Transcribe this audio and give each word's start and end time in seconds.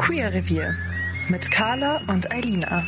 Queer 0.00 0.32
Revier 0.32 0.74
mit 1.28 1.50
Carla 1.50 2.00
und 2.06 2.30
Eilina. 2.32 2.86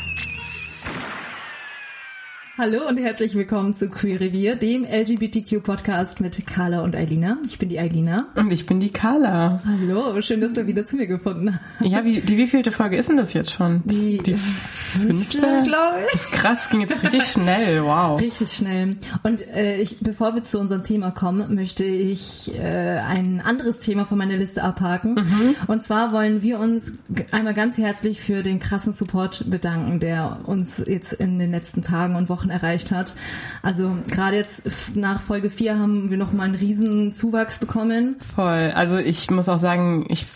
Hallo 2.60 2.86
und 2.86 2.98
herzlich 2.98 3.34
willkommen 3.34 3.72
zu 3.72 3.88
Queer 3.88 4.20
Revier, 4.20 4.54
dem 4.54 4.84
LGBTQ-Podcast 4.84 6.20
mit 6.20 6.46
Carla 6.46 6.82
und 6.82 6.94
Eilina. 6.94 7.38
Ich 7.46 7.58
bin 7.58 7.70
die 7.70 7.78
Eilina. 7.78 8.26
Und 8.34 8.52
ich 8.52 8.66
bin 8.66 8.80
die 8.80 8.90
Carla. 8.90 9.62
Hallo, 9.64 10.20
schön, 10.20 10.42
dass 10.42 10.52
du 10.52 10.66
wieder 10.66 10.84
zu 10.84 10.96
mir 10.96 11.06
gefunden 11.06 11.58
hast. 11.58 11.90
Ja, 11.90 12.04
wie, 12.04 12.20
die 12.20 12.36
wievielte 12.36 12.70
Folge 12.70 12.98
ist 12.98 13.08
denn 13.08 13.16
das 13.16 13.32
jetzt 13.32 13.50
schon? 13.50 13.80
Die, 13.86 14.18
die 14.18 14.34
fünfte? 14.34 15.38
glaube 15.38 16.00
ich. 16.04 16.12
Das 16.12 16.20
ist 16.20 16.32
krass, 16.32 16.68
ging 16.68 16.82
jetzt 16.82 17.02
richtig 17.02 17.24
schnell, 17.32 17.82
wow. 17.82 18.20
Richtig 18.20 18.52
schnell. 18.52 18.96
Und 19.22 19.40
äh, 19.48 19.80
ich, 19.80 20.00
bevor 20.00 20.34
wir 20.34 20.42
zu 20.42 20.60
unserem 20.60 20.84
Thema 20.84 21.12
kommen, 21.12 21.54
möchte 21.54 21.86
ich 21.86 22.54
äh, 22.58 22.60
ein 22.60 23.40
anderes 23.40 23.78
Thema 23.78 24.04
von 24.04 24.18
meiner 24.18 24.36
Liste 24.36 24.62
abhaken. 24.62 25.14
Mhm. 25.14 25.56
Und 25.66 25.82
zwar 25.86 26.12
wollen 26.12 26.42
wir 26.42 26.58
uns 26.58 26.92
einmal 27.30 27.54
ganz 27.54 27.78
herzlich 27.78 28.20
für 28.20 28.42
den 28.42 28.60
krassen 28.60 28.92
Support 28.92 29.48
bedanken, 29.48 29.98
der 29.98 30.40
uns 30.44 30.82
jetzt 30.86 31.14
in 31.14 31.38
den 31.38 31.52
letzten 31.52 31.80
Tagen 31.80 32.16
und 32.16 32.28
Wochen 32.28 32.49
erreicht 32.50 32.90
hat. 32.92 33.14
Also 33.62 33.96
gerade 34.08 34.36
jetzt 34.36 34.96
nach 34.96 35.20
Folge 35.20 35.50
4 35.50 35.78
haben 35.78 36.10
wir 36.10 36.16
nochmal 36.16 36.46
einen 36.46 36.54
riesen 36.56 37.12
Zuwachs 37.12 37.58
bekommen. 37.58 38.16
Voll. 38.34 38.72
Also 38.74 38.98
ich 38.98 39.30
muss 39.30 39.48
auch 39.48 39.58
sagen, 39.58 40.06
ich 40.08 40.26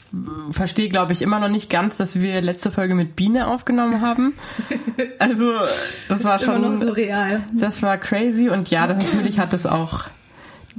verstehe, 0.50 0.88
glaube 0.88 1.12
ich, 1.12 1.22
immer 1.22 1.40
noch 1.40 1.48
nicht 1.48 1.68
ganz, 1.70 1.96
dass 1.96 2.20
wir 2.20 2.40
letzte 2.40 2.70
Folge 2.70 2.94
mit 2.94 3.16
Biene 3.16 3.48
aufgenommen 3.48 4.00
haben. 4.00 4.34
Also 5.18 5.52
das 6.08 6.22
war 6.22 6.40
Immer 6.40 6.58
noch 6.58 6.78
schon, 6.78 6.86
surreal. 6.86 7.42
das 7.52 7.82
war 7.82 7.98
crazy 7.98 8.48
und 8.48 8.70
ja, 8.70 8.86
das, 8.86 9.02
natürlich 9.02 9.38
hat 9.40 9.52
das 9.52 9.66
auch 9.66 10.04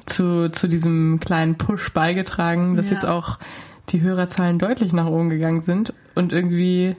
zu, 0.05 0.49
zu 0.49 0.67
diesem 0.69 1.19
kleinen 1.19 1.55
Push 1.57 1.91
beigetragen, 1.91 2.75
dass 2.77 2.87
Ja. 2.87 2.93
jetzt 2.93 3.05
auch 3.05 3.39
die 3.89 4.01
Hörerzahlen 4.01 4.57
deutlich 4.59 4.93
nach 4.93 5.07
oben 5.07 5.29
gegangen 5.29 5.61
sind 5.61 5.93
und 6.13 6.31
irgendwie 6.31 6.95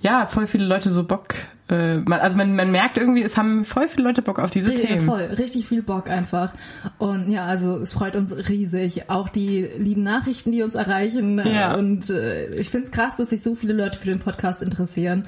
ja, 0.00 0.26
voll 0.26 0.46
viele 0.46 0.64
Leute 0.64 0.90
so 0.90 1.04
Bock, 1.04 1.34
äh, 1.68 1.96
man, 1.98 2.20
also 2.20 2.36
man, 2.36 2.56
man 2.56 2.70
merkt 2.70 2.96
irgendwie, 2.96 3.22
es 3.22 3.36
haben 3.36 3.64
voll 3.64 3.88
viele 3.88 4.04
Leute 4.04 4.22
Bock 4.22 4.38
auf 4.38 4.50
diese 4.50 4.72
Ja, 4.72 4.80
Themen. 4.80 5.06
voll, 5.06 5.22
richtig 5.22 5.66
viel 5.68 5.82
Bock 5.82 6.08
einfach. 6.08 6.52
Und 6.98 7.28
ja, 7.30 7.44
also 7.44 7.76
es 7.76 7.92
freut 7.92 8.16
uns 8.16 8.34
riesig. 8.48 9.10
Auch 9.10 9.28
die 9.28 9.68
lieben 9.78 10.02
Nachrichten, 10.02 10.52
die 10.52 10.62
uns 10.62 10.74
erreichen. 10.74 11.42
Ja. 11.44 11.74
Und 11.74 12.10
äh, 12.10 12.54
ich 12.54 12.70
find's 12.70 12.90
krass, 12.90 13.16
dass 13.16 13.30
sich 13.30 13.42
so 13.42 13.54
viele 13.54 13.74
Leute 13.74 13.98
für 13.98 14.06
den 14.06 14.18
Podcast 14.20 14.62
interessieren. 14.62 15.26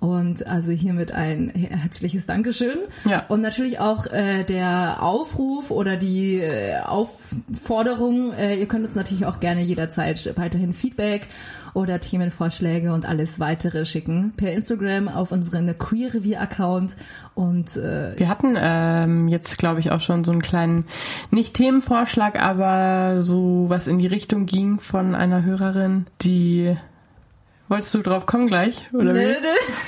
Und 0.00 0.46
also 0.46 0.70
hiermit 0.70 1.10
ein 1.10 1.50
herzliches 1.50 2.24
Dankeschön. 2.24 2.78
Ja. 3.04 3.26
Und 3.26 3.40
natürlich 3.40 3.80
auch 3.80 4.06
äh, 4.06 4.44
der 4.44 5.02
Aufruf 5.02 5.72
oder 5.72 5.96
die 5.96 6.36
äh, 6.36 6.78
Aufforderung, 6.82 8.32
äh, 8.32 8.54
ihr 8.54 8.66
könnt 8.66 8.84
uns 8.84 8.94
natürlich 8.94 9.26
auch 9.26 9.40
gerne 9.40 9.62
jederzeit 9.62 10.32
weiterhin 10.36 10.72
Feedback 10.72 11.26
oder 11.74 11.98
Themenvorschläge 11.98 12.92
und 12.92 13.06
alles 13.06 13.40
weitere 13.40 13.84
schicken 13.84 14.32
per 14.36 14.52
Instagram 14.52 15.08
auf 15.08 15.32
unseren 15.32 15.76
Queer 15.76 16.14
Revier 16.14 16.40
Account 16.40 16.94
und 17.34 17.76
äh, 17.76 18.18
Wir 18.18 18.28
hatten 18.28 18.56
ähm, 18.56 19.28
jetzt, 19.28 19.58
glaube 19.58 19.80
ich, 19.80 19.90
auch 19.90 20.00
schon 20.00 20.24
so 20.24 20.32
einen 20.32 20.42
kleinen, 20.42 20.84
nicht 21.30 21.54
Themenvorschlag, 21.54 22.40
aber 22.40 23.22
so 23.22 23.66
was 23.68 23.86
in 23.86 23.98
die 23.98 24.06
Richtung 24.06 24.46
ging 24.46 24.80
von 24.80 25.14
einer 25.14 25.42
Hörerin, 25.42 26.06
die 26.22 26.76
Wolltest 27.68 27.94
du 27.94 28.02
drauf 28.02 28.24
kommen 28.26 28.46
gleich? 28.48 28.80
Oder 28.94 29.12
Nee, 29.12 29.26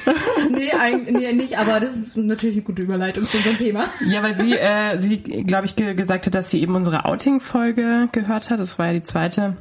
wie? 0.04 0.10
nee, 0.50 0.56
nee, 0.66 0.72
eigentlich, 0.72 1.16
nee, 1.16 1.32
nicht, 1.32 1.58
aber 1.58 1.80
das 1.80 1.96
ist 1.96 2.16
natürlich 2.16 2.56
eine 2.56 2.64
gute 2.64 2.82
Überleitung 2.82 3.24
zu 3.24 3.38
unserem 3.38 3.56
Thema. 3.56 3.84
Ja, 4.06 4.22
weil 4.22 4.34
sie, 4.34 4.52
äh, 4.52 4.98
sie 4.98 5.18
glaube 5.18 5.66
ich, 5.66 5.76
ge 5.76 5.94
gesagt 5.94 6.26
hat, 6.26 6.34
dass 6.34 6.50
sie 6.50 6.60
eben 6.60 6.74
unsere 6.74 7.06
Outing-Folge 7.06 8.08
gehört 8.12 8.50
hat. 8.50 8.60
Das 8.60 8.78
war 8.78 8.88
ja 8.88 8.92
die 8.92 9.02
zweite. 9.02 9.56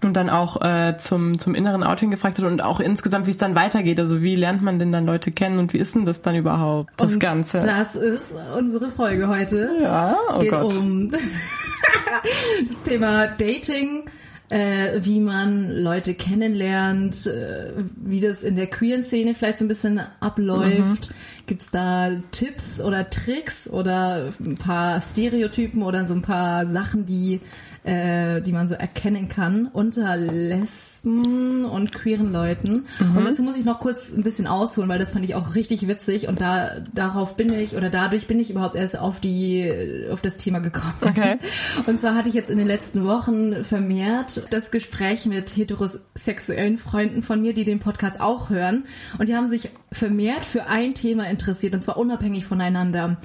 Und 0.00 0.16
dann 0.16 0.30
auch 0.30 0.62
äh, 0.62 0.96
zum, 0.98 1.40
zum 1.40 1.56
inneren 1.56 1.82
Outing 1.82 2.12
gefragt 2.12 2.38
hat 2.38 2.44
und 2.44 2.62
auch 2.62 2.78
insgesamt, 2.78 3.26
wie 3.26 3.30
es 3.32 3.38
dann 3.38 3.56
weitergeht. 3.56 3.98
Also 3.98 4.22
wie 4.22 4.36
lernt 4.36 4.62
man 4.62 4.78
denn 4.78 4.92
dann 4.92 5.06
Leute 5.06 5.32
kennen 5.32 5.58
und 5.58 5.72
wie 5.72 5.78
ist 5.78 5.96
denn 5.96 6.04
das 6.04 6.22
dann 6.22 6.36
überhaupt, 6.36 6.90
das 6.98 7.12
Und 7.12 7.18
Ganze? 7.18 7.58
Das 7.58 7.96
ist 7.96 8.32
unsere 8.56 8.90
Folge 8.92 9.26
heute. 9.26 9.70
Ja, 9.82 10.16
es 10.28 10.36
oh 10.36 10.38
geht 10.38 10.50
Gott. 10.52 10.76
um 10.76 11.10
das 12.68 12.82
Thema 12.84 13.26
Dating, 13.26 14.08
äh, 14.50 15.00
wie 15.02 15.20
man 15.20 15.70
Leute 15.70 16.14
kennenlernt, 16.14 17.26
äh, 17.26 17.72
wie 17.96 18.20
das 18.20 18.42
in 18.42 18.56
der 18.56 18.66
queeren 18.66 19.02
Szene 19.02 19.34
vielleicht 19.34 19.58
so 19.58 19.64
ein 19.64 19.68
bisschen 19.68 20.00
abläuft. 20.20 21.14
Gibt's 21.46 21.70
da 21.70 22.10
Tipps 22.30 22.80
oder 22.80 23.10
Tricks 23.10 23.68
oder 23.68 24.32
ein 24.44 24.56
paar 24.56 25.00
Stereotypen 25.00 25.82
oder 25.82 26.06
so 26.06 26.14
ein 26.14 26.22
paar 26.22 26.66
Sachen, 26.66 27.04
die 27.04 27.40
äh, 27.84 28.40
die 28.42 28.52
man 28.52 28.68
so 28.68 28.74
erkennen 28.74 29.28
kann 29.28 29.68
unter 29.72 30.16
Lesben 30.16 31.64
und 31.64 31.92
queeren 31.92 32.32
Leuten. 32.32 32.84
Und 33.00 33.24
dazu 33.24 33.42
muss 33.42 33.56
ich 33.56 33.64
noch 33.64 33.80
kurz 33.80 34.12
ein 34.12 34.22
bisschen 34.22 34.46
ausholen, 34.46 34.88
weil 34.88 34.98
das 34.98 35.12
fand 35.12 35.24
ich 35.24 35.34
auch 35.34 35.54
richtig 35.54 35.88
witzig 35.88 36.28
und 36.28 36.40
da 36.40 36.80
darauf 36.92 37.36
bin 37.36 37.52
ich 37.52 37.76
oder 37.76 37.90
dadurch 37.90 38.26
bin 38.26 38.40
ich 38.40 38.50
überhaupt 38.50 38.74
erst 38.74 38.98
auf 38.98 39.20
die 39.20 39.72
auf 40.10 40.20
das 40.20 40.36
Thema 40.36 40.58
gekommen. 40.58 40.94
Okay. 41.00 41.38
Und 41.86 42.00
zwar 42.00 42.14
hatte 42.14 42.28
ich 42.28 42.34
jetzt 42.34 42.50
in 42.50 42.58
den 42.58 42.66
letzten 42.66 43.04
Wochen 43.04 43.64
vermehrt 43.64 44.42
das 44.50 44.70
Gespräch 44.70 45.26
mit 45.26 45.56
heterosexuellen 45.56 46.78
Freunden 46.78 47.22
von 47.22 47.40
mir, 47.40 47.54
die 47.54 47.64
den 47.64 47.78
Podcast 47.78 48.20
auch 48.20 48.50
hören 48.50 48.84
und 49.18 49.28
die 49.28 49.36
haben 49.36 49.48
sich 49.48 49.70
vermehrt 49.92 50.44
für 50.44 50.66
ein 50.66 50.94
Thema 50.94 51.28
interessiert 51.28 51.74
und 51.74 51.82
zwar 51.82 51.96
unabhängig 51.96 52.46
voneinander. 52.46 53.16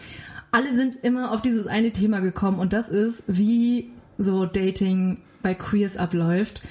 Alle 0.52 0.76
sind 0.76 0.96
immer 1.02 1.32
auf 1.32 1.42
dieses 1.42 1.68
eine 1.68 1.92
Thema 1.92 2.20
gekommen 2.20 2.60
und 2.60 2.74
das 2.74 2.88
ist, 2.90 3.24
wie 3.28 3.90
so 4.18 4.46
Dating 4.46 5.18
bei 5.42 5.54
Queers 5.54 5.98
abläuft. 5.98 6.64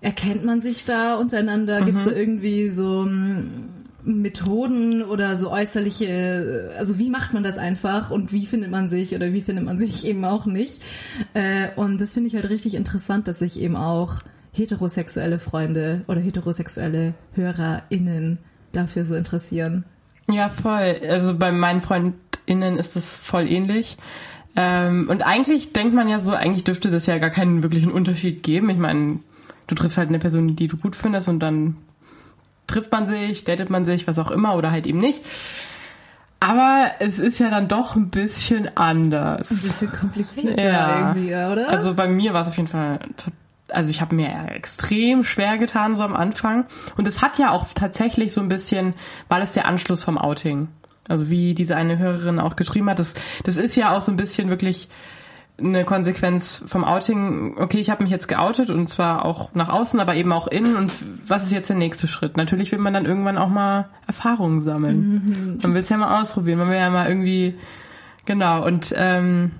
Erkennt 0.00 0.44
man 0.44 0.62
sich 0.62 0.84
da 0.84 1.14
untereinander? 1.14 1.82
Gibt 1.82 1.98
es 1.98 2.04
da 2.04 2.10
irgendwie 2.10 2.70
so 2.70 3.04
mm, 3.04 3.72
Methoden 4.04 5.02
oder 5.02 5.36
so 5.36 5.50
äußerliche, 5.50 6.72
also 6.76 6.98
wie 6.98 7.10
macht 7.10 7.32
man 7.32 7.44
das 7.44 7.56
einfach 7.58 8.10
und 8.10 8.32
wie 8.32 8.46
findet 8.46 8.70
man 8.70 8.88
sich 8.88 9.14
oder 9.14 9.32
wie 9.32 9.42
findet 9.42 9.64
man 9.64 9.78
sich 9.78 10.04
eben 10.06 10.24
auch 10.24 10.46
nicht? 10.46 10.82
Äh, 11.34 11.68
und 11.76 12.00
das 12.00 12.14
finde 12.14 12.28
ich 12.28 12.34
halt 12.34 12.48
richtig 12.50 12.74
interessant, 12.74 13.28
dass 13.28 13.38
sich 13.38 13.60
eben 13.60 13.76
auch 13.76 14.22
heterosexuelle 14.52 15.38
Freunde 15.38 16.02
oder 16.08 16.20
heterosexuelle 16.20 17.14
HörerInnen 17.34 18.38
dafür 18.72 19.04
so 19.04 19.14
interessieren. 19.14 19.84
Ja, 20.30 20.50
voll. 20.50 21.00
Also 21.08 21.36
bei 21.36 21.52
meinen 21.52 21.80
FreundInnen 21.80 22.78
ist 22.78 22.96
das 22.96 23.18
voll 23.18 23.48
ähnlich. 23.48 23.96
Ähm, 24.54 25.06
und 25.08 25.22
eigentlich 25.22 25.72
denkt 25.72 25.94
man 25.94 26.08
ja 26.08 26.18
so, 26.18 26.32
eigentlich 26.34 26.64
dürfte 26.64 26.90
das 26.90 27.06
ja 27.06 27.18
gar 27.18 27.30
keinen 27.30 27.62
wirklichen 27.62 27.90
Unterschied 27.90 28.42
geben. 28.42 28.68
Ich 28.70 28.78
meine, 28.78 29.20
du 29.66 29.74
triffst 29.74 29.98
halt 29.98 30.08
eine 30.08 30.18
Person, 30.18 30.56
die 30.56 30.68
du 30.68 30.76
gut 30.76 30.96
findest 30.96 31.28
und 31.28 31.40
dann 31.40 31.76
trifft 32.66 32.92
man 32.92 33.06
sich, 33.06 33.44
datet 33.44 33.70
man 33.70 33.84
sich, 33.84 34.06
was 34.06 34.18
auch 34.18 34.30
immer 34.30 34.54
oder 34.54 34.70
halt 34.70 34.86
eben 34.86 34.98
nicht. 34.98 35.22
Aber 36.40 36.90
es 36.98 37.18
ist 37.20 37.38
ja 37.38 37.50
dann 37.50 37.68
doch 37.68 37.94
ein 37.94 38.10
bisschen 38.10 38.76
anders. 38.76 39.50
Ein 39.50 39.60
bisschen 39.62 39.92
komplizierter 39.92 40.64
Ja. 40.72 40.98
irgendwie, 41.14 41.28
oder? 41.28 41.68
Also 41.68 41.94
bei 41.94 42.08
mir 42.08 42.34
war 42.34 42.42
es 42.42 42.48
auf 42.48 42.56
jeden 42.56 42.68
Fall, 42.68 42.98
also 43.68 43.90
ich 43.90 44.00
habe 44.00 44.16
mir 44.16 44.28
extrem 44.52 45.22
schwer 45.22 45.56
getan 45.56 45.94
so 45.94 46.02
am 46.02 46.14
Anfang. 46.16 46.66
Und 46.96 47.06
es 47.06 47.22
hat 47.22 47.38
ja 47.38 47.52
auch 47.52 47.66
tatsächlich 47.74 48.32
so 48.32 48.40
ein 48.40 48.48
bisschen, 48.48 48.94
war 49.28 49.38
das 49.38 49.52
der 49.52 49.66
Anschluss 49.66 50.02
vom 50.02 50.18
Outing. 50.18 50.66
Also 51.08 51.28
wie 51.28 51.54
diese 51.54 51.76
eine 51.76 51.98
Hörerin 51.98 52.38
auch 52.38 52.56
geschrieben 52.56 52.88
hat, 52.88 52.98
das, 52.98 53.14
das 53.44 53.56
ist 53.56 53.74
ja 53.74 53.96
auch 53.96 54.02
so 54.02 54.12
ein 54.12 54.16
bisschen 54.16 54.48
wirklich 54.48 54.88
eine 55.58 55.84
Konsequenz 55.84 56.62
vom 56.66 56.84
Outing. 56.84 57.56
Okay, 57.58 57.78
ich 57.78 57.90
habe 57.90 58.02
mich 58.02 58.10
jetzt 58.10 58.28
geoutet 58.28 58.70
und 58.70 58.88
zwar 58.88 59.24
auch 59.24 59.54
nach 59.54 59.68
außen, 59.68 60.00
aber 60.00 60.14
eben 60.14 60.32
auch 60.32 60.46
innen. 60.46 60.76
Und 60.76 60.92
was 61.26 61.44
ist 61.44 61.52
jetzt 61.52 61.68
der 61.68 61.76
nächste 61.76 62.08
Schritt? 62.08 62.36
Natürlich 62.36 62.72
will 62.72 62.78
man 62.78 62.94
dann 62.94 63.04
irgendwann 63.04 63.38
auch 63.38 63.48
mal 63.48 63.88
Erfahrungen 64.06 64.62
sammeln. 64.62 65.58
Man 65.62 65.74
will 65.74 65.82
es 65.82 65.88
ja 65.88 65.96
mal 65.96 66.22
ausprobieren. 66.22 66.58
Man 66.58 66.68
will 66.68 66.76
ja 66.76 66.90
mal 66.90 67.08
irgendwie, 67.08 67.54
genau. 68.24 68.64
Und 68.64 68.94
ähm, 68.96 69.52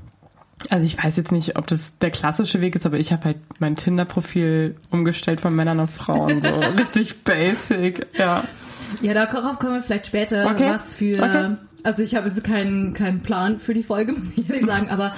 also 0.70 0.86
ich 0.86 1.02
weiß 1.02 1.16
jetzt 1.16 1.32
nicht, 1.32 1.56
ob 1.56 1.66
das 1.66 1.98
der 1.98 2.10
klassische 2.10 2.60
Weg 2.60 2.74
ist, 2.74 2.86
aber 2.86 2.98
ich 2.98 3.12
habe 3.12 3.24
halt 3.24 3.38
mein 3.58 3.76
Tinder-Profil 3.76 4.76
umgestellt 4.90 5.40
von 5.40 5.54
Männern 5.54 5.80
auf 5.80 5.90
Frauen. 5.90 6.40
So 6.40 6.48
richtig 6.78 7.24
basic, 7.24 8.06
ja. 8.16 8.44
Ja, 9.02 9.14
darauf 9.14 9.58
kommen 9.58 9.74
wir 9.74 9.82
vielleicht 9.82 10.06
später, 10.06 10.46
Okay. 10.50 10.68
was 10.70 10.94
für, 10.94 11.16
Okay. 11.22 11.56
also 11.82 12.02
ich 12.02 12.14
habe 12.14 12.28
jetzt 12.28 12.42
keinen, 12.44 12.94
keinen 12.94 13.20
Plan 13.20 13.58
für 13.58 13.74
die 13.74 13.82
Folge, 13.82 14.12
muss 14.18 14.36
ich 14.36 14.48
ehrlich 14.48 14.66
sagen, 14.66 14.88
aber 14.88 15.14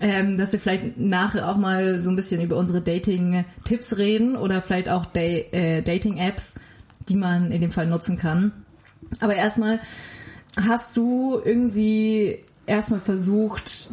ähm, 0.00 0.38
dass 0.38 0.52
wir 0.52 0.60
vielleicht 0.60 0.98
nachher 0.98 1.48
auch 1.48 1.56
mal 1.56 1.98
so 1.98 2.10
ein 2.10 2.16
bisschen 2.16 2.42
über 2.42 2.56
unsere 2.56 2.80
Dating-Tipps 2.80 3.96
reden 3.96 4.36
oder 4.36 4.60
vielleicht 4.60 4.88
auch 4.88 5.06
Da- 5.06 5.20
äh, 5.20 5.82
Dating-Apps, 5.82 6.54
die 7.08 7.16
man 7.16 7.50
in 7.52 7.60
dem 7.60 7.70
Fall 7.70 7.86
nutzen 7.86 8.16
kann. 8.16 8.52
Aber 9.20 9.34
erstmal, 9.34 9.80
hast 10.60 10.96
du 10.96 11.40
irgendwie 11.44 12.38
erstmal 12.66 13.00
versucht, 13.00 13.88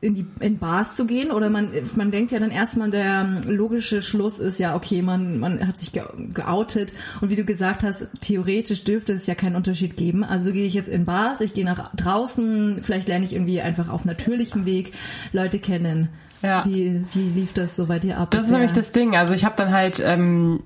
in 0.00 0.14
die 0.14 0.26
in 0.38 0.58
Bars 0.58 0.92
zu 0.92 1.06
gehen 1.06 1.32
oder 1.32 1.50
man 1.50 1.72
man 1.96 2.10
denkt 2.12 2.30
ja 2.30 2.38
dann 2.38 2.52
erstmal 2.52 2.90
der 2.90 3.24
logische 3.46 4.00
Schluss 4.00 4.38
ist 4.38 4.58
ja 4.58 4.76
okay 4.76 5.02
man 5.02 5.40
man 5.40 5.66
hat 5.66 5.76
sich 5.76 5.90
ge 5.90 6.02
geoutet 6.32 6.92
und 7.20 7.30
wie 7.30 7.34
du 7.34 7.44
gesagt 7.44 7.82
hast 7.82 8.06
theoretisch 8.20 8.84
dürfte 8.84 9.12
es 9.12 9.26
ja 9.26 9.34
keinen 9.34 9.56
Unterschied 9.56 9.96
geben 9.96 10.22
also 10.22 10.52
gehe 10.52 10.66
ich 10.66 10.74
jetzt 10.74 10.88
in 10.88 11.04
Bars 11.04 11.40
ich 11.40 11.52
gehe 11.52 11.64
nach 11.64 11.90
draußen 11.96 12.78
vielleicht 12.82 13.08
lerne 13.08 13.24
ich 13.24 13.32
irgendwie 13.32 13.60
einfach 13.60 13.88
auf 13.88 14.04
natürlichem 14.04 14.66
Weg 14.66 14.92
Leute 15.32 15.58
kennen 15.58 16.08
Ja. 16.42 16.64
wie 16.64 17.04
wie 17.12 17.30
lief 17.30 17.52
das 17.52 17.74
so 17.74 17.86
bei 17.86 17.98
dir 17.98 18.18
ab 18.18 18.30
Das 18.30 18.44
ist 18.44 18.50
nämlich 18.52 18.72
das 18.72 18.92
Ding. 18.92 19.16
Also 19.16 19.34
ich 19.34 19.44
habe 19.44 19.56
dann 19.56 19.72
halt, 19.72 19.98
ähm, 19.98 20.62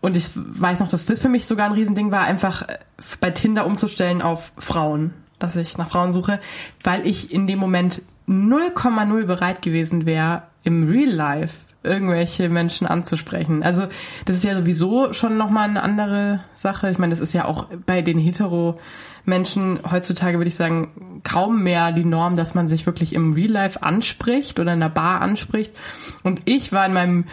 und 0.00 0.16
ich 0.16 0.24
weiß 0.34 0.80
noch, 0.80 0.88
dass 0.88 1.06
das 1.06 1.20
für 1.20 1.28
mich 1.28 1.46
sogar 1.46 1.66
ein 1.66 1.72
Riesending 1.72 2.10
war, 2.10 2.22
einfach 2.24 2.62
äh, 2.68 2.78
bei 3.20 3.30
Tinder 3.30 3.64
umzustellen 3.66 4.22
auf 4.22 4.50
Frauen, 4.58 5.12
dass 5.38 5.54
ich 5.54 5.78
nach 5.78 5.90
Frauen 5.90 6.12
suche, 6.12 6.40
weil 6.82 7.06
ich 7.06 7.32
in 7.32 7.46
dem 7.46 7.60
Moment 7.60 8.02
0,0 8.28 9.24
bereit 9.24 9.62
gewesen 9.62 10.06
wäre, 10.06 10.44
im 10.62 10.88
Real 10.88 11.10
Life 11.10 11.60
irgendwelche 11.82 12.48
Menschen 12.48 12.86
anzusprechen. 12.86 13.62
Also 13.62 13.86
das 14.26 14.36
ist 14.36 14.44
ja 14.44 14.56
sowieso 14.56 15.12
schon 15.12 15.36
nochmal 15.36 15.68
eine 15.68 15.82
andere 15.82 16.40
Sache. 16.54 16.90
Ich 16.90 16.98
meine, 16.98 17.10
das 17.10 17.20
ist 17.20 17.32
ja 17.32 17.46
auch 17.46 17.66
bei 17.86 18.02
den 18.02 18.18
Hetero-Menschen 18.18 19.80
heutzutage, 19.90 20.38
würde 20.38 20.48
ich 20.48 20.56
sagen, 20.56 21.20
kaum 21.24 21.62
mehr 21.62 21.92
die 21.92 22.04
Norm, 22.04 22.36
dass 22.36 22.54
man 22.54 22.68
sich 22.68 22.84
wirklich 22.84 23.14
im 23.14 23.32
Real 23.32 23.50
Life 23.50 23.82
anspricht 23.82 24.60
oder 24.60 24.72
in 24.72 24.82
einer 24.82 24.90
Bar 24.90 25.22
anspricht. 25.22 25.72
Und 26.22 26.42
ich 26.44 26.72
war 26.72 26.84
in 26.84 26.92
meinem 26.92 27.24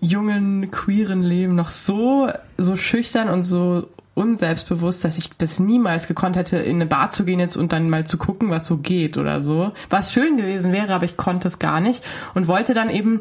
jungen, 0.00 0.70
queeren 0.70 1.22
Leben 1.22 1.54
noch 1.54 1.70
so, 1.70 2.28
so 2.58 2.76
schüchtern 2.76 3.30
und 3.30 3.44
so 3.44 3.88
unselbstbewusst, 4.14 5.04
dass 5.04 5.18
ich 5.18 5.30
das 5.36 5.58
niemals 5.58 6.06
gekonnt 6.06 6.36
hätte, 6.36 6.58
in 6.58 6.76
eine 6.76 6.86
Bar 6.86 7.10
zu 7.10 7.24
gehen 7.24 7.40
jetzt 7.40 7.56
und 7.56 7.72
dann 7.72 7.90
mal 7.90 8.06
zu 8.06 8.16
gucken, 8.16 8.50
was 8.50 8.66
so 8.66 8.78
geht 8.78 9.18
oder 9.18 9.42
so. 9.42 9.72
Was 9.90 10.12
schön 10.12 10.36
gewesen 10.36 10.72
wäre, 10.72 10.94
aber 10.94 11.04
ich 11.04 11.16
konnte 11.16 11.48
es 11.48 11.58
gar 11.58 11.80
nicht 11.80 12.04
und 12.34 12.46
wollte 12.46 12.74
dann 12.74 12.90
eben 12.90 13.20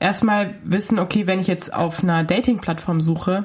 erstmal 0.00 0.54
wissen, 0.64 0.98
okay, 0.98 1.26
wenn 1.26 1.40
ich 1.40 1.46
jetzt 1.46 1.72
auf 1.72 2.02
einer 2.02 2.24
Dating-Plattform 2.24 3.00
suche, 3.00 3.44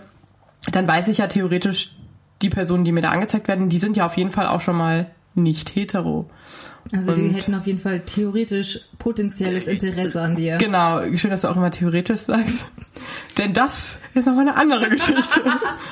dann 0.72 0.88
weiß 0.88 1.07
ich 1.10 1.19
ja 1.19 1.28
theoretisch, 1.28 1.94
die 2.42 2.50
Personen, 2.50 2.86
die 2.86 2.92
mir 2.92 3.01
da 3.01 3.10
angezeigt 3.10 3.48
werden, 3.48 3.69
die 3.69 3.80
sind 3.80 3.98
ja 3.98 4.06
auf 4.06 4.16
jeden 4.16 4.31
Fall 4.31 4.48
auch 4.48 4.62
schon 4.62 4.78
mal 4.78 5.07
nicht 5.38 5.75
hetero. 5.75 6.30
also 6.94 7.13
die 7.13 7.22
und- 7.22 7.34
hätten 7.34 7.54
auf 7.56 7.66
jeden 7.68 7.80
Fall 7.80 8.01
theoretisch 8.01 8.80
potenzielles 8.98 9.68
Interesse 9.68 10.22
an 10.22 10.36
dir 10.36 10.57
Genau, 10.57 11.01
schön, 11.16 11.30
dass 11.31 11.42
du 11.42 11.48
auch 11.50 11.56
immer 11.56 11.69
theoretisch 11.72 12.22
sagst. 12.22 12.66
Denn 13.38 13.54
das 13.54 14.00
ist 14.16 14.25
nochmal 14.25 14.48
eine 14.50 14.57
andere 14.57 14.89
Geschichte. 14.89 15.42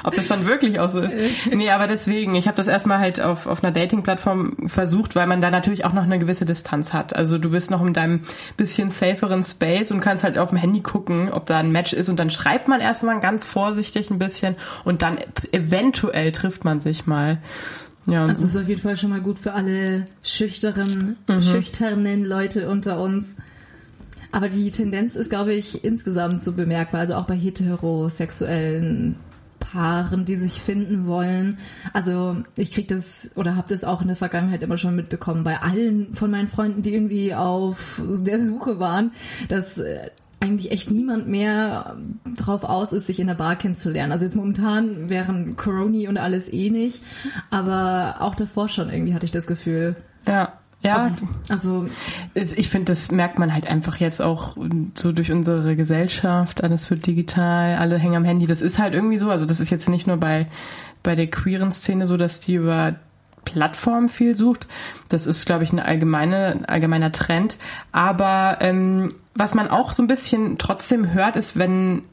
Ob 0.04 0.16
das 0.16 0.28
dann 0.28 0.48
wirklich 0.48 0.80
auch 0.80 0.92
so 0.92 1.00
ist. 1.02 1.14
Nee, 1.54 1.70
aber 1.70 1.86
deswegen, 1.88 2.34
ich 2.36 2.48
habe 2.48 2.58
das 2.58 2.68
erstmal 2.68 2.98
halt 3.00 3.22
auf, 3.22 3.46
auf 3.46 3.64
einer 3.64 3.72
Dating-Plattform 3.72 4.68
versucht, 4.68 5.16
weil 5.16 5.28
man 5.28 5.40
da 5.42 5.52
natürlich 5.52 5.86
auch 5.86 5.94
noch 5.94 6.04
eine 6.04 6.18
gewisse 6.18 6.46
Distanz 6.46 6.92
hat. 6.94 7.16
Also 7.16 7.38
du 7.38 7.52
bist 7.52 7.70
noch 7.70 7.86
in 7.86 7.94
deinem 7.94 8.22
bisschen 8.58 8.90
saferen 8.90 9.44
Space 9.44 9.92
und 9.92 10.02
kannst 10.02 10.24
halt 10.24 10.40
auf 10.40 10.50
dem 10.50 10.58
Handy 10.58 10.82
gucken, 10.82 11.32
ob 11.32 11.46
da 11.46 11.60
ein 11.60 11.72
Match 11.72 11.94
ist 11.94 12.10
und 12.10 12.18
dann 12.18 12.32
schreibt 12.32 12.68
man 12.68 12.82
erstmal 12.82 13.20
ganz 13.20 13.46
vorsichtig 13.46 14.10
ein 14.10 14.18
bisschen 14.18 14.56
und 14.84 15.04
dann 15.04 15.18
eventuell 15.52 16.32
trifft 16.32 16.66
man 16.66 16.82
sich 16.82 17.06
mal. 17.06 17.38
Ja, 18.08 18.26
Also 18.28 18.44
es 18.44 18.50
ist 18.50 18.58
auf 18.58 18.68
jeden 18.68 18.82
Fall 18.82 18.98
schon 18.98 19.10
mal 19.10 19.22
gut 19.22 19.40
für 19.40 19.54
alle 19.54 20.06
schüchteren, 20.24 21.16
Mhm. 21.28 21.42
schüchternen 21.42 22.24
Leute 22.26 22.70
unter 22.70 23.02
uns. 23.02 23.36
Aber 24.32 24.50
die 24.50 24.70
Tendenz 24.70 25.16
ist, 25.16 25.30
glaube 25.30 25.54
ich, 25.54 25.84
insgesamt 25.84 26.44
so 26.44 26.52
bemerkbar. 26.54 27.00
Also 27.02 27.16
auch 27.16 27.26
bei 27.26 27.36
heterosexuellen 27.36 29.16
Paaren, 29.60 30.26
die 30.26 30.36
sich 30.36 30.62
finden 30.62 31.06
wollen. 31.08 31.58
Also 31.94 32.38
ich 32.56 32.72
krieg 32.72 32.88
das 32.88 33.32
oder 33.36 33.56
habe 33.56 33.68
das 33.70 33.84
auch 33.84 34.02
in 34.02 34.08
der 34.08 34.16
Vergangenheit 34.16 34.62
immer 34.62 34.78
schon 34.78 34.96
mitbekommen 34.96 35.44
bei 35.44 35.62
allen 35.62 36.14
von 36.14 36.30
meinen 36.32 36.48
Freunden, 36.48 36.82
die 36.84 36.94
irgendwie 36.94 37.34
auf 37.34 38.02
der 38.08 38.40
Suche 38.44 38.80
waren, 38.80 39.12
dass 39.50 39.78
äh, 39.78 40.10
eigentlich 40.46 40.72
echt 40.72 40.92
niemand 40.92 41.28
mehr 41.28 41.96
drauf 42.38 42.64
aus 42.64 42.94
ist, 42.94 43.08
sich 43.08 43.20
in 43.20 43.28
der 43.28 43.34
Bar 43.36 43.56
kennenzulernen. 43.56 44.12
Also 44.12 44.26
jetzt 44.26 44.36
momentan 44.36 45.10
wären 45.10 45.56
Coroni 45.56 46.08
und 46.08 46.18
alles 46.18 46.52
eh 46.52 46.70
nicht, 46.70 47.02
aber 47.50 48.18
auch 48.20 48.36
davor 48.36 48.70
schon 48.70 48.90
irgendwie 48.90 49.14
hatte 49.14 49.26
ich 49.26 49.32
das 49.32 49.48
Gefühl. 49.48 49.96
ja. 50.28 50.54
Ja, 50.82 51.10
Also 51.50 51.88
Ich 52.36 52.70
finde, 52.70 52.94
das 52.94 53.10
merkt 53.10 53.40
man 53.40 53.52
halt 53.52 53.66
einfach 53.66 53.98
jetzt 53.98 54.22
auch 54.22 54.56
so 54.96 55.12
durch 55.12 55.32
unsere 55.32 55.76
Gesellschaft. 55.76 56.64
Alles 56.64 56.92
wird 56.92 57.08
digital, 57.08 57.78
alle 57.78 57.98
hängen 57.98 58.18
am 58.18 58.24
Handy. 58.24 58.46
Das 58.46 58.62
ist 58.62 58.78
halt 58.78 58.94
irgendwie 58.94 59.18
so. 59.18 59.32
Also 59.32 59.48
das 59.48 59.60
ist 59.60 59.72
jetzt 59.72 59.90
nicht 59.90 60.06
nur 60.06 60.18
bei, 60.18 60.46
bei 61.02 61.16
der 61.16 61.26
queeren 61.28 61.72
Szene 61.72 62.06
so, 62.06 62.18
dass 62.18 62.40
die 62.40 62.56
über 62.56 62.96
Plattformen 63.46 64.10
viel 64.10 64.36
sucht. 64.36 64.68
Das 65.10 65.26
ist, 65.26 65.46
glaube 65.46 65.64
ich, 65.64 65.72
eine 65.72 65.86
allgemeine, 65.86 66.48
ein 66.48 66.66
allgemeiner 66.66 67.12
Trend. 67.12 67.58
Aber 67.92 68.58
ähm, 68.62 69.10
was 69.34 69.54
man 69.54 69.70
auch 69.70 69.94
so 69.94 70.04
ein 70.04 70.08
bisschen 70.08 70.58
trotzdem 70.58 71.14
hört, 71.14 71.36
ist, 71.36 71.58
wenn 71.58 72.04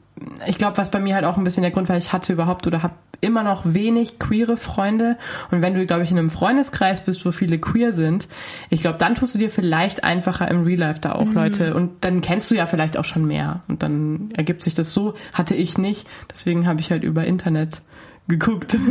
ich 0.45 0.57
glaube, 0.57 0.77
was 0.77 0.91
bei 0.91 0.99
mir 0.99 1.15
halt 1.15 1.25
auch 1.25 1.37
ein 1.37 1.43
bisschen 1.43 1.63
der 1.63 1.71
Grund 1.71 1.89
war, 1.89 1.97
ich 1.97 2.13
hatte 2.13 2.33
überhaupt 2.33 2.67
oder 2.67 2.83
habe 2.83 2.93
immer 3.21 3.43
noch 3.43 3.61
wenig 3.65 4.19
queere 4.19 4.57
Freunde. 4.57 5.17
Und 5.49 5.61
wenn 5.61 5.73
du, 5.73 5.85
glaube 5.85 6.03
ich, 6.03 6.11
in 6.11 6.19
einem 6.19 6.29
Freundeskreis 6.29 7.01
bist, 7.01 7.25
wo 7.25 7.31
viele 7.31 7.57
queer 7.57 7.93
sind, 7.93 8.27
ich 8.69 8.81
glaube, 8.81 8.97
dann 8.97 9.15
tust 9.15 9.33
du 9.33 9.39
dir 9.39 9.49
vielleicht 9.49 10.03
einfacher 10.03 10.49
im 10.49 10.63
Real 10.63 10.79
Life 10.79 10.99
da 10.99 11.13
auch 11.13 11.31
Leute. 11.33 11.73
Und 11.73 12.03
dann 12.03 12.21
kennst 12.21 12.51
du 12.51 12.55
ja 12.55 12.67
vielleicht 12.67 12.97
auch 12.97 13.05
schon 13.05 13.25
mehr. 13.25 13.61
Und 13.67 13.81
dann 13.81 14.31
ergibt 14.35 14.61
sich 14.61 14.73
das 14.73 14.93
so. 14.93 15.15
Hatte 15.33 15.55
ich 15.55 15.77
nicht. 15.77 16.05
Deswegen 16.31 16.67
habe 16.67 16.81
ich 16.81 16.91
halt 16.91 17.03
über 17.03 17.23
Internet 17.23 17.81
geguckt. 18.27 18.77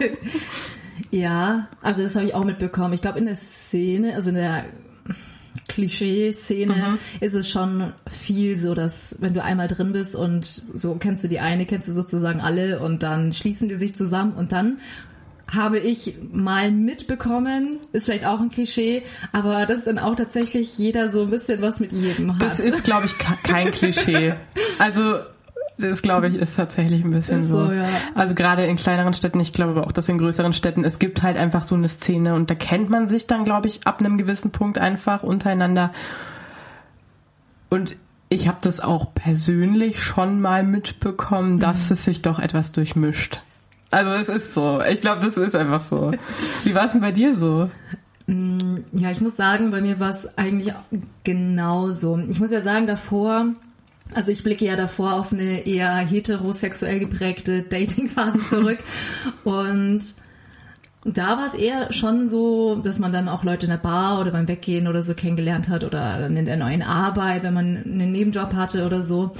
ja, 1.10 1.68
also 1.82 2.02
das 2.02 2.14
habe 2.16 2.26
ich 2.26 2.34
auch 2.34 2.44
mitbekommen. 2.44 2.94
Ich 2.94 3.00
glaube 3.02 3.18
in 3.18 3.26
der 3.26 3.34
Szene, 3.36 4.14
also 4.14 4.30
in 4.30 4.36
der 4.36 4.64
Klischee-Szene 5.68 6.98
ist 7.20 7.34
es 7.34 7.48
schon 7.50 7.92
viel 8.08 8.58
so, 8.58 8.74
dass 8.74 9.16
wenn 9.20 9.34
du 9.34 9.42
einmal 9.42 9.68
drin 9.68 9.92
bist 9.92 10.14
und 10.14 10.62
so 10.74 10.94
kennst 10.96 11.24
du 11.24 11.28
die 11.28 11.40
eine, 11.40 11.66
kennst 11.66 11.88
du 11.88 11.92
sozusagen 11.92 12.40
alle 12.40 12.80
und 12.80 13.02
dann 13.02 13.32
schließen 13.32 13.68
die 13.68 13.74
sich 13.76 13.94
zusammen 13.94 14.32
und 14.32 14.52
dann 14.52 14.78
habe 15.50 15.78
ich 15.80 16.14
mal 16.32 16.70
mitbekommen, 16.70 17.78
ist 17.92 18.04
vielleicht 18.04 18.24
auch 18.24 18.40
ein 18.40 18.50
Klischee, 18.50 19.02
aber 19.32 19.66
dass 19.66 19.82
dann 19.84 19.98
auch 19.98 20.14
tatsächlich 20.14 20.78
jeder 20.78 21.08
so 21.08 21.22
ein 21.22 21.30
bisschen 21.30 21.60
was 21.60 21.80
mit 21.80 21.90
jedem 21.90 22.32
hat. 22.32 22.40
Das 22.42 22.60
ist, 22.60 22.84
glaube 22.84 23.06
ich, 23.06 23.18
ke- 23.18 23.38
kein 23.42 23.70
Klischee. 23.72 24.34
Also 24.78 25.16
das, 25.80 26.02
glaube 26.02 26.28
ich, 26.28 26.34
ist 26.36 26.56
tatsächlich 26.56 27.04
ein 27.04 27.10
bisschen 27.10 27.42
so. 27.42 27.66
so, 27.66 27.72
ja. 27.72 27.88
Also 28.14 28.34
gerade 28.34 28.64
in 28.64 28.76
kleineren 28.76 29.14
Städten, 29.14 29.40
ich 29.40 29.52
glaube 29.52 29.72
aber 29.72 29.86
auch, 29.86 29.92
dass 29.92 30.08
in 30.08 30.18
größeren 30.18 30.52
Städten, 30.52 30.84
es 30.84 30.98
gibt 30.98 31.22
halt 31.22 31.36
einfach 31.36 31.62
so 31.64 31.74
eine 31.74 31.88
Szene 31.88 32.34
und 32.34 32.50
da 32.50 32.54
kennt 32.54 32.90
man 32.90 33.08
sich 33.08 33.26
dann, 33.26 33.44
glaube 33.44 33.68
ich, 33.68 33.86
ab 33.86 34.00
einem 34.00 34.18
gewissen 34.18 34.50
Punkt 34.50 34.78
einfach 34.78 35.22
untereinander. 35.22 35.92
Und 37.68 37.96
ich 38.28 38.48
habe 38.48 38.58
das 38.60 38.80
auch 38.80 39.12
persönlich 39.14 40.02
schon 40.02 40.40
mal 40.40 40.62
mitbekommen, 40.62 41.58
dass 41.58 41.86
Mhm. 41.88 41.94
es 41.94 42.04
sich 42.04 42.22
doch 42.22 42.38
etwas 42.38 42.72
durchmischt. 42.72 43.40
Also 43.90 44.10
es 44.12 44.28
ist 44.28 44.54
so. 44.54 44.80
Ich 44.88 45.00
glaube, 45.00 45.24
das 45.24 45.36
ist 45.36 45.56
einfach 45.56 45.80
so. 45.82 46.12
Wie 46.64 46.74
war 46.74 46.86
es 46.86 46.92
denn 46.92 47.00
bei 47.00 47.10
dir 47.12 47.34
so? 47.34 47.68
Ja, 48.92 49.10
ich 49.10 49.20
muss 49.20 49.36
sagen, 49.36 49.72
bei 49.72 49.80
mir 49.80 49.98
war 49.98 50.10
es 50.10 50.38
eigentlich 50.38 50.72
genauso. 51.24 52.16
Ich 52.30 52.38
muss 52.38 52.52
ja 52.52 52.60
sagen, 52.60 52.86
davor, 52.86 53.46
also 54.14 54.30
ich 54.30 54.42
blicke 54.42 54.64
ja 54.64 54.76
davor 54.76 55.14
auf 55.14 55.32
eine 55.32 55.66
eher 55.66 55.96
heterosexuell 55.96 56.98
geprägte 57.00 57.62
Dating-Phase 57.62 58.46
zurück. 58.46 58.78
und 59.44 60.02
da 61.04 61.38
war 61.38 61.46
es 61.46 61.54
eher 61.54 61.92
schon 61.92 62.28
so, 62.28 62.76
dass 62.76 62.98
man 62.98 63.12
dann 63.12 63.28
auch 63.28 63.42
Leute 63.42 63.66
in 63.66 63.70
der 63.70 63.78
Bar 63.78 64.20
oder 64.20 64.32
beim 64.32 64.48
Weggehen 64.48 64.86
oder 64.86 65.02
so 65.02 65.14
kennengelernt 65.14 65.68
hat 65.68 65.82
oder 65.82 66.26
in 66.26 66.44
der 66.44 66.56
neuen 66.56 66.82
Arbeit, 66.82 67.42
wenn 67.42 67.54
man 67.54 67.82
einen 67.84 68.12
Nebenjob 68.12 68.52
hatte 68.52 68.84
oder 68.84 69.02
so. 69.02 69.32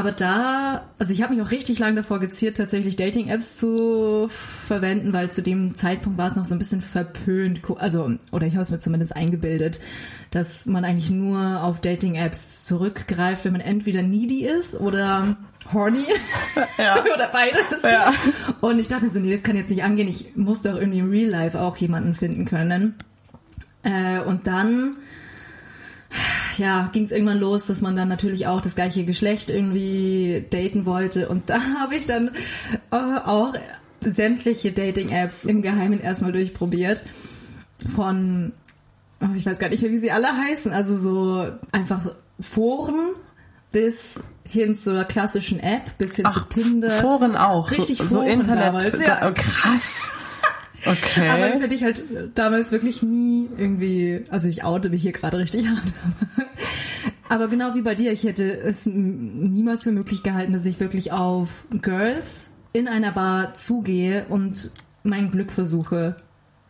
Aber 0.00 0.12
da, 0.12 0.88
also 0.98 1.12
ich 1.12 1.20
habe 1.20 1.34
mich 1.34 1.42
auch 1.42 1.50
richtig 1.50 1.78
lange 1.78 1.96
davor 1.96 2.20
geziert, 2.20 2.56
tatsächlich 2.56 2.96
Dating-Apps 2.96 3.58
zu 3.58 4.28
verwenden, 4.30 5.12
weil 5.12 5.30
zu 5.30 5.42
dem 5.42 5.74
Zeitpunkt 5.74 6.16
war 6.16 6.26
es 6.26 6.36
noch 6.36 6.46
so 6.46 6.54
ein 6.54 6.58
bisschen 6.58 6.80
verpönt, 6.80 7.60
also, 7.76 8.10
oder 8.32 8.46
ich 8.46 8.54
habe 8.54 8.62
es 8.62 8.70
mir 8.70 8.78
zumindest 8.78 9.14
eingebildet, 9.14 9.78
dass 10.30 10.64
man 10.64 10.86
eigentlich 10.86 11.10
nur 11.10 11.62
auf 11.62 11.82
Dating-Apps 11.82 12.64
zurückgreift, 12.64 13.44
wenn 13.44 13.52
man 13.52 13.60
entweder 13.60 14.00
needy 14.00 14.46
ist 14.46 14.74
oder 14.74 15.36
horny 15.70 16.06
Ja. 16.78 17.04
oder 17.14 17.28
beides. 17.28 17.82
Ja. 17.82 18.14
Und 18.62 18.78
ich 18.78 18.88
dachte 18.88 19.04
mir 19.04 19.10
so, 19.10 19.20
nee, 19.20 19.32
das 19.32 19.42
kann 19.42 19.54
jetzt 19.54 19.68
nicht 19.68 19.84
angehen, 19.84 20.08
ich 20.08 20.34
muss 20.34 20.62
doch 20.62 20.76
irgendwie 20.76 21.00
im 21.00 21.10
Real 21.10 21.28
Life 21.28 21.60
auch 21.60 21.76
jemanden 21.76 22.14
finden 22.14 22.46
können. 22.46 22.94
Äh, 23.82 24.20
und 24.20 24.46
dann 24.46 24.96
ja, 26.56 26.90
ging 26.92 27.04
es 27.04 27.12
irgendwann 27.12 27.38
los, 27.38 27.66
dass 27.66 27.80
man 27.80 27.96
dann 27.96 28.08
natürlich 28.08 28.46
auch 28.46 28.60
das 28.60 28.74
gleiche 28.74 29.04
Geschlecht 29.04 29.50
irgendwie 29.50 30.44
daten 30.50 30.86
wollte. 30.86 31.28
Und 31.28 31.50
da 31.50 31.60
habe 31.80 31.96
ich 31.96 32.06
dann 32.06 32.30
äh, 32.90 32.96
auch 32.96 33.54
sämtliche 34.02 34.72
Dating-Apps 34.72 35.44
im 35.44 35.62
Geheimen 35.62 36.00
erstmal 36.00 36.32
durchprobiert. 36.32 37.02
Von, 37.94 38.52
oh, 39.20 39.34
ich 39.34 39.46
weiß 39.46 39.58
gar 39.58 39.68
nicht 39.68 39.82
mehr, 39.82 39.90
wie 39.90 39.98
sie 39.98 40.10
alle 40.10 40.36
heißen, 40.36 40.72
also 40.72 40.98
so 40.98 41.50
einfach 41.72 42.14
Foren 42.38 43.14
bis 43.72 44.20
hin 44.44 44.74
zur 44.74 45.04
klassischen 45.04 45.60
App, 45.60 45.96
bis 45.96 46.16
hin 46.16 46.30
zu 46.30 46.40
Tinder. 46.40 46.90
Foren 46.90 47.36
auch. 47.36 47.70
Richtig 47.70 47.98
so, 47.98 48.04
Foren 48.04 48.10
so 48.10 48.22
Internet. 48.22 48.64
damals, 48.64 49.06
ja. 49.06 49.28
oh, 49.28 49.32
krass. 49.34 50.10
Okay. 50.84 51.28
Aber 51.28 51.48
das 51.48 51.62
hätte 51.62 51.74
ich 51.74 51.82
halt 51.84 52.02
damals 52.34 52.72
wirklich 52.72 53.02
nie 53.02 53.48
irgendwie, 53.58 54.24
also 54.30 54.48
ich 54.48 54.64
oute 54.64 54.90
mich 54.90 55.02
hier 55.02 55.12
gerade 55.12 55.38
richtig 55.38 55.68
hart. 55.68 55.92
Aber 57.28 57.48
genau 57.48 57.74
wie 57.74 57.82
bei 57.82 57.94
dir, 57.94 58.12
ich 58.12 58.24
hätte 58.24 58.44
es 58.58 58.86
niemals 58.86 59.84
für 59.84 59.92
möglich 59.92 60.22
gehalten, 60.22 60.52
dass 60.52 60.66
ich 60.66 60.80
wirklich 60.80 61.12
auf 61.12 61.48
Girls 61.80 62.46
in 62.72 62.88
einer 62.88 63.12
Bar 63.12 63.54
zugehe 63.54 64.26
und 64.28 64.70
mein 65.04 65.30
Glück 65.30 65.52
versuche. 65.52 66.16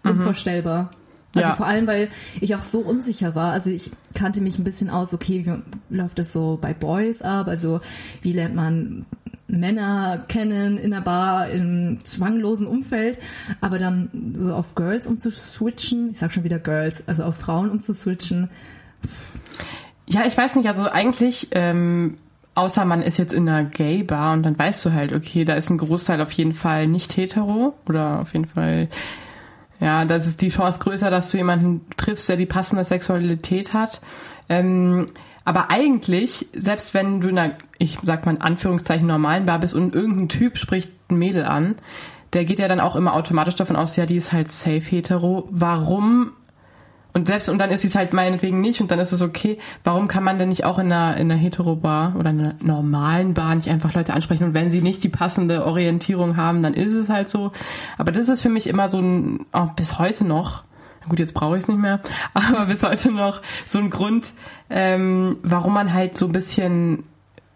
Unvorstellbar. 0.03 0.91
Also 1.35 1.49
Ja. 1.51 1.55
vor 1.55 1.67
allem, 1.67 1.87
weil 1.87 2.09
ich 2.41 2.55
auch 2.57 2.63
so 2.63 2.81
unsicher 2.81 3.35
war. 3.35 3.53
Also 3.53 3.71
ich 3.71 3.91
kannte 4.15 4.41
mich 4.41 4.59
ein 4.59 4.65
bisschen 4.65 4.91
aus, 4.91 5.15
okay, 5.15 5.47
wie 5.47 5.97
läuft 5.97 6.19
das 6.19 6.33
so 6.33 6.59
bei 6.61 6.75
Boys 6.75 7.23
ab? 7.23 7.47
Also 7.49 7.81
wie 8.23 8.33
lernt 8.33 8.55
man 8.55 9.07
Männer 9.59 10.25
kennen 10.29 10.79
in 10.79 10.91
der 10.91 11.01
Bar 11.01 11.51
im 11.51 11.99
zwanglosen 12.05 12.67
Umfeld, 12.67 13.19
aber 13.61 13.79
dann 13.79 14.35
so 14.37 14.55
auf 14.55 14.75
Girls 14.75 15.07
umzuswitchen, 15.07 16.11
ich 16.11 16.19
sag 16.19 16.33
schon 16.33 16.45
wieder 16.45 16.59
Girls, 16.59 17.07
also 17.09 17.25
auf 17.25 17.37
Frauen 17.37 17.71
umzuswitchen, 17.71 18.51
Ja, 20.07 20.27
ich 20.27 20.37
weiß 20.37 20.57
nicht, 20.57 20.67
also 20.67 20.89
eigentlich, 20.89 21.49
ähm, 21.53 22.19
außer 22.55 22.85
man 22.85 23.01
ist 23.01 23.17
jetzt 23.17 23.33
in 23.33 23.49
einer 23.49 23.65
Gay-Bar 23.65 24.33
und 24.33 24.43
dann 24.43 24.59
weißt 24.59 24.85
du 24.85 24.93
halt, 24.93 25.13
okay, 25.13 25.45
da 25.45 25.55
ist 25.55 25.71
ein 25.71 25.79
Großteil 25.79 26.21
auf 26.21 26.33
jeden 26.33 26.53
Fall 26.53 26.89
nicht 26.89 27.17
hetero 27.17 27.75
oder 27.87 28.21
auf 28.21 28.33
jeden 28.33 28.47
Fall, 28.47 28.89
ja, 29.79 30.05
das 30.05 30.27
ist 30.27 30.43
die 30.43 30.49
Chance 30.49 30.81
größer, 30.81 31.11
dass 31.11 31.31
du 31.31 31.37
jemanden 31.37 31.83
triffst, 31.97 32.29
der 32.29 32.37
die 32.37 32.47
passende 32.47 32.83
Sexualität 32.83 33.73
hat. 33.73 34.01
Ähm, 34.49 35.07
aber 35.51 35.69
eigentlich, 35.69 36.47
selbst 36.53 36.95
wenn 36.95 37.21
du 37.21 37.27
in 37.27 37.37
einer, 37.37 37.55
ich 37.77 37.99
sag 38.05 38.25
mal 38.25 38.37
in 38.37 38.41
Anführungszeichen, 38.41 39.05
normalen 39.05 39.47
Bar 39.47 39.59
bist 39.59 39.75
und 39.75 39.97
irgendein 39.97 40.29
Typ 40.29 40.57
spricht 40.57 40.93
ein 41.11 41.17
Mädel 41.17 41.45
an, 41.45 41.75
der 42.35 42.45
geht 42.45 42.61
ja 42.61 42.69
dann 42.69 42.79
auch 42.79 42.95
immer 42.95 43.15
automatisch 43.15 43.57
davon 43.57 43.75
aus, 43.75 43.97
ja, 43.97 44.07
die 44.07 44.15
ist 44.15 44.31
halt 44.31 44.47
safe 44.47 44.79
hetero. 44.79 45.49
Warum 45.51 46.31
und 47.13 47.27
selbst, 47.27 47.49
und 47.49 47.59
dann 47.59 47.73
ist 47.73 47.81
sie 47.81 47.89
es 47.89 47.97
halt 47.97 48.13
meinetwegen 48.13 48.61
nicht 48.61 48.81
und 48.81 48.93
dann 48.93 49.01
ist 49.01 49.11
es 49.11 49.23
okay. 49.23 49.59
Warum 49.83 50.07
kann 50.07 50.23
man 50.23 50.39
denn 50.39 50.51
nicht 50.51 50.65
auch 50.65 50.79
in 50.79 50.93
einer, 50.93 51.17
in 51.17 51.29
einer 51.29 51.41
Hetero-Bar 51.41 52.15
oder 52.17 52.29
einer 52.29 52.55
normalen 52.61 53.35
Bar 53.35 53.57
nicht 53.57 53.71
einfach 53.71 53.93
Leute 53.93 54.15
ansprechen 54.15 54.45
und 54.45 54.55
wenn 54.55 54.71
sie 54.71 54.83
nicht 54.83 55.03
die 55.03 55.09
passende 55.09 55.67
Orientierung 55.67 56.37
haben, 56.37 56.63
dann 56.63 56.75
ist 56.75 56.95
es 56.95 57.09
halt 57.09 57.29
so. 57.29 57.51
Aber 57.99 58.13
das 58.13 58.29
ist 58.29 58.41
für 58.41 58.51
mich 58.51 58.69
immer 58.69 58.89
so 58.89 59.01
ein, 59.01 59.47
auch 59.51 59.73
bis 59.73 59.99
heute 59.99 60.25
noch, 60.25 60.63
gut, 61.09 61.19
jetzt 61.19 61.35
brauche 61.35 61.57
ich 61.57 61.63
es 61.63 61.69
nicht 61.69 61.81
mehr, 61.81 62.01
aber 62.35 62.67
bis 62.67 62.83
heute 62.83 63.11
noch 63.11 63.43
so 63.69 63.79
ein 63.79 63.91
Grund, 63.91 64.33
ähm, 64.69 65.39
warum 65.43 65.75
man 65.75 65.93
halt 65.93 66.17
so 66.17 66.27
ein 66.27 66.33
bisschen, 66.33 67.05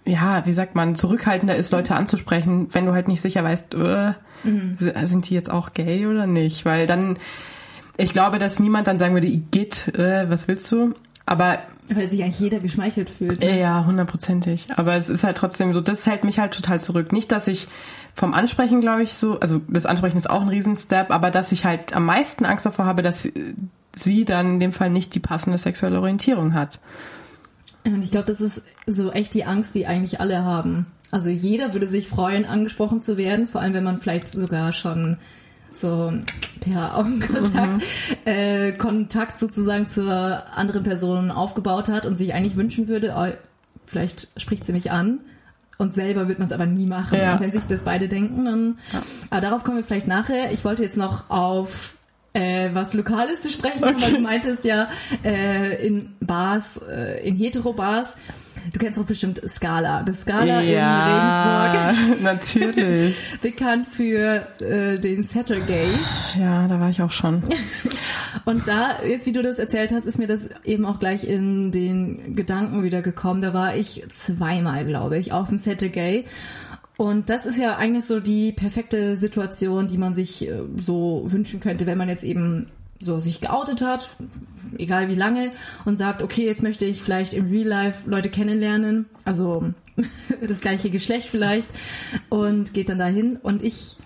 ja, 0.05 0.47
wie 0.47 0.53
sagt 0.53 0.75
man, 0.75 0.95
zurückhaltender 0.95 1.57
ist, 1.57 1.71
Leute 1.71 1.97
anzusprechen, 1.97 2.69
wenn 2.73 2.87
du 2.87 2.93
halt 2.93 3.09
nicht 3.09 3.21
sicher 3.21 3.45
weißt, 3.45 3.75
äh, 3.75 4.13
sind 5.05 5.29
die 5.29 5.35
jetzt 5.35 5.51
auch 5.51 5.73
gay 5.73 6.07
oder 6.07 6.27
nicht? 6.27 6.65
Weil 6.65 6.87
dann, 6.87 7.19
ich 7.97 8.13
glaube, 8.13 8.39
dass 8.39 8.59
niemand 8.59 8.87
dann 8.87 8.99
sagen 8.99 9.15
würde, 9.15 9.27
Igitt, 9.27 9.97
äh, 9.97 10.29
was 10.29 10.49
willst 10.49 10.71
du? 10.71 10.95
Aber 11.27 11.61
weil 11.89 12.09
sich 12.09 12.23
eigentlich 12.23 12.41
jeder 12.41 12.61
geschmeichelt 12.61 13.09
fühlt. 13.09 13.43
äh, 13.43 13.59
ja, 13.59 13.87
hundertprozentig. 13.87 14.67
Aber 14.77 14.95
es 14.95 15.09
ist 15.09 15.25
halt 15.25 15.37
trotzdem 15.37 15.73
so, 15.73 15.81
das 15.81 16.07
hält 16.07 16.25
mich 16.25 16.39
halt 16.39 16.53
total 16.53 16.81
zurück. 16.81 17.13
Nicht, 17.13 17.33
dass 17.33 17.47
ich 17.47 17.69
vom 18.15 18.33
Ansprechen, 18.35 18.81
glaube 18.81 19.03
ich, 19.03 19.15
so, 19.15 19.41
also 19.41 19.61
das 19.69 19.87
Ansprechen 19.87 20.17
ist 20.17 20.31
auch 20.31 20.43
ein 20.43 20.49
Riesenstep, 20.49 21.11
aber 21.11 21.31
dass 21.31 21.53
ich 21.53 21.65
halt 21.65 21.95
am 21.95 22.07
meisten 22.07 22.45
Angst 22.45 22.65
davor 22.65 22.85
habe, 22.85 23.03
dass 23.03 23.25
äh, 23.25 23.55
sie 23.95 24.25
dann 24.25 24.55
in 24.55 24.61
dem 24.61 24.73
Fall 24.73 24.91
nicht 24.91 25.15
die 25.15 25.21
passende 25.21 25.59
sexuelle 25.59 26.01
Orientierung 26.01 26.55
hat. 26.55 26.81
Und 27.85 28.03
ich 28.03 28.11
glaube, 28.11 28.27
das 28.27 28.41
ist 28.41 28.63
so 28.87 29.13
echt 29.13 29.35
die 29.35 29.45
Angst, 29.45 29.75
die 29.75 29.87
eigentlich 29.87 30.21
alle 30.21 30.43
haben. 30.43 30.87
Also 31.11 31.29
jeder 31.29 31.73
würde 31.75 31.87
sich 31.87 32.09
freuen, 32.09 32.45
angesprochen 32.45 33.03
zu 33.03 33.17
werden, 33.17 33.47
vor 33.47 33.61
allem 33.61 33.75
wenn 33.75 33.85
man 33.85 34.01
vielleicht 34.01 34.29
sogar 34.29 34.73
schon 34.73 35.19
so 35.73 36.13
per 36.61 36.97
Augenkontakt 36.97 37.83
äh, 38.25 38.73
Kontakt 38.73 39.39
sozusagen 39.39 39.89
zur 39.89 40.11
anderen 40.57 40.83
Person 40.83 41.31
aufgebaut 41.31 41.89
hat 41.89 42.07
und 42.07 42.17
sich 42.17 42.33
eigentlich 42.33 42.57
wünschen 42.57 42.89
würde, 42.89 43.15
oh, 43.17 43.27
vielleicht 43.87 44.29
spricht 44.37 44.65
sie 44.65 44.73
mich 44.73 44.91
an. 44.91 45.21
Und 45.79 45.93
selber 45.93 46.29
wird 46.29 46.39
man 46.39 46.47
es 46.47 46.53
aber 46.53 46.67
nie 46.67 46.87
machen. 46.87 47.19
Ja. 47.19 47.35
Und 47.35 47.41
wenn 47.41 47.53
sich 47.53 47.65
das 47.65 47.85
beide 47.85 48.09
denken, 48.09 48.45
dann. 48.45 48.79
Aber 49.31 49.41
darauf 49.41 49.65
kommen 49.65 49.79
wir 49.79 49.85
vielleicht 49.85 50.07
nachher. 50.07 50.53
Ich 50.53 50.65
wollte 50.65 50.83
jetzt 50.83 50.97
noch 50.97 51.31
auf 51.31 51.97
äh, 52.33 52.71
was 52.73 52.95
Lokales 52.95 53.41
zu 53.41 53.49
sprechen, 53.49 53.81
kommen, 53.81 54.01
weil 54.03 54.13
du 54.13 54.21
meintest 54.21 54.65
ja 54.65 54.89
äh, 55.25 55.87
in 55.87 56.15
Bars, 56.21 56.81
äh, 56.89 57.27
in 57.27 57.37
Hetero-Bars. 57.37 58.17
Du 58.73 58.79
kennst 58.79 58.99
doch 58.99 59.05
bestimmt 59.05 59.41
Scala. 59.47 60.03
Das 60.03 60.23
Scala 60.23 60.61
in 60.61 60.79
Regensburg. 60.79 62.23
natürlich. 62.23 63.15
bekannt 63.41 63.89
für 63.89 64.47
äh, 64.61 64.99
den 64.99 65.23
Saturday. 65.23 65.89
Ja, 66.39 66.67
da 66.69 66.81
war 66.81 66.91
ich 66.91 67.03
auch 67.03 67.13
schon. 67.13 67.43
Und 68.45 68.67
da, 68.69 69.03
jetzt 69.03 69.27
wie 69.27 69.33
du 69.33 69.43
das 69.43 69.59
erzählt 69.59 69.93
hast, 69.93 70.07
ist 70.07 70.19
mir 70.19 70.27
das 70.27 70.49
eben 70.65 70.85
auch 70.87 70.99
gleich 70.99 71.25
in 71.25 71.73
den 71.73 72.35
Gedanken 72.35 72.83
wieder 72.83 73.03
gekommen. 73.03 73.43
Da 73.43 73.55
war 73.55 73.77
ich 73.77 74.05
zweimal, 74.11 74.85
glaube 74.85 75.19
ich, 75.19 75.33
auf 75.33 75.49
dem 75.49 75.59
Saturday. 75.59 76.25
Und 76.97 77.29
das 77.31 77.47
ist 77.47 77.59
ja 77.59 77.77
eigentlich 77.77 78.05
so 78.05 78.21
die 78.21 78.53
perfekte 78.53 79.17
Situation, 79.17 79.89
die 79.89 79.99
man 79.99 80.15
sich 80.15 80.49
äh, 80.49 80.63
so 80.77 81.23
wünschen 81.27 81.61
könnte, 81.61 81.87
wenn 81.87 81.99
man 81.99 82.09
jetzt 82.09 82.25
eben 82.25 82.67
so 83.05 83.21
sich 83.21 83.41
geoutet 83.41 83.83
hat, 83.83 84.17
egal 84.79 85.09
wie 85.09 85.15
lange, 85.15 85.51
und 85.85 85.97
sagt, 85.97 86.23
okay, 86.23 86.47
jetzt 86.47 86.63
möchte 86.63 86.85
ich 86.85 87.03
vielleicht 87.03 87.35
im 87.35 87.51
Real 87.51 87.67
Life 87.67 88.09
Leute 88.09 88.31
kennenlernen, 88.31 89.07
also 89.25 89.73
das 90.47 90.61
gleiche 90.61 90.91
Geschlecht 90.91 91.29
vielleicht, 91.29 91.69
und 92.29 92.75
geht 92.75 92.89
dann 92.89 92.99
dahin. 92.99 93.37
Und 93.37 93.63
ich 93.63 93.97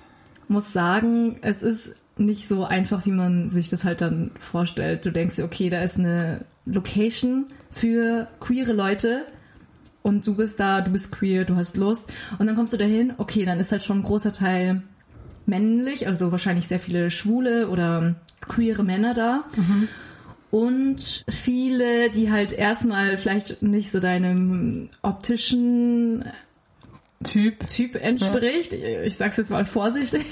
muss 0.48 0.72
sagen, 0.72 1.38
es 1.42 1.62
ist 1.62 1.94
nicht 2.16 2.48
so 2.48 2.64
einfach, 2.64 3.06
wie 3.06 3.12
man 3.12 3.50
sich 3.50 3.68
das 3.68 3.84
halt 3.84 4.00
dann 4.00 4.32
vorstellt. 4.38 5.06
Du 5.06 5.12
denkst 5.12 5.36
dir, 5.36 5.44
okay, 5.44 5.70
da 5.70 5.82
ist 5.82 5.98
eine 5.98 6.44
Location 6.66 7.46
für 7.70 8.28
queere 8.40 8.72
Leute 8.72 9.26
und 10.02 10.26
du 10.26 10.34
bist 10.34 10.58
da, 10.58 10.80
du 10.80 10.90
bist 10.90 11.12
queer, 11.12 11.44
du 11.44 11.56
hast 11.56 11.76
Lust 11.76 12.10
und 12.38 12.46
dann 12.46 12.56
kommst 12.56 12.72
du 12.72 12.76
dahin, 12.76 13.14
okay, 13.18 13.44
dann 13.44 13.60
ist 13.60 13.72
halt 13.72 13.82
schon 13.82 13.98
ein 13.98 14.02
großer 14.02 14.32
Teil 14.32 14.82
männlich, 15.48 16.06
also 16.06 16.30
wahrscheinlich 16.30 16.68
sehr 16.68 16.80
viele 16.80 17.10
schwule 17.10 17.68
oder 17.68 18.16
queere 18.46 18.84
Männer 18.84 19.14
da. 19.14 19.44
Und 20.50 21.24
viele, 21.28 22.10
die 22.10 22.30
halt 22.30 22.52
erstmal 22.52 23.18
vielleicht 23.18 23.62
nicht 23.62 23.90
so 23.90 24.00
deinem 24.00 24.88
optischen 25.02 26.24
Typ. 27.22 27.66
Typ 27.68 27.96
entspricht. 27.96 28.72
Ich 28.72 29.16
sag's 29.16 29.36
jetzt 29.36 29.50
mal 29.50 29.66
vorsichtig. 29.66 30.24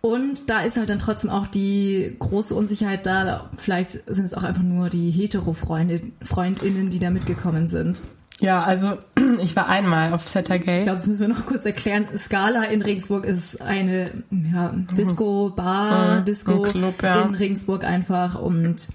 Und 0.00 0.48
da 0.48 0.62
ist 0.62 0.76
halt 0.76 0.90
dann 0.90 0.98
trotzdem 0.98 1.30
auch 1.30 1.46
die 1.48 2.14
große 2.18 2.54
Unsicherheit 2.54 3.04
da. 3.06 3.50
Vielleicht 3.56 3.92
sind 4.06 4.24
es 4.24 4.34
auch 4.34 4.42
einfach 4.42 4.62
nur 4.62 4.90
die 4.90 5.10
hetero-Freunde, 5.10 6.02
Freundinnen, 6.22 6.90
die 6.90 6.98
da 6.98 7.10
mitgekommen 7.10 7.68
sind. 7.68 8.00
Ja, 8.40 8.62
also 8.62 8.98
ich 9.40 9.56
war 9.56 9.68
einmal 9.68 10.12
auf 10.12 10.28
Saturday. 10.28 10.78
Ich 10.78 10.82
glaube, 10.84 10.98
das 10.98 11.06
müssen 11.08 11.28
wir 11.28 11.34
noch 11.34 11.46
kurz 11.46 11.64
erklären. 11.66 12.06
Scala 12.16 12.64
in 12.64 12.82
Regensburg 12.82 13.24
ist 13.24 13.60
eine 13.60 14.10
ja, 14.30 14.72
Disco, 14.96 15.50
Bar, 15.50 16.20
Mhm. 16.20 16.24
Disco 16.24 16.62
Ein 16.62 16.70
Club, 16.70 17.02
ja. 17.02 17.22
in 17.22 17.34
Regensburg 17.34 17.84
einfach. 17.84 18.40
Und 18.40 18.88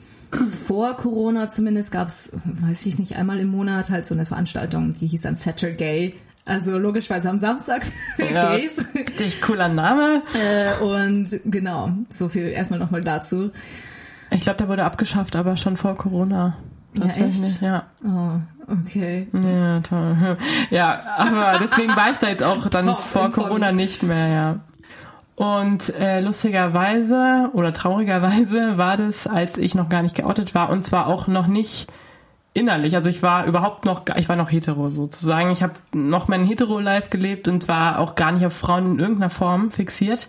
vor 0.66 0.96
Corona 0.98 1.50
zumindest 1.50 1.92
gab's, 1.92 2.32
weiß 2.46 2.86
ich 2.86 2.98
nicht, 3.00 3.16
einmal 3.18 3.40
im 3.40 3.50
Monat 3.50 3.90
halt 3.90 4.06
so 4.08 4.16
eine 4.16 4.26
Veranstaltung, 4.26 4.94
die 4.96 5.08
hieß 5.08 5.22
dann 5.22 5.36
Saturday. 5.36 6.16
Also 6.46 6.78
logischerweise 6.78 7.30
am 7.30 7.38
Samstag 7.38 7.84
Ja, 8.18 8.56
Gays. 8.58 8.86
richtig 8.96 9.42
cooler 9.42 9.68
Name. 9.70 10.24
Äh, 10.34 10.82
und 10.84 11.40
genau, 11.46 11.92
so 12.10 12.28
viel 12.30 12.48
erstmal 12.50 12.80
nochmal 12.80 13.02
dazu. 13.02 13.52
Ich 14.32 14.42
glaube, 14.42 14.58
der 14.58 14.68
wurde 14.68 14.84
abgeschafft, 14.84 15.36
aber 15.36 15.56
schon 15.58 15.78
vor 15.78 15.96
Corona. 15.96 16.58
Ja, 16.96 17.06
Tatsächlich, 17.08 17.54
echt? 17.54 17.62
Ja. 17.62 17.84
Oh, 18.06 18.72
okay. 18.72 19.28
Ja, 19.34 19.80
toll. 19.82 20.38
Ja, 20.70 21.00
aber 21.18 21.60
deswegen 21.60 21.96
war 21.96 22.12
ich 22.12 22.18
da 22.18 22.28
jetzt 22.28 22.44
auch 22.44 22.68
dann 22.70 22.96
vor. 22.96 23.32
Corona 23.32 23.72
nicht 23.72 24.04
mehr, 24.04 24.28
ja. 24.28 24.60
Und 25.36 25.90
äh, 25.96 26.20
lustigerweise 26.22 27.50
oder 27.54 27.74
traurigerweise 27.74 28.78
war 28.78 28.98
das, 28.98 29.26
als 29.26 29.58
ich 29.58 29.74
noch 29.74 29.90
gar 29.90 30.04
nicht 30.04 30.16
geoutet 30.16 30.54
war 30.54 30.70
und 30.70 30.86
zwar 30.86 31.08
auch 31.08 31.28
noch 31.28 31.48
nicht 31.48 31.88
innerlich. 32.54 32.96
Also 32.96 33.10
ich 33.10 33.24
war 33.24 33.46
überhaupt 33.46 33.86
noch, 33.86 34.04
ich 34.16 34.30
war 34.30 34.36
noch 34.36 34.52
hetero 34.52 34.90
sozusagen. 34.90 35.50
Ich 35.50 35.64
habe 35.64 35.74
noch 35.92 36.28
mein 36.28 36.46
hetero-Life 36.46 37.10
gelebt 37.10 37.48
und 37.48 37.68
war 37.68 37.98
auch 37.98 38.14
gar 38.14 38.32
nicht 38.32 38.46
auf 38.46 38.54
Frauen 38.54 38.94
in 38.94 39.00
irgendeiner 39.00 39.32
Form 39.32 39.72
fixiert 39.72 40.28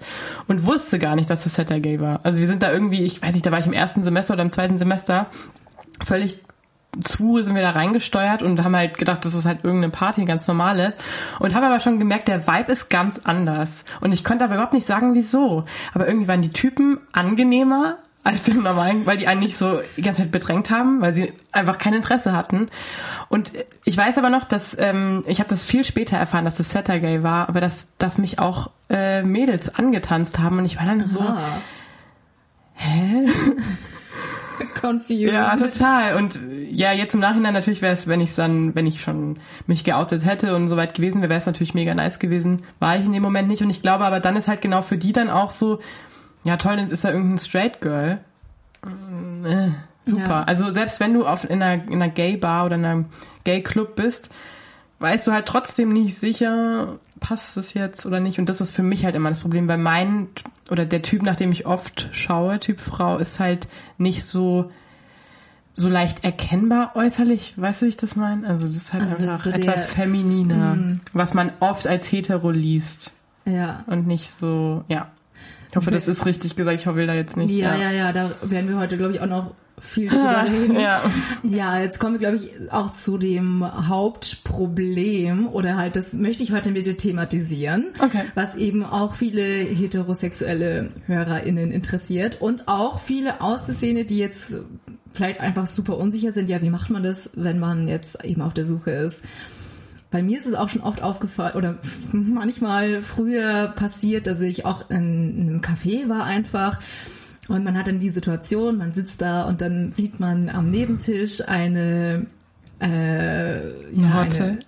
und 0.49 0.65
wusste 0.67 0.99
gar 0.99 1.17
nicht, 1.17 1.29
dass 1.29 1.45
das 1.45 1.53
Saturday 1.53 2.01
war. 2.01 2.21
Also 2.23 2.41
wir 2.41 2.47
sind 2.47 2.63
da 2.63 2.73
irgendwie, 2.73 3.05
ich 3.05 3.23
weiß 3.23 3.35
nicht, 3.35 3.45
da 3.45 3.51
war 3.53 3.59
ich 3.59 3.67
im 3.67 3.75
ersten 3.75 4.05
Semester 4.05 4.33
oder 4.35 4.43
im 4.43 4.53
zweiten 4.53 4.79
Semester 4.79 5.27
völlig 6.05 6.41
zu 7.03 7.43
sind 7.43 7.55
wir 7.55 7.63
da 7.63 7.71
reingesteuert 7.71 8.43
und 8.43 8.63
haben 8.63 8.77
halt 8.77 8.99
gedacht, 8.99 9.25
das 9.25 9.35
ist 9.35 9.45
halt 9.45 9.65
irgendeine 9.65 9.93
Party, 9.93 10.25
ganz 10.25 10.47
normale. 10.47 10.95
Und 11.41 11.55
haben 11.55 11.65
aber 11.65 11.81
schon 11.81 11.99
gemerkt, 11.99 12.29
der 12.29 12.47
Vibe 12.47 12.73
ist 12.73 12.91
ganz 12.91 13.21
anders. 13.25 13.85
Und 14.01 14.13
ich 14.13 14.25
konnte 14.25 14.45
aber 14.45 14.55
überhaupt 14.55 14.75
nicht 14.75 14.87
sagen, 14.87 15.15
wieso. 15.15 15.65
Aber 15.93 16.07
irgendwie 16.07 16.29
waren 16.29 16.43
die 16.43 16.53
Typen 16.53 16.99
angenehmer 17.13 17.97
als 18.25 18.49
im 18.49 18.63
normalen, 18.63 19.05
weil 19.05 19.19
die 19.19 19.27
einen 19.27 19.41
nicht 19.41 19.59
so 19.59 19.81
die 19.99 20.03
ganze 20.03 20.23
Zeit 20.23 20.33
bedrängt 20.33 20.71
haben, 20.71 21.03
weil 21.03 21.13
sie 21.13 21.35
einfach 21.53 21.77
kein 21.77 21.93
Interesse 21.93 22.33
hatten. 22.33 22.69
Und 23.29 23.53
ich 23.85 23.97
weiß 23.97 24.17
aber 24.17 24.31
noch, 24.31 24.45
dass 24.45 24.75
ähm, 24.79 25.25
ich 25.27 25.41
habe 25.41 25.51
das 25.51 25.63
viel 25.63 25.85
später 25.85 26.17
erfahren, 26.17 26.47
dass 26.47 26.55
das 26.55 26.71
Saturday 26.71 27.23
war, 27.23 27.51
aber 27.51 27.61
dass, 27.61 27.89
dass 27.99 28.17
mich 28.17 28.39
auch 28.39 28.71
äh, 28.89 29.23
Mädels 29.23 29.75
angetanzt 29.75 30.39
haben 30.39 30.59
und 30.59 30.65
ich 30.65 30.79
war 30.79 30.87
dann 30.87 31.07
so, 31.07 31.21
Ah, 31.21 31.59
hä? 32.75 33.27
confused. 34.81 35.33
Ja, 35.33 35.57
total. 35.57 36.17
Und 36.17 36.37
äh, 36.37 36.65
ja, 36.71 36.93
jetzt 36.93 37.15
im 37.15 37.21
Nachhinein 37.21 37.55
natürlich 37.55 37.83
wäre 37.83 37.93
es, 37.93 38.07
wenn 38.07 38.21
ich 38.21 38.35
dann, 38.35 38.75
wenn 38.75 38.87
ich 38.87 39.01
schon 39.01 39.39
mich 39.67 39.85
geoutet 39.85 40.25
hätte 40.25 40.55
und 40.55 40.69
soweit 40.69 40.95
gewesen 40.95 41.21
wäre, 41.21 41.31
wäre 41.31 41.41
es 41.41 41.47
natürlich 41.47 41.75
mega 41.75 41.95
nice 41.95 42.19
gewesen. 42.19 42.63
War 42.79 42.97
ich 42.97 43.05
in 43.05 43.13
dem 43.13 43.23
Moment 43.23 43.49
nicht. 43.49 43.63
Und 43.63 43.71
ich 43.71 43.83
glaube 43.83 44.05
aber 44.05 44.21
dann 44.21 44.37
ist 44.37 44.49
halt 44.49 44.61
genau 44.61 44.83
für 44.83 44.97
die 44.97 45.13
dann 45.13 45.31
auch 45.31 45.51
so, 45.51 45.81
ja 46.45 46.57
toll, 46.57 46.77
dann 46.77 46.91
ist 46.91 47.05
da 47.05 47.11
irgendein 47.11 47.39
Straight 47.39 47.81
Girl. 47.81 48.21
Mm, 48.85 49.47
äh, 49.47 49.71
super. 50.07 50.21
Ja. 50.21 50.43
Also 50.45 50.71
selbst 50.71 51.01
wenn 51.01 51.15
du 51.15 51.27
auf, 51.27 51.49
in 51.49 51.63
einer, 51.63 51.85
in 51.85 52.03
einer 52.03 52.11
Gay 52.11 52.37
Bar 52.37 52.67
oder 52.67 52.77
in 52.77 52.85
einem 52.85 53.07
Gay 53.45 53.63
Club 53.63 53.97
bist, 53.97 54.29
weißt 54.99 55.27
du 55.27 55.33
halt 55.33 55.47
trotzdem 55.47 55.93
nicht 55.93 56.19
sicher, 56.19 56.99
passt 57.27 57.57
es 57.57 57.73
jetzt 57.75 58.05
oder 58.07 58.21
nicht. 58.21 58.39
Und 58.39 58.49
das 58.49 58.61
ist 58.61 58.73
für 58.73 58.83
mich 58.83 59.05
halt 59.05 59.15
immer 59.15 59.31
das 59.31 59.41
Problem, 59.41 59.67
weil 59.69 59.79
mein 59.79 60.29
oder 60.71 60.85
der 60.85 61.01
Typ, 61.03 61.23
nach 61.23 61.37
dem 61.37 61.53
ich 61.53 61.65
oft 61.67 62.09
schaue, 62.13 62.59
Typ 62.61 62.81
Frau, 62.81 63.17
ist 63.19 63.39
halt 63.39 63.67
nicht 63.99 64.25
so 64.25 64.71
so 65.77 65.89
leicht 65.89 66.23
erkennbar 66.23 66.93
äußerlich, 66.95 67.55
weißt 67.57 67.83
du, 67.83 67.87
wie 67.87 67.89
ich 67.89 67.97
das 67.97 68.15
meine? 68.15 68.47
Also 68.47 68.67
das 68.69 68.77
ist 68.77 68.93
halt 68.93 69.03
Also 69.11 69.23
einfach 69.25 69.41
so 69.41 69.51
der- 69.51 69.61
etwas 69.61 69.87
femininer, 69.89 70.77
Mm. 70.77 71.01
was 71.13 71.35
man 71.35 71.51
oft 71.59 71.87
als 71.89 72.13
hetero 72.13 72.51
liest 72.53 73.11
Ja. 73.45 73.83
und 73.89 74.07
nicht 74.07 74.33
so, 74.33 74.85
ja. 74.89 75.11
Ich 75.71 75.77
hoffe, 75.77 75.91
das 75.91 76.07
ist 76.07 76.27
richtig 76.27 76.55
gesagt, 76.55 76.79
ich 76.81 76.87
will 76.87 77.09
da 77.09 77.15
jetzt 77.15 77.37
nicht. 77.37 77.51
Ja, 77.51 77.75
ja, 77.75 77.91
ja, 77.91 78.13
da 78.13 78.31
werden 78.43 78.69
wir 78.71 78.79
heute, 78.79 78.97
glaube 78.97 79.15
ich, 79.15 79.21
auch 79.21 79.27
noch 79.27 79.55
viel 79.81 80.09
drüber 80.09 80.45
reden. 80.51 80.79
Ja. 80.79 81.03
Ja, 81.43 81.81
jetzt 81.81 81.99
kommen 82.01 82.15
wir, 82.15 82.21
glaube 82.21 82.37
ich, 82.37 82.73
auch 82.73 82.91
zu 82.91 83.19
dem 83.19 83.65
Hauptproblem 83.89 85.49
oder 85.49 85.77
halt, 85.77 85.97
das 85.97 86.13
möchte 86.13 86.43
ich 86.43 86.53
heute 86.53 86.71
mit 86.71 86.87
dir 86.87 86.97
thematisieren, 86.97 87.87
Okay. 87.99 88.25
was 88.35 88.55
eben 88.55 88.85
auch 88.85 89.15
viele 89.15 89.43
heterosexuelle 89.43 90.89
HörerInnen 91.07 91.71
interessiert 91.71 92.41
und 92.41 92.69
auch 92.69 93.01
viele 93.01 93.41
aus 93.41 93.67
der 93.67 93.75
Szene, 93.75 94.05
die 94.05 94.19
jetzt 94.19 94.57
vielleicht 95.13 95.41
einfach 95.41 95.67
super 95.67 95.97
unsicher 95.99 96.33
sind, 96.33 96.49
ja, 96.51 96.61
wie 96.63 96.71
macht 96.71 96.91
man 96.91 97.03
das, 97.03 97.31
wenn 97.35 97.59
man 97.59 97.87
jetzt 97.89 98.25
eben 98.25 98.43
auf 98.43 98.55
der 98.55 98.65
Suche 98.65 98.91
ist. 98.91 99.25
Bei 100.11 100.23
mir 100.23 100.39
ist 100.39 100.47
es 100.47 100.55
auch 100.55 100.69
schon 100.69 100.83
oft 100.83 101.03
aufgefallen 101.03 101.57
oder 101.57 101.79
manchmal 102.13 103.03
früher 103.03 103.73
passiert, 103.75 104.27
dass 104.29 104.41
ich 104.41 104.65
auch 104.65 104.89
in 104.91 104.97
einem 104.97 105.61
Café 105.61 106.09
war 106.09 106.25
einfach 106.25 106.81
und 107.49 107.65
man 107.65 107.77
hat 107.77 107.87
dann 107.87 107.99
die 107.99 108.11
Situation, 108.11 108.79
man 108.79 108.93
sitzt 108.93 109.21
da 109.21 109.45
und 109.45 109.61
dann 109.61 109.93
sieht 109.93 110.21
man 110.21 110.49
am 110.49 110.71
Nebentisch 110.71 111.47
eine 111.47 112.27
äh, 112.81 113.93
ja, 113.93 114.21
eine, 114.21 114.59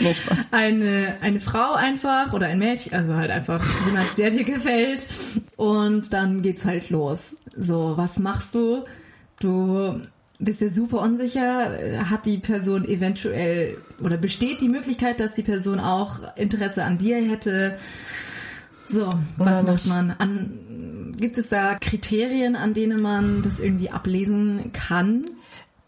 eine, 0.50 1.14
eine 1.20 1.40
Frau 1.40 1.74
einfach 1.74 2.32
oder 2.32 2.46
ein 2.46 2.58
Mädchen, 2.58 2.92
also 2.92 3.14
halt 3.14 3.30
einfach 3.30 3.64
jemand, 3.86 4.18
der 4.18 4.30
dir 4.30 4.44
gefällt. 4.44 5.06
Und 5.56 6.12
dann 6.12 6.42
geht's 6.42 6.64
halt 6.64 6.90
los. 6.90 7.36
So, 7.56 7.96
was 7.96 8.18
machst 8.18 8.54
du? 8.54 8.84
Du 9.40 10.00
bist 10.38 10.60
dir 10.60 10.70
super 10.70 11.00
unsicher. 11.00 12.10
Hat 12.10 12.26
die 12.26 12.38
Person 12.38 12.84
eventuell 12.84 13.78
oder 14.02 14.16
besteht 14.16 14.60
die 14.60 14.68
Möglichkeit, 14.68 15.20
dass 15.20 15.34
die 15.34 15.42
Person 15.42 15.80
auch 15.80 16.36
Interesse 16.36 16.84
an 16.84 16.98
dir 16.98 17.16
hätte? 17.16 17.78
So, 18.88 19.08
was 19.36 19.62
macht 19.62 19.86
man? 19.86 20.10
An, 20.18 20.58
gibt 21.16 21.38
es 21.38 21.48
da 21.48 21.76
Kriterien, 21.76 22.56
an 22.56 22.74
denen 22.74 23.00
man 23.00 23.42
das 23.42 23.60
irgendwie 23.60 23.90
ablesen 23.90 24.72
kann? 24.72 25.24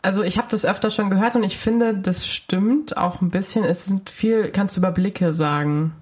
Also 0.03 0.23
ich 0.23 0.39
habe 0.39 0.49
das 0.51 0.65
öfter 0.65 0.91
schon 0.91 1.11
gehört 1.11 1.35
und 1.35 1.43
ich 1.43 1.59
finde, 1.59 1.95
das 1.95 2.27
stimmt 2.27 2.97
auch 2.97 3.21
ein 3.21 3.31
bisschen. 3.31 3.65
Es 3.65 3.85
sind 3.85 4.11
viel, 4.11 4.51
kannst 4.51 4.77
du 4.77 4.81
über 4.81 4.93
Blicke 4.93 5.33
sagen. 5.33 5.93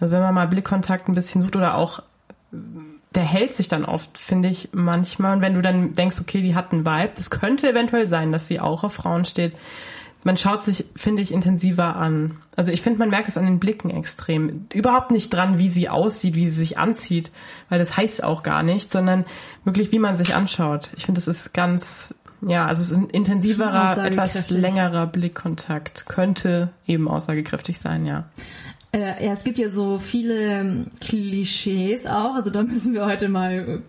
Also 0.00 0.14
wenn 0.14 0.22
man 0.22 0.34
mal 0.34 0.48
Blickkontakt 0.48 1.08
ein 1.08 1.14
bisschen 1.14 1.42
sucht 1.42 1.56
oder 1.56 1.74
auch, 1.74 2.02
der 2.50 3.24
hält 3.24 3.54
sich 3.54 3.68
dann 3.68 3.84
oft, 3.84 4.18
finde 4.18 4.48
ich 4.48 4.70
manchmal. 4.72 5.36
Und 5.36 5.42
wenn 5.42 5.54
du 5.54 5.62
dann 5.62 5.92
denkst, 5.92 6.20
okay, 6.20 6.40
die 6.40 6.54
hat 6.54 6.72
einen 6.72 6.86
Vibe, 6.86 7.12
das 7.14 7.30
könnte 7.30 7.70
eventuell 7.70 8.08
sein, 8.08 8.32
dass 8.32 8.46
sie 8.46 8.60
auch 8.60 8.84
auf 8.84 8.94
Frauen 8.94 9.24
steht. 9.24 9.54
Man 10.24 10.36
schaut 10.36 10.62
sich, 10.62 10.84
finde 10.94 11.22
ich, 11.22 11.32
intensiver 11.32 11.96
an. 11.96 12.38
Also 12.54 12.70
ich 12.70 12.82
finde, 12.82 13.00
man 13.00 13.10
merkt 13.10 13.28
es 13.28 13.36
an 13.36 13.44
den 13.44 13.58
Blicken 13.58 13.90
extrem. 13.90 14.66
Überhaupt 14.72 15.10
nicht 15.10 15.32
dran, 15.34 15.58
wie 15.58 15.68
sie 15.68 15.88
aussieht, 15.88 16.36
wie 16.36 16.44
sie 16.46 16.58
sich 16.58 16.78
anzieht, 16.78 17.32
weil 17.68 17.78
das 17.78 17.96
heißt 17.96 18.22
auch 18.22 18.42
gar 18.42 18.62
nicht, 18.62 18.90
sondern 18.92 19.24
wirklich, 19.64 19.90
wie 19.90 19.98
man 19.98 20.16
sich 20.16 20.34
anschaut. 20.34 20.90
Ich 20.96 21.06
finde, 21.06 21.20
das 21.20 21.28
ist 21.28 21.52
ganz, 21.52 22.14
ja, 22.40 22.66
also 22.66 22.82
es 22.82 22.90
ist 22.90 22.96
ein 22.96 23.10
intensiverer, 23.10 24.04
etwas 24.04 24.48
längerer 24.50 25.06
Blickkontakt. 25.06 26.06
Könnte 26.06 26.70
eben 26.86 27.08
aussagekräftig 27.08 27.80
sein, 27.80 28.06
ja. 28.06 28.28
Äh, 28.92 29.24
ja, 29.24 29.32
es 29.32 29.42
gibt 29.42 29.58
ja 29.58 29.70
so 29.70 29.98
viele 29.98 30.34
ähm, 30.34 30.86
Klischees 31.00 32.06
auch. 32.06 32.34
Also 32.34 32.50
da 32.50 32.62
müssen 32.62 32.92
wir 32.92 33.06
heute 33.06 33.28
mal, 33.28 33.82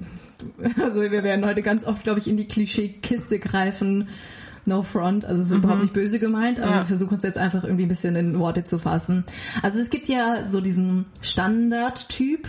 äh, 0.63 0.81
also 0.81 1.01
wir 1.01 1.23
werden 1.23 1.45
heute 1.45 1.61
ganz 1.61 1.83
oft, 1.83 2.03
glaube 2.03 2.19
ich, 2.19 2.27
in 2.27 2.37
die 2.37 2.47
Klischeekiste 2.47 3.37
greifen. 3.39 4.07
No 4.65 4.81
front, 4.81 5.25
also 5.25 5.41
es 5.41 5.49
ist 5.49 5.55
überhaupt 5.55 5.81
nicht 5.81 5.93
böse 5.93 6.19
gemeint, 6.19 6.59
aber 6.59 6.71
Ja. 6.71 6.77
wir 6.79 6.85
versuchen 6.85 7.15
uns 7.15 7.23
jetzt 7.23 7.37
einfach 7.37 7.63
irgendwie 7.63 7.83
ein 7.83 7.89
bisschen 7.89 8.15
in 8.15 8.39
Worte 8.39 8.63
zu 8.63 8.79
fassen. 8.79 9.25
Also 9.61 9.79
es 9.79 9.89
gibt 9.89 10.07
ja 10.07 10.45
so 10.45 10.61
diesen 10.61 11.05
Standardtyp 11.21 12.47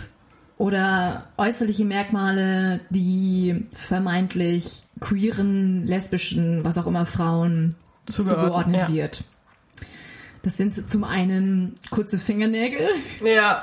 oder 0.57 1.27
äußerliche 1.37 1.85
Merkmale, 1.85 2.81
die 2.91 3.67
vermeintlich 3.75 4.85
queeren, 5.01 5.87
lesbischen, 5.87 6.65
was 6.65 6.79
auch 6.79 6.87
immer 6.87 7.07
Frauen 7.07 7.75
Zugeordnet, 8.07 8.45
zugeordnet 8.45 8.81
ja. 8.83 8.95
wird. 8.95 9.25
Das 10.45 10.59
sind 10.59 10.75
zum 10.75 11.05
einen 11.05 11.75
kurze 11.91 12.19
Fingernägel, 12.19 12.87
Ja, 13.25 13.61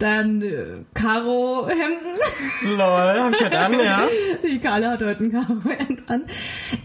dann 0.00 0.42
äh, 0.42 0.64
Karo-Hemden. 0.92 2.76
lol, 2.76 3.20
hab 3.20 3.32
ich 3.32 3.40
heute 3.40 3.56
an, 3.60 3.72
ja. 3.78 4.02
Die 4.42 4.58
Carla 4.58 4.90
hat 4.90 5.02
heute 5.02 5.22
ein 5.22 5.30
Karo-Hemd 5.30 6.10
an. 6.10 6.22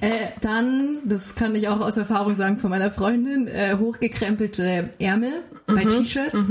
Äh, 0.01 0.27
dann, 0.41 0.99
das 1.05 1.33
kann 1.33 1.55
ich 1.55 1.67
auch 1.67 1.79
aus 1.79 1.97
Erfahrung 1.97 2.35
sagen 2.35 2.57
von 2.59 2.69
meiner 2.69 2.91
Freundin, 2.91 3.47
äh, 3.47 3.75
hochgekrempelte 3.79 4.91
Ärmel 4.99 5.31
bei 5.65 5.83
T-Shirts. 5.83 6.49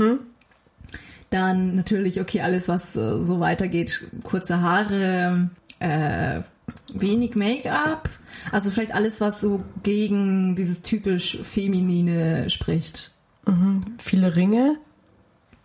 Dann 1.29 1.77
natürlich, 1.77 2.19
okay, 2.19 2.41
alles, 2.41 2.67
was 2.67 2.97
äh, 2.97 3.21
so 3.21 3.39
weitergeht, 3.39 4.07
kurze 4.23 4.59
Haare, 4.59 5.49
äh, 5.79 6.41
wenig 6.93 7.35
Make-up. 7.35 8.09
Also 8.51 8.71
vielleicht 8.71 8.93
alles, 8.93 9.21
was 9.21 9.41
so 9.41 9.63
gegen 9.83 10.55
dieses 10.55 10.81
typisch 10.81 11.37
Feminine 11.43 12.49
spricht. 12.49 13.11
Viele 13.97 14.35
Ringe, 14.35 14.77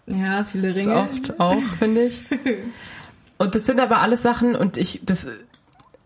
Ja, 0.06 0.44
viele 0.44 0.74
Ringe. 0.74 0.96
oft 0.96 1.38
auch, 1.38 1.62
finde 1.78 2.06
ich. 2.06 2.22
Und 3.38 3.54
das 3.54 3.66
sind 3.66 3.78
aber 3.78 4.00
alles 4.00 4.22
Sachen 4.22 4.56
und 4.56 4.76
ich, 4.76 5.00
das, 5.04 5.28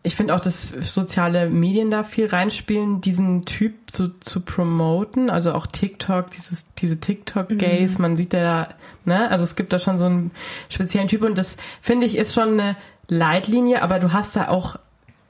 ich 0.03 0.17
finde 0.17 0.35
auch, 0.35 0.41
dass 0.41 0.69
soziale 0.69 1.49
Medien 1.49 1.91
da 1.91 2.05
viel 2.05 2.27
reinspielen, 2.27 3.01
diesen 3.01 3.47
Typ 3.47 3.73
zu, 3.91 4.09
zu 4.21 4.41
promoten, 4.43 5.31
also 5.31 5.55
auch 5.55 5.67
TikTok, 5.67 6.31
dieses, 6.31 6.67
diese 6.77 7.01
TikTok-Gays, 7.01 7.97
man 7.99 8.19
sieht 8.19 8.35
ja 8.35 8.41
da, 8.43 8.75
ne, 9.07 9.31
also 9.31 9.45
es 9.45 9.57
gibt 9.57 9.73
da 9.73 9.79
schon 9.79 9.97
so 9.97 10.05
einen 10.05 10.31
speziellen 10.69 11.09
Typ 11.09 11.23
und 11.23 11.39
das, 11.39 11.57
finde 11.81 12.05
ich, 12.07 12.19
ist 12.19 12.35
schon 12.35 12.61
eine 12.61 12.77
Leitlinie, 13.09 13.83
aber 13.83 13.99
du 13.99 14.13
hast 14.13 14.37
da 14.37 14.49
auch, 14.49 14.77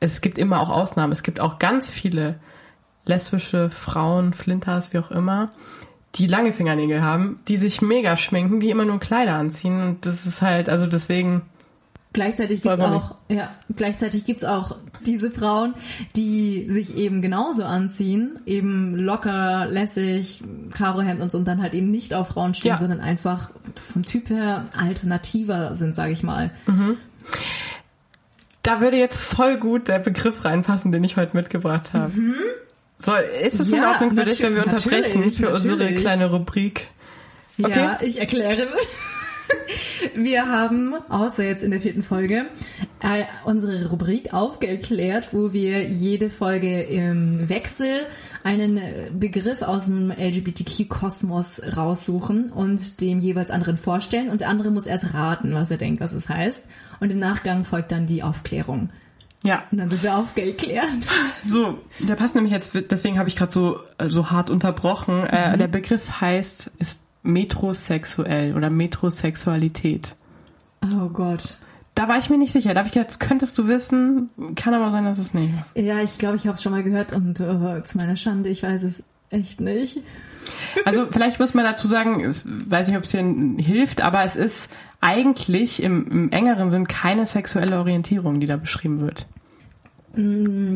es 0.01 0.21
gibt 0.21 0.39
immer 0.39 0.61
auch 0.61 0.71
Ausnahmen, 0.71 1.13
es 1.13 1.23
gibt 1.23 1.41
auch 1.41 1.59
ganz 1.59 1.91
viele 1.91 2.37
lesbische 3.05 3.71
Frauen, 3.71 4.33
Flinters, 4.33 4.93
wie 4.93 4.99
auch 4.99 5.11
immer, 5.11 5.51
die 6.17 6.27
lange 6.27 6.53
Fingernägel 6.53 7.03
haben, 7.03 7.41
die 7.49 7.57
sich 7.57 7.83
mega 7.83 8.17
schminken, 8.17 8.61
die 8.61 8.71
immer 8.71 8.85
nur 8.85 9.01
Kleider 9.01 9.35
anziehen 9.35 9.81
und 9.83 10.07
das 10.07 10.27
ist 10.27 10.43
halt, 10.43 10.69
also 10.69 10.87
deswegen, 10.87 11.43
Gleichzeitig 12.15 12.61
gibt's 12.61 12.79
auch 12.79 12.93
auch, 12.93 13.15
ja, 13.31 13.49
gleichzeitig 13.75 14.27
gibt's 14.27 14.45
auch 14.45 14.77
diese 15.07 15.31
Frauen, 15.31 15.73
die 16.15 16.67
sich 16.69 16.95
eben 16.99 17.23
genauso 17.23 17.65
anziehen, 17.65 18.39
eben 18.45 18.95
locker, 18.97 19.67
lässig, 19.71 20.43
Karohemd 20.75 21.21
und 21.21 21.33
so 21.33 21.39
und 21.39 21.47
dann 21.49 21.63
halt 21.63 21.73
eben 21.73 21.91
nicht 21.91 22.13
auf 22.13 22.29
Frauen 22.29 22.53
stehen, 22.53 22.73
Ja. 22.73 22.79
sondern 22.79 23.01
einfach 23.01 23.53
vom 23.77 24.05
Typ 24.05 24.29
her 24.29 24.67
alternativer 24.77 25.75
sind, 25.75 25.97
sage 25.97 26.13
ich 26.13 26.23
mal. 26.23 26.51
Da 28.63 28.81
würde 28.81 28.97
jetzt 28.97 29.21
voll 29.21 29.57
gut 29.57 29.89
der 29.89 29.99
Begriff 29.99 30.45
reinpassen, 30.45 30.93
den 30.93 31.03
ich 31.05 31.17
heute 31.17 31.37
mitgebracht 31.37 31.93
habe. 31.95 32.13
So, 32.99 33.13
ist 33.17 33.59
es 33.61 33.69
in 33.69 33.75
Ja, 33.75 33.93
Ordnung 33.93 34.13
für 34.13 34.25
dich, 34.25 34.43
wenn 34.43 34.55
wir 34.55 34.65
unterbrechen 34.65 35.21
natürlich, 35.21 35.37
für 35.37 35.51
unsere 35.51 35.77
natürlich. 35.77 36.01
kleine 36.01 36.31
Rubrik? 36.31 36.87
Okay. 37.61 37.79
Ja, 37.79 37.99
ich 38.01 38.19
erkläre. 38.21 38.69
Wir 40.15 40.49
haben, 40.49 40.95
außer 41.09 41.45
jetzt 41.45 41.63
in 41.63 41.71
der 41.71 41.81
vierten 41.81 42.03
Folge, 42.03 42.47
äh, 43.03 43.25
unsere 43.45 43.89
Rubrik 43.91 44.33
aufgeklärt, 44.33 45.29
wo 45.33 45.53
wir 45.53 45.83
jede 45.83 46.31
Folge 46.31 46.83
im 46.83 47.49
Wechsel 47.49 48.07
einen 48.45 48.81
Begriff 49.19 49.63
aus 49.63 49.87
dem 49.87 50.11
LGBTQ-Kosmos 50.11 51.63
raussuchen 51.77 52.51
und 52.51 53.01
dem 53.01 53.21
jeweils 53.21 53.51
anderen 53.51 53.79
vorstellen 53.79 54.31
und 54.31 54.41
der 54.41 54.49
andere 54.49 54.71
muss 54.71 54.87
erst 54.87 55.13
raten, 55.15 55.55
was 55.55 55.71
er 55.71 55.77
denkt, 55.77 56.01
was 56.01 56.13
es 56.13 56.29
heißt. 56.29 56.67
Und 57.03 57.11
im 57.11 57.19
Nachgang 57.19 57.65
folgt 57.65 57.91
dann 57.91 58.07
die 58.07 58.23
Aufklärung. 58.23 58.91
Ja. 59.43 59.65
Und 59.73 59.79
dann 59.79 59.89
sind 59.89 60.05
wir 60.05 60.17
aufgeklärt. 60.17 60.87
So, 61.45 61.79
der 61.99 62.15
passt 62.15 62.37
nämlich 62.37 62.53
jetzt, 62.53 62.73
deswegen 62.93 63.19
habe 63.19 63.29
ich 63.29 63.35
gerade 63.35 63.51
so, 63.51 63.81
äh, 63.99 64.09
so 64.09 64.31
hart 64.31 64.49
unterbrochen. 64.51 65.27
Äh, 65.27 65.59
der 65.59 65.67
Begriff 65.67 66.21
heißt, 66.21 66.71
ist 66.79 67.01
metrosexuell 67.25 68.55
oder 68.57 68.71
Metrosexualität. 68.71 70.15
Oh 70.95 71.09
Gott. 71.09 71.57
Da 71.97 72.07
war 72.07 72.19
ich 72.19 72.31
mir 72.31 72.39
nicht 72.39 72.53
sicher. 72.53 72.73
Da 72.73 72.79
habe 72.79 72.87
ich 72.87 72.95
gedacht, 72.95 73.11
das 73.11 73.19
könntest 73.19 73.59
du 73.59 73.67
wissen. 73.67 74.31
Kann 74.55 74.73
aber 74.73 74.93
sein, 74.93 75.05
dass 75.05 75.19
es 75.19 75.35
nicht. 75.35 75.53
Ja, 75.75 75.99
ich 75.99 76.19
glaube, 76.19 76.37
ich 76.37 76.47
habe 76.47 76.55
es 76.55 76.63
schon 76.63 76.71
mal 76.71 76.85
gehört 76.85 77.13
und 77.13 77.41
äh, 77.41 77.83
zu 77.83 77.99
meiner 77.99 78.15
Schande, 78.15 78.49
ich 78.49 78.63
weiß 78.63 78.85
es 78.85 79.03
echt 79.31 79.61
nicht. 79.61 79.99
Also 80.85 81.09
vielleicht 81.11 81.41
muss 81.41 81.53
man 81.53 81.65
dazu 81.65 81.89
sagen, 81.89 82.21
ich 82.21 82.45
weiß 82.47 82.87
nicht, 82.87 82.97
ob 82.97 83.03
es 83.03 83.09
dir 83.09 83.25
hilft, 83.59 84.03
aber 84.03 84.23
es 84.23 84.37
ist 84.37 84.71
eigentlich 85.03 85.83
im, 85.83 86.07
im 86.09 86.33
engeren 86.33 86.71
Sinn 86.71 86.87
keine 86.87 87.27
sexuelle 87.27 87.79
Orientierung, 87.79 88.41
die 88.41 88.47
da 88.47 88.57
beschrieben 88.57 89.01
wird. 89.01 89.27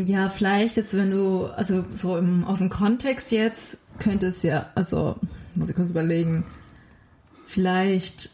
Ja, 0.08 0.28
vielleicht 0.30 0.76
jetzt, 0.76 0.96
wenn 0.96 1.10
du, 1.10 1.44
also 1.46 1.84
so 1.90 2.16
im, 2.16 2.44
aus 2.44 2.58
dem 2.58 2.70
Kontext 2.70 3.32
jetzt, 3.32 3.78
könnte 3.98 4.26
es 4.26 4.42
ja, 4.42 4.66
also, 4.74 5.16
muss 5.54 5.68
ich 5.68 5.76
kurz 5.76 5.90
überlegen, 5.90 6.44
vielleicht, 7.44 8.30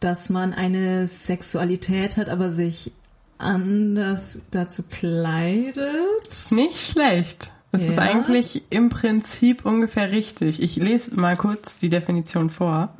dass 0.00 0.30
man 0.30 0.52
eine 0.52 1.06
Sexualität 1.06 2.16
hat, 2.16 2.28
aber 2.28 2.50
sich 2.50 2.92
anders 3.38 4.40
dazu 4.50 4.82
kleidet. 4.82 6.26
Ist 6.28 6.52
nicht 6.52 6.78
schlecht. 6.78 7.52
Es 7.72 7.82
ist 7.82 7.96
Ja. 7.96 8.02
eigentlich 8.02 8.62
im 8.70 8.88
Prinzip 8.88 9.64
ungefähr 9.64 10.10
richtig. 10.12 10.62
Ich 10.62 10.76
lese 10.76 11.18
mal 11.18 11.36
kurz 11.36 11.78
die 11.78 11.88
Definition 11.88 12.50
vor, 12.50 12.94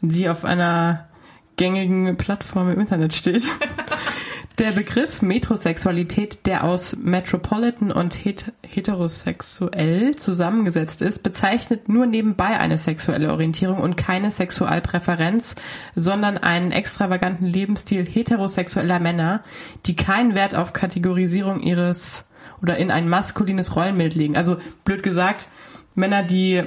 die 0.00 0.28
auf 0.28 0.44
einer 0.44 1.08
gängigen 1.56 2.16
Plattform 2.16 2.70
im 2.70 2.80
Internet 2.80 3.14
steht. 3.14 3.44
Der 4.58 4.72
Begriff 4.72 5.20
Metrosexualität, 5.20 6.46
der 6.46 6.64
aus 6.64 6.96
Metropolitan 6.96 7.92
und 7.92 8.24
het 8.24 8.54
heterosexuell 8.66 10.16
zusammengesetzt 10.16 11.02
ist, 11.02 11.22
bezeichnet 11.22 11.90
nur 11.90 12.06
nebenbei 12.06 12.58
eine 12.58 12.78
sexuelle 12.78 13.32
Orientierung 13.32 13.80
und 13.80 13.98
keine 13.98 14.30
Sexualpräferenz, 14.30 15.56
sondern 15.94 16.38
einen 16.38 16.72
extravaganten 16.72 17.44
Lebensstil 17.44 18.06
heterosexueller 18.06 18.98
Männer, 18.98 19.44
die 19.84 19.94
keinen 19.94 20.34
Wert 20.34 20.54
auf 20.54 20.72
Kategorisierung 20.72 21.60
ihres 21.60 22.24
oder 22.62 22.78
in 22.78 22.90
ein 22.90 23.10
maskulines 23.10 23.76
Rollenbild 23.76 24.14
legen. 24.14 24.38
Also 24.38 24.56
blöd 24.84 25.02
gesagt, 25.02 25.50
Männer, 25.94 26.22
die 26.22 26.62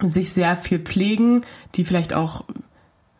sich 0.00 0.32
sehr 0.32 0.56
viel 0.58 0.78
pflegen, 0.78 1.44
die 1.74 1.84
vielleicht 1.84 2.14
auch 2.14 2.44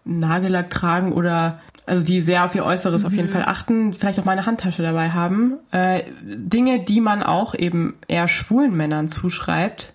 Nagellack 0.06 0.70
tragen 0.70 1.12
oder 1.12 1.60
also 1.84 2.04
die 2.04 2.20
sehr 2.20 2.44
auf 2.44 2.54
ihr 2.54 2.64
Äußeres 2.64 3.04
auf 3.04 3.12
jeden 3.12 3.28
Fall 3.28 3.44
achten, 3.44 3.94
vielleicht 3.94 4.18
auch 4.18 4.24
mal 4.24 4.32
eine 4.32 4.44
Handtasche 4.46 4.82
dabei 4.82 5.10
haben. 5.10 5.54
Äh, 5.70 6.02
Dinge, 6.24 6.80
die 6.84 7.00
man 7.00 7.22
auch 7.22 7.54
eben 7.54 7.94
eher 8.08 8.26
schwulen 8.26 8.76
Männern 8.76 9.08
zuschreibt, 9.08 9.92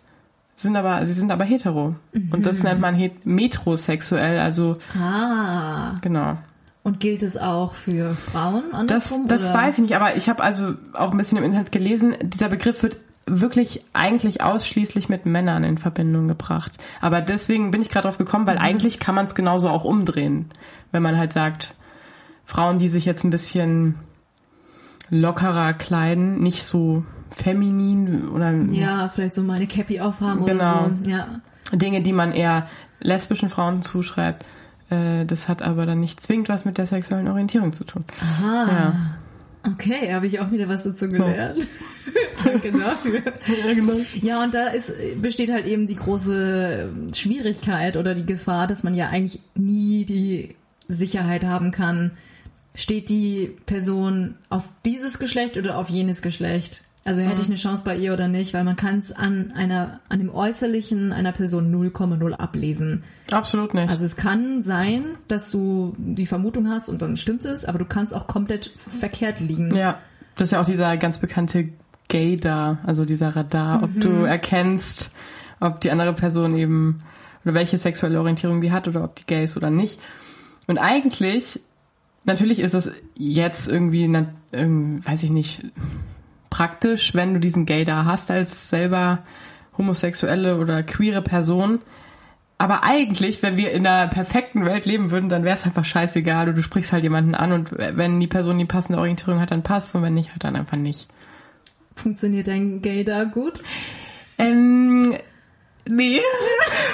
sind 0.55 0.77
aber, 0.77 1.05
sie 1.05 1.11
sind 1.13 1.31
aber 1.31 1.43
hetero. 1.43 1.95
Und 2.31 2.45
das 2.45 2.63
nennt 2.63 2.79
man 2.79 2.95
metrosexuell, 3.25 4.39
also 4.39 4.75
Ah. 4.97 5.95
genau. 6.01 6.37
Und 6.83 6.99
gilt 6.99 7.21
es 7.23 7.37
auch 7.37 7.73
für 7.73 8.15
Frauen 8.15 8.63
Das, 8.71 8.79
andersrum? 8.79 9.27
das 9.27 9.45
oder? 9.45 9.53
weiß 9.53 9.75
ich 9.75 9.81
nicht, 9.81 9.95
aber 9.95 10.15
ich 10.15 10.29
habe 10.29 10.41
also 10.41 10.73
auch 10.93 11.11
ein 11.11 11.17
bisschen 11.17 11.37
im 11.37 11.43
Internet 11.43 11.71
gelesen, 11.71 12.15
dieser 12.23 12.49
Begriff 12.49 12.81
wird 12.83 12.97
wirklich 13.25 13.81
eigentlich 13.93 14.43
ausschließlich 14.43 15.07
mit 15.09 15.25
Männern 15.25 15.63
in 15.63 15.77
Verbindung 15.77 16.27
gebracht. 16.27 16.73
Aber 17.01 17.21
deswegen 17.21 17.71
bin 17.71 17.81
ich 17.81 17.89
gerade 17.89 18.07
drauf 18.07 18.17
gekommen, 18.17 18.47
weil 18.47 18.57
eigentlich 18.57 18.99
kann 18.99 19.15
man 19.15 19.25
es 19.27 19.35
genauso 19.35 19.69
auch 19.69 19.83
umdrehen, 19.83 20.49
wenn 20.91 21.03
man 21.03 21.17
halt 21.17 21.31
sagt, 21.33 21.75
Frauen, 22.45 22.79
die 22.79 22.89
sich 22.89 23.05
jetzt 23.05 23.23
ein 23.23 23.29
bisschen 23.29 23.95
lockerer 25.09 25.73
kleiden, 25.73 26.41
nicht 26.41 26.63
so 26.63 27.05
feminin 27.35 28.27
oder 28.29 28.51
Ja, 28.53 29.07
vielleicht 29.09 29.33
so 29.33 29.43
mal 29.43 29.55
eine 29.55 29.67
Cappy 29.67 29.99
aufhaben 30.01 30.45
Genau. 30.45 30.85
oder 30.85 30.91
so. 31.03 31.09
Ja. 31.09 31.27
Dinge, 31.71 32.01
die 32.01 32.13
man 32.13 32.31
eher 32.33 32.67
lesbischen 32.99 33.49
Frauen 33.49 33.81
zuschreibt. 33.83 34.45
Äh, 34.89 35.25
das 35.25 35.47
hat 35.47 35.61
aber 35.61 35.85
dann 35.85 35.99
nicht 36.01 36.19
zwingend 36.21 36.49
was 36.49 36.65
mit 36.65 36.77
der 36.77 36.85
sexuellen 36.85 37.27
Orientierung 37.29 37.71
zu 37.73 37.83
tun. 37.85 38.03
Aha. 38.21 38.67
Ja. 38.67 38.93
Okay, 39.63 40.13
habe 40.13 40.25
ich 40.27 40.39
auch 40.39 40.51
wieder 40.51 40.67
was 40.67 40.83
dazu 40.83 41.07
gelernt. 41.07 41.67
Danke 42.43 42.71
dafür. 42.71 43.21
Ja, 43.65 43.73
genau. 43.73 43.93
Ja, 44.21 44.43
und 44.43 44.53
da 44.53 44.67
ist, 44.69 44.91
besteht 45.21 45.51
halt 45.51 45.67
eben 45.67 45.85
die 45.85 45.95
große 45.95 46.89
Schwierigkeit 47.15 47.95
oder 47.95 48.15
die 48.15 48.25
Gefahr, 48.25 48.65
dass 48.67 48.83
man 48.83 48.95
ja 48.95 49.09
eigentlich 49.09 49.39
nie 49.55 50.05
die 50.05 50.55
Sicherheit 50.87 51.43
haben 51.43 51.71
kann, 51.71 52.11
steht 52.73 53.09
die 53.09 53.55
Person 53.65 54.35
auf 54.49 54.67
dieses 54.85 55.19
Geschlecht 55.19 55.57
oder 55.57 55.77
auf 55.77 55.89
jenes 55.89 56.21
Geschlecht. 56.21 56.83
Also 57.03 57.21
hätte 57.21 57.41
ich 57.41 57.47
eine 57.47 57.55
Chance 57.55 57.83
bei 57.83 57.97
ihr 57.97 58.13
oder 58.13 58.27
nicht, 58.27 58.53
weil 58.53 58.63
man 58.63 58.75
kann 58.75 58.99
es 58.99 59.11
an 59.11 59.53
einer, 59.55 60.01
an 60.07 60.19
dem 60.19 60.29
Äußerlichen 60.29 61.11
einer 61.11 61.31
Person 61.31 61.73
0,0 61.73 62.33
ablesen. 62.33 63.03
Absolut 63.31 63.73
nicht. 63.73 63.89
Also 63.89 64.05
es 64.05 64.15
kann 64.15 64.61
sein, 64.61 65.17
dass 65.27 65.49
du 65.49 65.93
die 65.97 66.27
Vermutung 66.27 66.69
hast 66.69 66.89
und 66.89 67.01
dann 67.01 67.17
stimmt 67.17 67.43
es, 67.43 67.65
aber 67.65 67.79
du 67.79 67.85
kannst 67.85 68.13
auch 68.13 68.27
komplett 68.27 68.71
verkehrt 68.75 69.39
liegen. 69.39 69.75
Ja, 69.75 69.97
das 70.35 70.49
ist 70.49 70.51
ja 70.51 70.61
auch 70.61 70.65
dieser 70.65 70.95
ganz 70.97 71.17
bekannte 71.17 71.69
Gaydar, 72.07 72.79
also 72.83 73.05
dieser 73.05 73.35
Radar, 73.35 73.81
ob 73.83 73.99
du 73.99 74.09
erkennst, 74.23 75.09
ob 75.59 75.81
die 75.81 75.89
andere 75.89 76.13
Person 76.13 76.55
eben 76.55 77.01
oder 77.43 77.55
welche 77.55 77.79
sexuelle 77.79 78.19
Orientierung 78.19 78.61
die 78.61 78.71
hat 78.71 78.87
oder 78.87 79.03
ob 79.03 79.15
die 79.15 79.25
gay 79.25 79.43
ist 79.43 79.57
oder 79.57 79.71
nicht. 79.71 79.99
Und 80.67 80.77
eigentlich, 80.77 81.61
natürlich 82.25 82.59
ist 82.59 82.75
es 82.75 82.91
jetzt 83.15 83.67
irgendwie, 83.67 84.03
ähm, 84.53 85.01
weiß 85.05 85.23
ich 85.23 85.31
nicht, 85.31 85.63
praktisch, 86.51 87.15
wenn 87.15 87.33
du 87.33 87.39
diesen 87.39 87.65
Gaydar 87.65 88.05
hast 88.05 88.29
als 88.29 88.69
selber 88.69 89.23
homosexuelle 89.75 90.57
oder 90.57 90.83
queere 90.83 91.23
Person. 91.23 91.79
Aber 92.59 92.83
eigentlich, 92.83 93.41
wenn 93.41 93.57
wir 93.57 93.71
in 93.71 93.87
einer 93.87 94.07
perfekten 94.07 94.63
Welt 94.65 94.85
leben 94.85 95.09
würden, 95.09 95.29
dann 95.29 95.43
wäre 95.43 95.57
es 95.57 95.65
einfach 95.65 95.85
scheißegal. 95.85 96.45
Du, 96.45 96.53
du 96.53 96.61
sprichst 96.61 96.91
halt 96.91 97.01
jemanden 97.01 97.33
an 97.33 97.53
und 97.53 97.71
wenn 97.75 98.19
die 98.19 98.27
Person 98.27 98.59
die 98.59 98.65
passende 98.65 98.99
Orientierung 98.99 99.39
hat, 99.39 99.49
dann 99.49 99.63
passt 99.63 99.95
und 99.95 100.03
wenn 100.03 100.13
nicht, 100.13 100.29
halt 100.29 100.43
dann 100.43 100.55
einfach 100.55 100.77
nicht. 100.77 101.07
Funktioniert 101.95 102.47
dein 102.47 102.81
Gay 102.83 103.03
da 103.03 103.23
gut? 103.23 103.63
Ähm, 104.37 105.15
nee. 105.89 106.19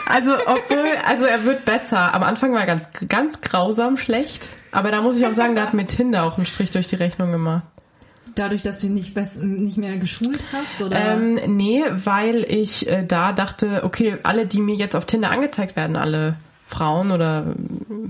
Also, 0.05 0.35
obwohl, 0.45 0.93
also 1.05 1.25
er 1.25 1.43
wird 1.43 1.65
besser. 1.65 2.13
Am 2.13 2.23
Anfang 2.23 2.53
war 2.53 2.61
er 2.61 2.65
ganz, 2.67 2.87
ganz 3.09 3.41
grausam 3.41 3.97
schlecht. 3.97 4.47
Aber 4.71 4.91
da 4.91 5.01
muss 5.01 5.17
ich 5.17 5.25
auch 5.25 5.33
sagen, 5.33 5.55
da 5.55 5.63
hat 5.63 5.73
mir 5.73 5.87
Tinder 5.87 6.23
auch 6.23 6.37
einen 6.37 6.45
Strich 6.45 6.71
durch 6.71 6.87
die 6.87 6.95
Rechnung 6.95 7.31
gemacht. 7.31 7.63
Dadurch, 8.37 8.61
dass 8.61 8.79
du 8.79 8.87
ihn 8.87 8.93
nicht, 8.93 9.15
nicht 9.41 9.77
mehr 9.77 9.97
geschult 9.97 10.43
hast? 10.53 10.81
Oder? 10.81 11.13
Ähm, 11.13 11.39
nee, 11.47 11.83
weil 11.91 12.45
ich 12.47 12.87
äh, 12.87 13.03
da 13.03 13.33
dachte, 13.33 13.83
okay, 13.83 14.17
alle, 14.21 14.45
die 14.45 14.59
mir 14.59 14.75
jetzt 14.75 14.95
auf 14.95 15.05
Tinder 15.05 15.31
angezeigt 15.31 15.75
werden, 15.75 15.95
alle 15.95 16.35
Frauen 16.67 17.11
oder 17.11 17.55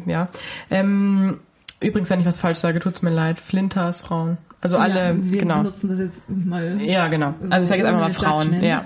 äh, 0.06 0.12
ja. 0.12 0.28
Ähm, 0.70 1.40
übrigens, 1.80 2.10
wenn 2.10 2.20
ich 2.20 2.26
was 2.26 2.40
falsch 2.40 2.60
sage, 2.60 2.80
tut's 2.80 3.02
mir 3.02 3.12
leid. 3.12 3.40
Flinters 3.40 4.02
Frauen. 4.02 4.38
Also 4.60 4.78
alle, 4.78 5.00
ja, 5.00 5.16
wir 5.18 5.40
genau. 5.40 5.58
benutzen 5.60 5.90
das 5.90 6.00
jetzt 6.00 6.24
mal. 6.28 6.82
Ja, 6.82 7.08
genau. 7.08 7.36
So 7.42 7.54
Also 7.54 7.64
ich 7.64 7.70
sage 7.70 7.82
jetzt 7.82 7.88
einfach 7.88 8.02
mal 8.02 8.12
Frauen. 8.12 8.54
Judgment. 8.54 8.64
Ja. 8.64 8.84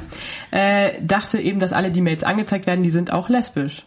Äh, 0.52 1.02
dachte 1.02 1.40
eben, 1.40 1.60
dass 1.60 1.74
alle, 1.74 1.92
die 1.92 2.02
mir 2.02 2.12
jetzt 2.12 2.26
angezeigt 2.26 2.68
werden, 2.68 2.84
die 2.84 2.92
sind 2.92 3.12
auch 3.12 3.30
lesbisch. 3.30 3.84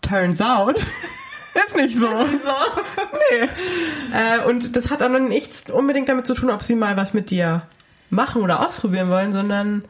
Turns 0.00 0.40
out. 0.40 0.84
ist 1.64 1.76
nicht 1.76 1.98
so. 1.98 2.08
nee. 2.08 3.48
Äh, 4.12 4.46
und 4.46 4.76
das 4.76 4.90
hat 4.90 5.02
auch 5.02 5.08
noch 5.08 5.20
nichts 5.20 5.70
unbedingt 5.70 6.08
damit 6.08 6.26
zu 6.26 6.34
tun, 6.34 6.50
ob 6.50 6.62
sie 6.62 6.74
mal 6.74 6.96
was 6.96 7.14
mit 7.14 7.30
dir 7.30 7.62
machen 8.10 8.42
oder 8.42 8.66
ausprobieren 8.66 9.08
wollen, 9.08 9.32
sondern 9.32 9.84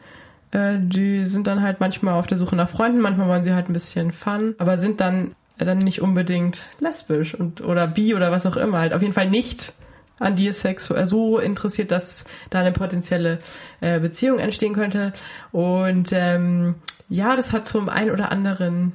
äh, 0.51 0.75
die 0.77 1.25
sind 1.25 1.47
dann 1.47 1.61
halt 1.61 1.79
manchmal 1.79 2.15
auf 2.15 2.27
der 2.27 2.37
Suche 2.37 2.55
nach 2.55 2.69
Freunden, 2.69 2.99
manchmal 2.99 3.27
wollen 3.27 3.43
sie 3.43 3.53
halt 3.53 3.69
ein 3.69 3.73
bisschen 3.73 4.11
Fun, 4.11 4.55
aber 4.57 4.77
sind 4.77 5.01
dann 5.01 5.35
dann 5.65 5.79
nicht 5.79 6.01
unbedingt 6.01 6.65
lesbisch 6.79 7.33
und 7.33 7.61
oder 7.61 7.87
bi 7.87 8.13
oder 8.13 8.31
was 8.31 8.45
auch 8.45 8.57
immer, 8.57 8.79
halt 8.79 8.93
auf 8.93 9.01
jeden 9.01 9.13
Fall 9.13 9.29
nicht 9.29 9.73
an 10.19 10.35
dir 10.35 10.53
sexuell 10.53 11.07
so 11.07 11.39
interessiert, 11.39 11.91
dass 11.91 12.25
da 12.49 12.59
eine 12.59 12.71
potenzielle 12.71 13.39
äh, 13.81 13.99
Beziehung 13.99 14.39
entstehen 14.39 14.73
könnte. 14.73 15.13
Und 15.51 16.09
ähm, 16.11 16.75
ja, 17.09 17.35
das 17.35 17.53
hat 17.53 17.67
zum 17.67 17.89
ein 17.89 18.09
oder 18.11 18.31
anderen 18.31 18.93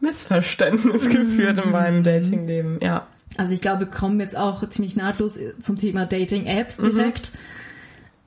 Missverständnis 0.00 1.08
geführt 1.08 1.62
in 1.64 1.70
meinem 1.70 2.02
Datingleben. 2.04 2.78
Ja. 2.82 3.06
Also 3.36 3.52
ich 3.52 3.60
glaube, 3.60 3.80
wir 3.80 3.86
kommen 3.88 4.20
jetzt 4.20 4.36
auch 4.36 4.66
ziemlich 4.68 4.96
nahtlos 4.96 5.38
zum 5.60 5.76
Thema 5.76 6.06
Dating-Apps 6.06 6.78
Mhm. 6.78 6.84
direkt. 6.84 7.32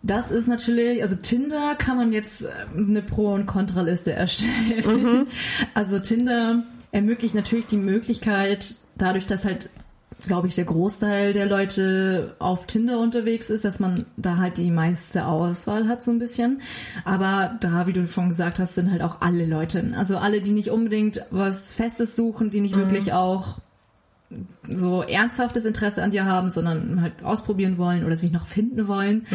Das 0.04 0.32
ist 0.32 0.48
natürlich, 0.48 1.02
also 1.04 1.16
Tinder 1.16 1.76
kann 1.78 1.96
man 1.98 2.12
jetzt 2.12 2.42
äh, 2.44 2.48
eine 2.76 3.02
Pro- 3.04 3.34
und 3.34 3.46
Kontraliste 3.46 4.12
erstellen. 4.14 4.84
Mhm. 4.86 5.28
Also 5.74 6.00
Tinder 6.00 6.64
ermöglicht 6.92 7.36
natürlich 7.36 7.68
die 7.68 7.78
Möglichkeit, 7.78 8.76
dadurch, 8.98 9.26
dass 9.26 9.46
halt, 9.46 9.70
glaube 10.28 10.48
ich, 10.48 10.56
der 10.56 10.66
Großteil 10.66 11.34
der 11.34 11.46
Leute 11.46 12.36
auf 12.40 12.68
Tinder 12.68 13.00
unterwegs 13.00 13.50
ist, 13.50 13.66
dass 13.66 13.80
man 13.80 14.06
da 14.18 14.38
halt 14.38 14.58
die 14.58 14.72
meiste 14.72 15.26
Auswahl 15.26 15.88
hat 15.88 16.04
so 16.04 16.12
ein 16.12 16.20
bisschen. 16.20 16.62
Aber 17.06 17.58
da, 17.60 17.88
wie 17.88 17.94
du 17.94 18.08
schon 18.08 18.30
gesagt 18.30 18.60
hast, 18.60 18.76
sind 18.76 18.92
halt 18.92 19.02
auch 19.02 19.22
alle 19.22 19.46
Leute. 19.46 19.92
Also 19.98 20.18
alle, 20.18 20.42
die 20.42 20.52
nicht 20.52 20.70
unbedingt 20.70 21.22
was 21.32 21.72
Festes 21.72 22.16
suchen, 22.16 22.50
die 22.50 22.62
nicht 22.62 22.76
wirklich 22.76 23.14
auch 23.14 23.60
so 24.70 25.02
ernsthaftes 25.02 25.66
Interesse 25.66 26.02
an 26.04 26.12
dir 26.12 26.26
haben, 26.26 26.50
sondern 26.50 27.02
halt 27.02 27.24
ausprobieren 27.24 27.78
wollen 27.78 28.06
oder 28.06 28.16
sich 28.16 28.32
noch 28.32 28.48
finden 28.48 28.88
wollen. 28.88 29.26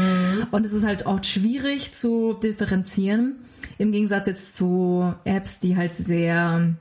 Und 0.51 0.64
es 0.64 0.72
ist 0.72 0.87
halt 0.87 1.07
auch 1.07 1.22
schwierig 1.22 1.92
zu 1.92 2.33
differenzieren. 2.33 3.37
Im 3.79 3.92
Gegensatz 3.92 4.27
jetzt 4.27 4.57
zu 4.57 5.12
Apps, 5.25 5.61
die 5.61 5.77
halt 5.77 5.94
sehr, 5.94 6.75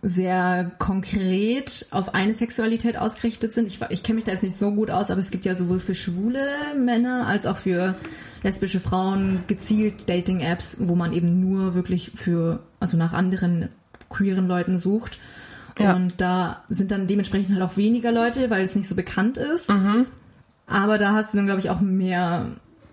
sehr 0.00 0.70
konkret 0.78 1.86
auf 1.90 2.14
eine 2.14 2.32
Sexualität 2.32 2.96
ausgerichtet 2.96 3.52
sind. 3.52 3.66
Ich, 3.66 3.80
ich 3.90 4.02
kenne 4.04 4.16
mich 4.16 4.24
da 4.24 4.32
jetzt 4.32 4.44
nicht 4.44 4.56
so 4.56 4.72
gut 4.72 4.90
aus, 4.90 5.10
aber 5.10 5.20
es 5.20 5.30
gibt 5.30 5.44
ja 5.44 5.56
sowohl 5.56 5.80
für 5.80 5.96
schwule 5.96 6.46
Männer 6.78 7.26
als 7.26 7.44
auch 7.44 7.56
für 7.56 7.96
lesbische 8.44 8.78
Frauen 8.78 9.42
gezielt 9.48 10.08
Dating-Apps, 10.08 10.76
wo 10.80 10.94
man 10.94 11.12
eben 11.12 11.40
nur 11.40 11.74
wirklich 11.74 12.12
für, 12.14 12.60
also 12.78 12.96
nach 12.96 13.12
anderen 13.12 13.70
queeren 14.08 14.46
Leuten 14.46 14.78
sucht. 14.78 15.18
Ja. 15.78 15.94
Und 15.94 16.20
da 16.20 16.64
sind 16.68 16.90
dann 16.90 17.06
dementsprechend 17.06 17.52
halt 17.52 17.62
auch 17.62 17.76
weniger 17.76 18.12
Leute, 18.12 18.50
weil 18.50 18.62
es 18.62 18.76
nicht 18.76 18.88
so 18.88 18.94
bekannt 18.94 19.36
ist. 19.36 19.68
Mhm. 19.68 20.06
Aber 20.66 20.98
da 20.98 21.12
hast 21.12 21.32
du 21.32 21.38
dann, 21.38 21.46
glaube 21.46 21.60
ich, 21.60 21.70
auch 21.70 21.80
mehr, 21.80 22.46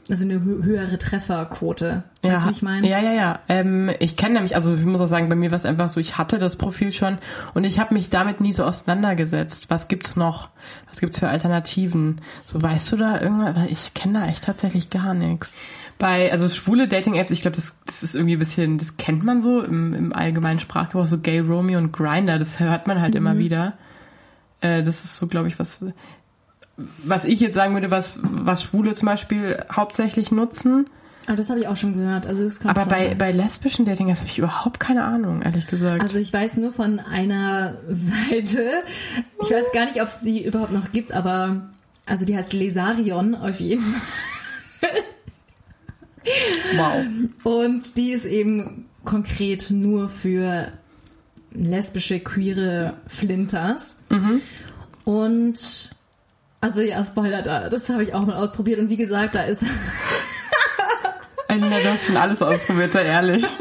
also 0.10 0.24
eine 0.24 0.44
hö 0.44 0.63
höhere 0.63 0.98
Trefferquote. 1.00 2.04
Weißt 2.22 2.46
du, 2.46 2.52
ich 2.52 2.62
meine? 2.62 2.88
Ja, 2.88 3.00
ja, 3.00 3.12
ja. 3.12 3.39
Ähm, 3.50 3.89
ich 4.00 4.15
kenne 4.18 4.36
nämlich, 4.36 4.56
also 4.56 4.76
ich 4.76 4.86
muss 4.86 5.02
auch 5.02 5.08
sagen, 5.08 5.30
bei 5.30 5.36
mir 5.36 5.50
war 5.52 5.58
es 5.58 5.65
einfach 5.65 5.89
so, 5.89 6.00
ich 6.00 6.18
hatte 6.18 6.38
das 6.38 6.56
Profil 6.56 6.91
schon 6.91 7.18
und 7.54 7.63
ich 7.63 7.80
habe 7.80 7.94
mich 7.94 8.10
damit 8.10 8.39
nie 8.39 8.54
so 8.54 8.63
auseinandergesetzt. 8.65 9.70
Was 9.70 9.88
gibt's 9.88 10.15
noch? 10.15 10.50
Was 10.89 11.00
gibt's 11.00 11.20
für 11.20 11.30
Alternativen? 11.30 12.22
So, 12.46 12.62
weißt 12.62 12.91
du 12.91 12.98
da 12.98 13.20
irgendwas? 13.20 13.56
Ich 13.70 13.94
kenne 13.96 14.20
da 14.20 14.28
echt 14.28 14.44
tatsächlich 14.44 14.89
gar 14.91 15.13
nichts. 15.13 15.56
Bei, 15.98 16.32
also 16.32 16.50
schwule 16.50 16.88
Dating-Apps, 16.88 17.32
ich 17.32 17.41
glaube, 17.41 17.56
das, 17.56 17.74
das 17.86 18.04
ist 18.04 18.15
irgendwie 18.15 18.36
ein 18.36 18.39
bisschen, 18.39 18.78
das 18.78 18.98
kennt 18.98 19.24
man 19.24 19.41
so 19.41 19.62
im, 19.62 19.94
im 19.94 20.13
allgemeinen 20.13 20.60
Sprachgebrauch, 20.60 21.08
so 21.08 21.20
Gay 21.20 21.39
Romeo 21.39 21.80
und 21.80 21.94
Grinder, 21.94 22.38
das 22.38 22.60
hört 22.60 22.86
man 22.86 23.02
halt 23.02 23.13
Mhm. 23.13 23.18
immer 23.18 23.38
wieder. 23.38 23.74
Äh, 24.62 24.84
das 24.84 25.04
ist 25.04 25.15
so, 25.15 25.28
glaube 25.28 25.48
ich, 25.48 25.58
was, 25.58 25.84
was 26.78 27.26
ich 27.26 27.40
jetzt 27.40 27.56
sagen 27.56 27.74
würde, 27.74 27.92
was, 27.92 28.20
was 28.22 28.64
Schwule 28.64 28.94
zum 28.96 29.08
Beispiel 29.08 29.64
hauptsächlich 29.72 30.32
nutzen. 30.32 30.90
Aber 31.28 31.38
das 31.38 31.50
habe 31.50 31.60
ich 31.60 31.68
auch 31.68 31.78
schon 31.78 31.94
gehört. 31.96 32.26
Also 32.26 32.44
das 32.44 32.60
kann 32.60 32.72
Aber 32.72 32.86
bei, 32.86 33.08
sein. 33.08 33.18
bei 33.18 33.32
lesbischen 33.32 33.86
Dating 33.86 34.16
habe 34.16 34.28
ich 34.28 34.38
überhaupt 34.38 34.80
keine 34.80 35.04
Ahnung, 35.04 35.42
ehrlich 35.42 35.68
gesagt. 35.68 36.02
Also 36.02 36.20
ich 36.20 36.32
weiß 36.32 36.58
nur 36.58 36.72
von 36.72 37.00
einer 37.00 37.78
Seite. 37.90 38.84
Ich 39.42 39.50
weiß 39.50 39.72
gar 39.74 39.86
nicht, 39.86 40.02
ob 40.02 40.08
es 40.08 40.22
die 40.22 40.46
überhaupt 40.46 40.72
noch 40.72 40.92
gibt, 40.92 41.12
aber 41.14 41.70
also 42.06 42.26
die 42.26 42.38
heißt 42.38 42.54
Lesarion 42.54 43.34
auf 43.36 43.60
jeden 43.60 43.84
Fall. 44.80 44.90
wow. 46.76 47.06
Und 47.44 47.96
die 47.98 48.12
ist 48.12 48.26
eben 48.26 48.86
konkret 49.04 49.72
nur 49.72 50.10
für 50.10 50.72
lesbische, 51.52 52.20
queere 52.20 52.96
Flinters. 53.08 53.98
Und 55.06 55.90
also 56.65 56.82
ja, 56.82 57.04
Spoiler 57.04 57.43
da, 57.43 57.69
das 57.69 57.89
habe 57.89 58.01
ich 58.01 58.15
auch 58.15 58.25
mal 58.25 58.38
ausprobiert. 58.38 58.80
Und 58.80 58.89
wie 58.89 58.97
gesagt, 58.97 59.36
da 59.36 59.43
ist 59.43 59.63
Alina, 61.47 61.80
du 61.80 61.91
hast 61.91 62.06
schon 62.06 62.17
alles 62.17 62.41
ausprobiert, 62.41 62.91
sei 62.91 63.04
ehrlich. 63.06 63.45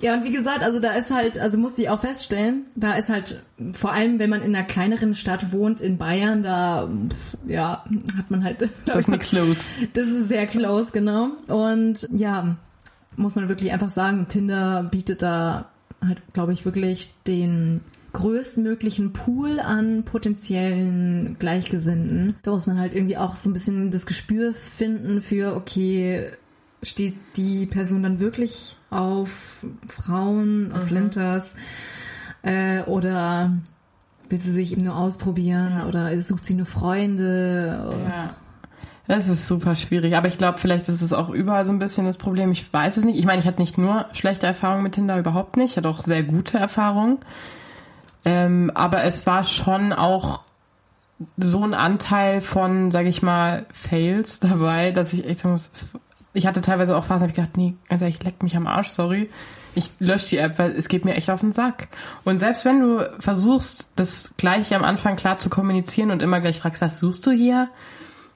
Ja, 0.00 0.14
und 0.14 0.24
wie 0.24 0.32
gesagt, 0.32 0.64
also 0.64 0.80
da 0.80 0.94
ist 0.94 1.12
halt, 1.12 1.38
also 1.38 1.58
musste 1.58 1.80
ich 1.80 1.88
auch 1.88 2.00
feststellen, 2.00 2.64
da 2.74 2.94
ist 2.94 3.08
halt, 3.08 3.40
vor 3.72 3.92
allem 3.92 4.18
wenn 4.18 4.28
man 4.28 4.42
in 4.42 4.52
einer 4.54 4.66
kleineren 4.66 5.14
Stadt 5.14 5.52
wohnt, 5.52 5.80
in 5.80 5.96
Bayern, 5.96 6.42
da, 6.42 6.90
ja, 7.46 7.84
hat 8.18 8.28
man 8.28 8.42
halt, 8.42 8.68
Das 8.84 8.96
ist 8.96 9.08
eine 9.08 9.18
Close. 9.18 9.60
das 9.92 10.08
ist 10.08 10.26
sehr 10.26 10.48
close, 10.48 10.90
genau. 10.90 11.28
Und 11.46 12.08
ja, 12.10 12.56
muss 13.14 13.36
man 13.36 13.48
wirklich 13.48 13.72
einfach 13.72 13.88
sagen, 13.88 14.26
Tinder 14.28 14.82
bietet 14.90 15.22
da 15.22 15.70
halt, 16.04 16.20
glaube 16.32 16.52
ich, 16.52 16.64
wirklich 16.64 17.14
den 17.28 17.80
größtmöglichen 18.16 19.12
Pool 19.12 19.60
an 19.60 20.04
potenziellen 20.04 21.36
Gleichgesinnten. 21.38 22.36
Da 22.42 22.50
muss 22.50 22.66
man 22.66 22.80
halt 22.80 22.94
irgendwie 22.94 23.18
auch 23.18 23.36
so 23.36 23.50
ein 23.50 23.52
bisschen 23.52 23.90
das 23.90 24.06
Gespür 24.06 24.54
finden 24.54 25.20
für, 25.20 25.54
okay, 25.54 26.30
steht 26.82 27.14
die 27.36 27.66
Person 27.66 28.02
dann 28.02 28.18
wirklich 28.18 28.76
auf 28.88 29.66
Frauen, 29.86 30.72
auf 30.72 30.84
Flinters 30.84 31.56
äh, 32.42 32.82
oder 32.84 33.52
will 34.30 34.38
sie 34.38 34.52
sich 34.52 34.72
eben 34.72 34.84
nur 34.84 34.96
ausprobieren 34.96 35.82
oder 35.86 36.22
sucht 36.22 36.46
sie 36.46 36.54
nur 36.54 36.66
Freunde? 36.66 37.94
Ja. 38.08 38.34
Das 39.08 39.28
ist 39.28 39.46
super 39.46 39.76
schwierig, 39.76 40.16
aber 40.16 40.28
ich 40.28 40.38
glaube, 40.38 40.58
vielleicht 40.58 40.88
ist 40.88 41.02
es 41.02 41.12
auch 41.12 41.28
überall 41.28 41.66
so 41.66 41.70
ein 41.70 41.78
bisschen 41.78 42.06
das 42.06 42.16
Problem. 42.16 42.50
Ich 42.50 42.72
weiß 42.72 42.96
es 42.96 43.04
nicht. 43.04 43.18
Ich 43.18 43.26
meine, 43.26 43.40
ich 43.40 43.46
hatte 43.46 43.60
nicht 43.60 43.76
nur 43.76 44.06
schlechte 44.12 44.46
Erfahrungen 44.46 44.82
mit 44.82 44.94
Tinder, 44.94 45.18
überhaupt 45.18 45.56
nicht. 45.56 45.72
Ich 45.72 45.76
hatte 45.76 45.88
auch 45.88 46.00
sehr 46.00 46.22
gute 46.22 46.58
Erfahrungen. 46.58 47.18
Ähm, 48.26 48.72
aber 48.74 49.04
es 49.04 49.24
war 49.24 49.44
schon 49.44 49.92
auch 49.92 50.40
so 51.36 51.62
ein 51.62 51.74
Anteil 51.74 52.40
von, 52.40 52.90
sage 52.90 53.08
ich 53.08 53.22
mal, 53.22 53.66
Fails 53.72 54.40
dabei, 54.40 54.90
dass 54.90 55.12
ich 55.12 55.24
echt 55.24 55.40
sagen 55.40 55.52
muss, 55.52 55.70
ich 56.34 56.46
hatte 56.46 56.60
teilweise 56.60 56.96
auch 56.96 57.04
Phasen, 57.04 57.22
hab 57.22 57.30
ich 57.30 57.36
gedacht, 57.36 57.56
nee, 57.56 57.76
also 57.88 58.04
ich 58.04 58.22
leck 58.22 58.42
mich 58.42 58.56
am 58.56 58.66
Arsch, 58.66 58.88
sorry. 58.88 59.30
Ich 59.76 59.90
lösche 60.00 60.30
die 60.30 60.38
App, 60.38 60.58
weil 60.58 60.72
es 60.72 60.88
geht 60.88 61.04
mir 61.04 61.14
echt 61.14 61.30
auf 61.30 61.40
den 61.40 61.52
Sack. 61.52 61.88
Und 62.24 62.40
selbst 62.40 62.64
wenn 62.64 62.80
du 62.80 63.08
versuchst, 63.20 63.88
das 63.94 64.32
gleich 64.36 64.74
am 64.74 64.84
Anfang 64.84 65.16
klar 65.16 65.38
zu 65.38 65.48
kommunizieren 65.48 66.10
und 66.10 66.20
immer 66.20 66.40
gleich 66.40 66.58
fragst, 66.58 66.82
was 66.82 66.98
suchst 66.98 67.24
du 67.26 67.30
hier? 67.30 67.68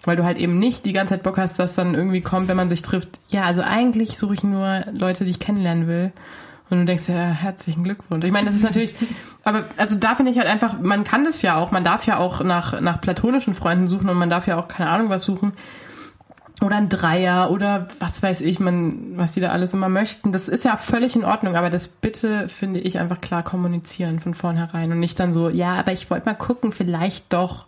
Weil 0.04 0.16
du 0.16 0.24
halt 0.24 0.38
eben 0.38 0.58
nicht 0.58 0.84
die 0.84 0.92
ganze 0.92 1.14
Zeit 1.14 1.24
Bock 1.24 1.36
hast, 1.36 1.58
dass 1.58 1.74
dann 1.74 1.94
irgendwie 1.94 2.20
kommt, 2.20 2.48
wenn 2.48 2.56
man 2.56 2.68
sich 2.68 2.82
trifft, 2.82 3.18
ja, 3.28 3.42
also 3.42 3.62
eigentlich 3.62 4.16
suche 4.16 4.34
ich 4.34 4.44
nur 4.44 4.84
Leute, 4.92 5.24
die 5.24 5.30
ich 5.30 5.40
kennenlernen 5.40 5.88
will. 5.88 6.12
Und 6.70 6.78
du 6.80 6.84
denkst, 6.86 7.08
ja, 7.08 7.14
herzlichen 7.14 7.82
Glückwunsch. 7.84 8.24
Ich 8.24 8.32
meine, 8.32 8.46
das 8.46 8.54
ist 8.56 8.62
natürlich, 8.62 8.94
aber 9.44 9.64
also 9.76 9.96
da 9.96 10.14
finde 10.14 10.30
ich 10.32 10.38
halt 10.38 10.46
einfach, 10.48 10.78
man 10.80 11.04
kann 11.04 11.24
das 11.24 11.42
ja 11.42 11.56
auch, 11.56 11.72
man 11.72 11.82
darf 11.84 12.06
ja 12.06 12.16
auch 12.18 12.42
nach, 12.42 12.80
nach 12.80 13.00
platonischen 13.00 13.54
Freunden 13.54 13.88
suchen 13.88 14.08
und 14.08 14.16
man 14.16 14.30
darf 14.30 14.46
ja 14.46 14.56
auch 14.58 14.68
keine 14.68 14.88
Ahnung 14.90 15.08
was 15.10 15.24
suchen. 15.24 15.52
Oder 16.62 16.76
ein 16.76 16.90
Dreier 16.90 17.50
oder 17.50 17.88
was 18.00 18.22
weiß 18.22 18.42
ich, 18.42 18.60
man, 18.60 19.16
was 19.16 19.32
die 19.32 19.40
da 19.40 19.48
alles 19.48 19.72
immer 19.72 19.88
möchten. 19.88 20.30
Das 20.30 20.46
ist 20.46 20.62
ja 20.62 20.76
völlig 20.76 21.16
in 21.16 21.24
Ordnung, 21.24 21.56
aber 21.56 21.70
das 21.70 21.88
bitte, 21.88 22.50
finde 22.50 22.80
ich, 22.80 22.98
einfach 22.98 23.22
klar 23.22 23.42
kommunizieren 23.42 24.20
von 24.20 24.34
vornherein 24.34 24.92
und 24.92 25.00
nicht 25.00 25.18
dann 25.18 25.32
so, 25.32 25.48
ja, 25.48 25.74
aber 25.78 25.92
ich 25.92 26.10
wollte 26.10 26.26
mal 26.26 26.34
gucken, 26.34 26.72
vielleicht 26.72 27.32
doch. 27.32 27.64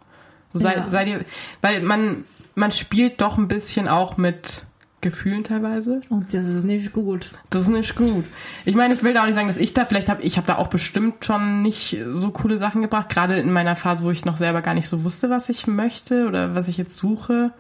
So 0.53 0.59
sei, 0.59 0.75
Ja. 0.75 0.91
sei 0.91 1.05
dir, 1.07 1.25
weil 1.63 1.81
man, 1.81 2.25
man 2.55 2.71
spielt 2.71 3.23
doch 3.23 3.39
ein 3.39 3.49
bisschen 3.49 3.89
auch 3.89 4.19
mit 4.19 4.65
Gefühlen 5.03 5.45
teilweise. 5.45 6.01
Und 6.09 6.33
das 6.33 6.47
ist 6.47 6.65
nicht 6.65 6.93
gut. 6.93 7.33
Das 7.51 7.63
ist 7.63 7.69
nicht 7.69 7.97
gut. 7.97 8.25
Ich 8.65 8.75
meine, 8.75 8.95
ich 8.95 9.03
will 9.03 9.13
da 9.13 9.23
auch 9.23 9.27
nicht 9.27 9.35
sagen, 9.35 9.49
dass 9.49 9.57
ich 9.57 9.75
da 9.75 9.85
vielleicht 9.85 10.09
habe, 10.09 10.23
ich 10.23 10.37
habe 10.39 10.47
da 10.47 10.57
auch 10.57 10.69
bestimmt 10.69 11.25
schon 11.25 11.61
nicht 11.61 11.99
so 12.15 12.31
coole 12.31 12.57
Sachen 12.57 12.81
gebracht, 12.83 13.09
gerade 13.09 13.39
in 13.39 13.53
meiner 13.53 13.77
Phase, 13.77 14.05
wo 14.05 14.11
ich 14.11 14.25
noch 14.25 14.37
selber 14.37 14.63
gar 14.63 14.75
nicht 14.75 14.89
so 14.89 15.05
wusste, 15.05 15.29
was 15.29 15.49
ich 15.49 15.67
möchte 15.67 16.27
oder 16.27 16.55
was 16.55 16.69
ich 16.69 16.79
jetzt 16.79 16.97
suche. 16.97 17.53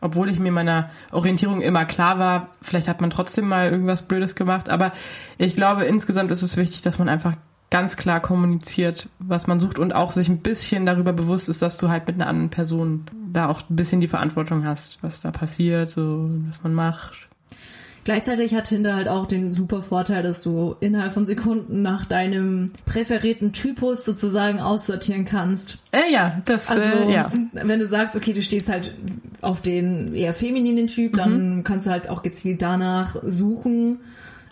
Obwohl 0.00 0.30
ich 0.30 0.38
mir 0.38 0.50
meiner 0.50 0.88
Orientierung 1.12 1.60
immer 1.60 1.84
klar 1.84 2.18
war, 2.18 2.48
vielleicht 2.62 2.88
hat 2.88 3.02
man 3.02 3.10
trotzdem 3.10 3.46
mal 3.46 3.70
irgendwas 3.70 4.02
Blödes 4.02 4.34
gemacht, 4.34 4.70
aber 4.70 4.92
ich 5.36 5.54
glaube, 5.54 5.84
insgesamt 5.84 6.30
ist 6.30 6.40
es 6.40 6.56
wichtig, 6.56 6.80
dass 6.80 6.98
man 6.98 7.10
einfach 7.10 7.34
ganz 7.70 7.96
klar 7.96 8.20
kommuniziert, 8.20 9.08
was 9.18 9.46
man 9.46 9.60
sucht 9.60 9.78
und 9.78 9.94
auch 9.94 10.10
sich 10.10 10.28
ein 10.28 10.38
bisschen 10.38 10.86
darüber 10.86 11.12
bewusst 11.12 11.48
ist, 11.48 11.62
dass 11.62 11.76
du 11.76 11.90
halt 11.90 12.06
mit 12.06 12.16
einer 12.16 12.26
anderen 12.26 12.50
Person 12.50 13.04
da 13.32 13.48
auch 13.48 13.62
ein 13.68 13.76
bisschen 13.76 14.00
die 14.00 14.08
Verantwortung 14.08 14.64
hast, 14.64 15.02
was 15.02 15.20
da 15.20 15.30
passiert, 15.30 15.90
so 15.90 16.30
was 16.48 16.62
man 16.62 16.74
macht. 16.74 17.12
Gleichzeitig 18.02 18.54
hat 18.54 18.64
Tinder 18.64 18.96
halt 18.96 19.08
auch 19.08 19.26
den 19.26 19.52
super 19.52 19.82
Vorteil, 19.82 20.22
dass 20.22 20.40
du 20.42 20.74
innerhalb 20.80 21.12
von 21.12 21.26
Sekunden 21.26 21.82
nach 21.82 22.06
deinem 22.06 22.72
präferierten 22.86 23.52
Typus 23.52 24.06
sozusagen 24.06 24.58
aussortieren 24.58 25.26
kannst. 25.26 25.78
Äh, 25.92 26.10
ja, 26.10 26.40
das, 26.46 26.70
Also, 26.70 26.82
äh, 27.08 27.12
ja. 27.12 27.30
wenn 27.52 27.78
du 27.78 27.86
sagst, 27.86 28.16
okay, 28.16 28.32
du 28.32 28.40
stehst 28.40 28.70
halt 28.70 28.94
auf 29.42 29.60
den 29.60 30.14
eher 30.14 30.32
femininen 30.32 30.86
Typ, 30.86 31.12
Mhm. 31.12 31.16
dann 31.18 31.64
kannst 31.64 31.86
du 31.86 31.90
halt 31.90 32.08
auch 32.08 32.22
gezielt 32.22 32.62
danach 32.62 33.16
suchen. 33.22 34.00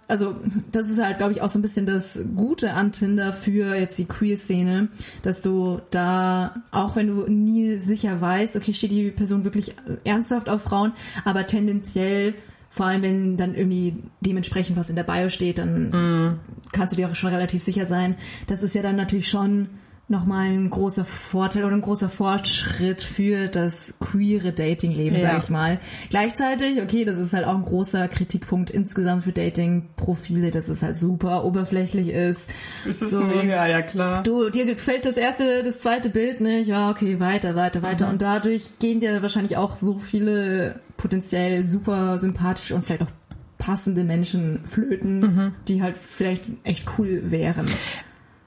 Also, 0.08 0.36
das 0.72 0.88
ist 0.88 0.98
halt, 1.00 1.18
glaube 1.18 1.32
ich, 1.32 1.42
auch 1.42 1.48
so 1.50 1.58
ein 1.58 1.62
bisschen 1.62 1.84
das 1.84 2.18
Gute 2.34 2.72
an 2.72 2.92
Tinder 2.92 3.32
für 3.34 3.76
jetzt 3.76 3.98
die 3.98 4.06
Queer-Szene, 4.06 4.88
dass 5.22 5.42
du 5.42 5.80
da, 5.90 6.62
auch 6.70 6.96
wenn 6.96 7.08
du 7.08 7.26
nie 7.30 7.76
sicher 7.76 8.18
weißt, 8.20 8.56
okay, 8.56 8.72
steht 8.72 8.90
die 8.90 9.10
Person 9.10 9.44
wirklich 9.44 9.74
ernsthaft 10.04 10.48
auf 10.48 10.62
Frauen, 10.62 10.92
aber 11.26 11.46
tendenziell, 11.46 12.34
vor 12.70 12.86
allem 12.86 13.02
wenn 13.02 13.36
dann 13.36 13.54
irgendwie 13.54 13.96
dementsprechend 14.20 14.78
was 14.78 14.88
in 14.88 14.96
der 14.96 15.02
Bio 15.02 15.28
steht, 15.28 15.58
dann 15.58 15.90
Mhm. 15.90 16.38
kannst 16.72 16.92
du 16.92 16.96
dir 16.96 17.10
auch 17.10 17.14
schon 17.14 17.30
relativ 17.34 17.62
sicher 17.62 17.84
sein. 17.84 18.16
Das 18.46 18.62
ist 18.62 18.74
ja 18.74 18.82
dann 18.82 18.96
natürlich 18.96 19.28
schon 19.28 19.68
nochmal 20.10 20.46
ein 20.46 20.70
großer 20.70 21.04
Vorteil 21.04 21.64
oder 21.64 21.74
ein 21.74 21.82
großer 21.82 22.08
Fortschritt 22.08 23.02
für 23.02 23.48
das 23.48 23.92
queere 24.00 24.52
Datingleben, 24.52 25.18
Ja. 25.18 25.32
sag 25.32 25.44
ich 25.44 25.50
mal. 25.50 25.78
Gleichzeitig, 26.08 26.80
okay, 26.80 27.04
das 27.04 27.16
ist 27.18 27.34
halt 27.34 27.44
auch 27.46 27.54
ein 27.54 27.64
großer 27.64 28.08
Kritikpunkt 28.08 28.70
insgesamt 28.70 29.24
für 29.24 29.32
Dating-Profile, 29.32 30.50
dass 30.50 30.68
es 30.68 30.82
halt 30.82 30.96
super 30.96 31.44
oberflächlich 31.44 32.08
ist. 32.08 32.50
Das 32.86 33.02
ist 33.02 33.10
So. 33.10 33.20
mega, 33.20 33.66
ja 33.66 33.82
klar. 33.82 34.22
Du, 34.22 34.48
dir 34.50 34.64
gefällt 34.64 35.04
das 35.04 35.16
erste, 35.18 35.62
das 35.62 35.80
zweite 35.80 36.08
Bild 36.08 36.40
nicht, 36.40 36.68
ja, 36.68 36.90
okay, 36.90 37.20
weiter, 37.20 37.54
weiter, 37.54 37.82
weiter. 37.82 38.06
Mhm. 38.06 38.12
Und 38.12 38.22
dadurch 38.22 38.78
gehen 38.78 39.00
dir 39.00 39.20
wahrscheinlich 39.20 39.56
auch 39.56 39.74
so 39.74 39.98
viele 39.98 40.80
potenziell 40.96 41.64
super 41.64 42.18
sympathische 42.18 42.74
und 42.74 42.82
vielleicht 42.82 43.02
auch 43.02 43.10
passende 43.58 44.04
Menschen 44.04 44.60
flöten, 44.66 45.20
Mhm. 45.20 45.52
die 45.68 45.82
halt 45.82 45.96
vielleicht 45.98 46.44
echt 46.64 46.86
cool 46.98 47.24
wären. 47.30 47.66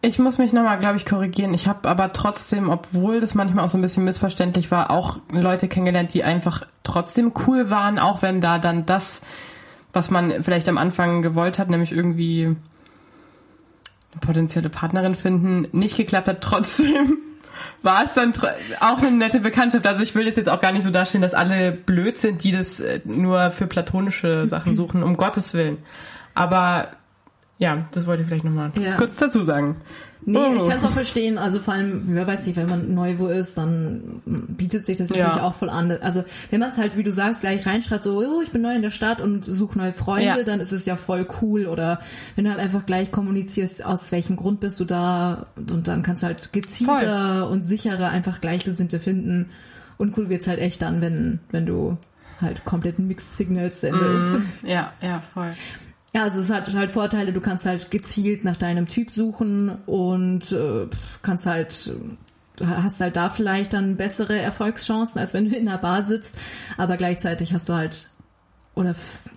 Ich 0.03 0.17
muss 0.17 0.39
mich 0.39 0.51
nochmal, 0.51 0.79
glaube 0.79 0.97
ich, 0.97 1.05
korrigieren. 1.05 1.53
Ich 1.53 1.67
habe 1.67 1.87
aber 1.87 2.11
trotzdem, 2.11 2.69
obwohl 2.69 3.21
das 3.21 3.35
manchmal 3.35 3.65
auch 3.65 3.69
so 3.69 3.77
ein 3.77 3.83
bisschen 3.83 4.03
missverständlich 4.03 4.71
war, 4.71 4.89
auch 4.89 5.19
Leute 5.31 5.67
kennengelernt, 5.67 6.13
die 6.15 6.23
einfach 6.23 6.65
trotzdem 6.83 7.33
cool 7.45 7.69
waren, 7.69 7.99
auch 7.99 8.23
wenn 8.23 8.41
da 8.41 8.57
dann 8.57 8.87
das, 8.87 9.21
was 9.93 10.09
man 10.09 10.43
vielleicht 10.43 10.67
am 10.69 10.79
Anfang 10.79 11.21
gewollt 11.21 11.59
hat, 11.59 11.69
nämlich 11.69 11.91
irgendwie 11.91 12.45
eine 12.45 14.19
potenzielle 14.21 14.69
Partnerin 14.69 15.13
finden, 15.13 15.67
nicht 15.71 15.97
geklappt 15.97 16.27
hat. 16.27 16.41
Trotzdem 16.41 17.19
war 17.83 18.03
es 18.03 18.15
dann 18.15 18.33
auch 18.79 18.97
eine 18.97 19.11
nette 19.11 19.39
Bekanntschaft. 19.39 19.85
Also 19.85 20.01
ich 20.01 20.15
will 20.15 20.25
das 20.25 20.35
jetzt 20.35 20.49
auch 20.49 20.61
gar 20.61 20.71
nicht 20.71 20.83
so 20.83 20.89
dastehen, 20.89 21.21
dass 21.21 21.35
alle 21.35 21.71
blöd 21.71 22.19
sind, 22.19 22.43
die 22.43 22.51
das 22.51 22.79
äh, 22.79 23.01
nur 23.05 23.51
für 23.51 23.67
platonische 23.67 24.47
Sachen 24.47 24.75
suchen, 24.75 25.03
um 25.03 25.15
Gottes 25.15 25.53
Willen. 25.53 25.77
Aber 26.33 26.87
ja, 27.61 27.85
das 27.93 28.07
wollte 28.07 28.23
ich 28.23 28.27
vielleicht 28.27 28.43
nochmal 28.43 28.71
Ja. 28.75 28.97
kurz 28.97 29.15
dazu 29.17 29.45
sagen. 29.45 29.77
Nee, 30.23 30.37
Oh. 30.37 30.53
ich 30.53 30.69
kann 30.69 30.77
es 30.77 30.83
auch 30.83 30.91
verstehen. 30.91 31.39
Also 31.39 31.59
vor 31.59 31.73
allem, 31.73 32.03
wer 32.05 32.27
weiß 32.27 32.45
nicht, 32.45 32.55
wenn 32.55 32.69
man 32.69 32.93
neu 32.93 33.15
wo 33.17 33.25
ist, 33.27 33.57
dann 33.57 34.21
bietet 34.25 34.85
sich 34.85 34.97
das 34.97 35.09
natürlich 35.09 35.25
Ja. 35.35 35.41
auch 35.41 35.55
voll 35.55 35.69
an. 35.71 35.89
Also 36.01 36.23
wenn 36.51 36.59
man 36.59 36.69
es 36.69 36.77
halt, 36.77 36.95
wie 36.95 37.01
du 37.01 37.11
sagst, 37.11 37.41
gleich 37.41 37.65
reinschreibt, 37.65 38.03
so, 38.03 38.19
oh, 38.19 38.39
ich 38.43 38.51
bin 38.51 38.61
neu 38.61 38.75
in 38.75 38.83
der 38.83 38.91
Stadt 38.91 39.19
und 39.19 39.45
suche 39.45 39.79
neue 39.79 39.93
Freunde, 39.93 40.25
Ja. 40.37 40.43
dann 40.43 40.59
ist 40.59 40.71
es 40.73 40.85
ja 40.85 40.95
voll 40.95 41.25
cool. 41.41 41.65
Oder 41.65 42.01
wenn 42.35 42.43
du 42.45 42.51
halt 42.51 42.59
einfach 42.59 42.85
gleich 42.85 43.09
kommunizierst, 43.11 43.83
aus 43.83 44.11
welchem 44.11 44.35
Grund 44.35 44.59
bist 44.59 44.79
du 44.79 44.85
da 44.85 45.47
und 45.55 45.87
dann 45.87 46.03
kannst 46.03 46.21
du 46.21 46.27
halt 46.27 46.53
gezielter 46.53 47.49
und 47.49 47.63
sicherer 47.63 48.09
einfach 48.09 48.41
Gleichgesinnte 48.41 48.99
finden. 48.99 49.49
Und 49.97 50.15
cool 50.17 50.29
wird's 50.29 50.47
halt 50.47 50.59
echt 50.59 50.83
dann, 50.83 51.01
wenn, 51.01 51.39
wenn 51.49 51.65
du 51.65 51.97
halt 52.39 52.63
komplett 52.65 52.99
Mixed 52.99 53.37
Signals 53.37 53.81
sendest. 53.81 54.39
Ja, 54.63 54.93
ja, 55.01 55.21
voll. 55.33 55.53
Ja, 56.13 56.23
also 56.23 56.39
es 56.39 56.49
hat 56.49 56.73
halt 56.73 56.91
Vorteile, 56.91 57.31
du 57.31 57.39
kannst 57.41 57.65
halt 57.65 57.89
gezielt 57.89 58.43
nach 58.43 58.57
deinem 58.57 58.87
Typ 58.87 59.11
suchen 59.11 59.69
und 59.85 60.51
äh, 60.51 60.87
kannst 61.21 61.45
halt 61.45 61.89
äh, 62.59 62.65
hast 62.65 62.99
halt 62.99 63.15
da 63.15 63.29
vielleicht 63.29 63.73
dann 63.73 63.95
bessere 63.95 64.37
Erfolgschancen, 64.37 65.19
als 65.21 65.33
wenn 65.33 65.49
du 65.49 65.55
in 65.55 65.67
einer 65.69 65.77
Bar 65.77 66.03
sitzt, 66.03 66.35
aber 66.77 66.97
gleichzeitig 66.97 67.53
hast 67.53 67.69
du 67.69 67.73
halt 67.73 68.09
oder 68.75 68.91
f- 68.91 69.29